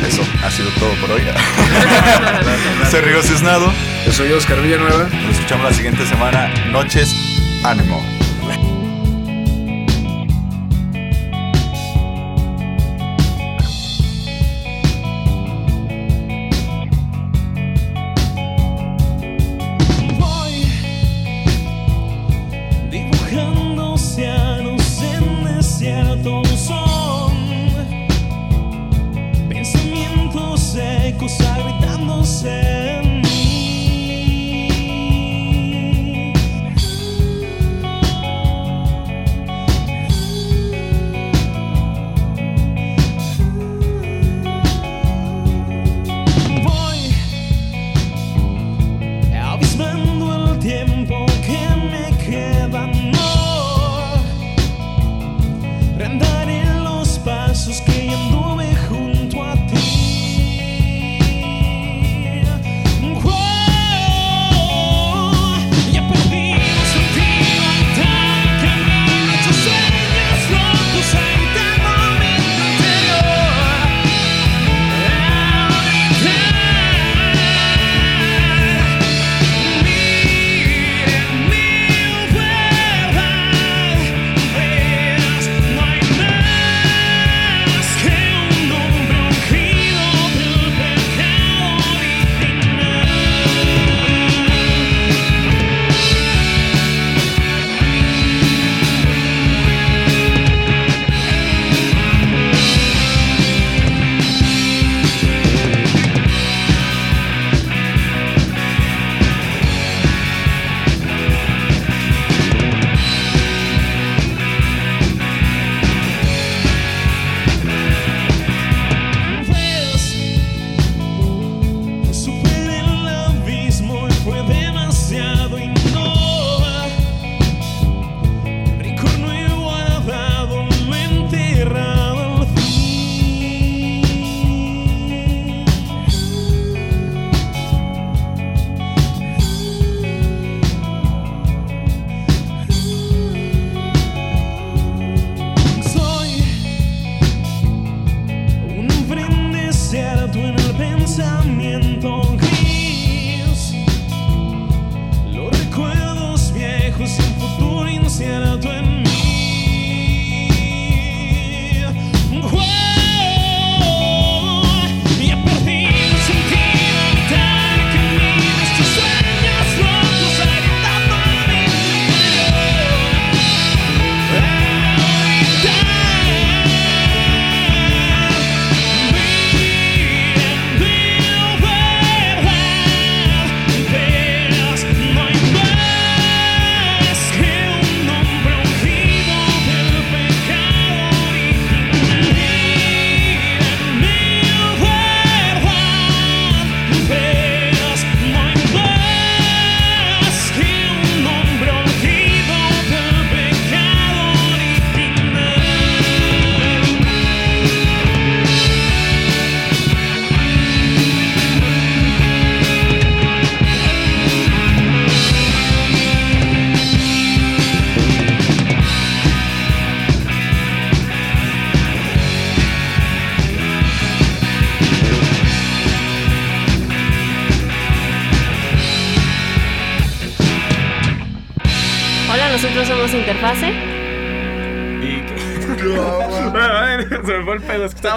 Eso, 0.07 0.21
ha 0.43 0.51
sido 0.51 0.69
todo 0.79 0.93
por 0.95 1.11
hoy. 1.11 1.21
Soy 2.91 3.01
Rigo 3.01 3.21
Cisnado. 3.21 3.71
yo 4.05 4.11
soy 4.11 4.31
Oscar 4.33 4.61
Villanueva. 4.61 5.07
Nos 5.09 5.35
escuchamos 5.35 5.65
la 5.65 5.73
siguiente 5.73 6.05
semana. 6.05 6.53
Noches, 6.71 7.13
ánimo. 7.63 8.22
tu 31.23 31.29
sabe 31.29 31.82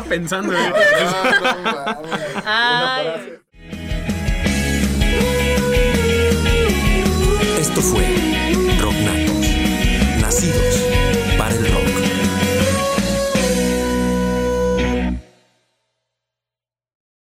Fue 0.06 0.16
el 0.16 0.28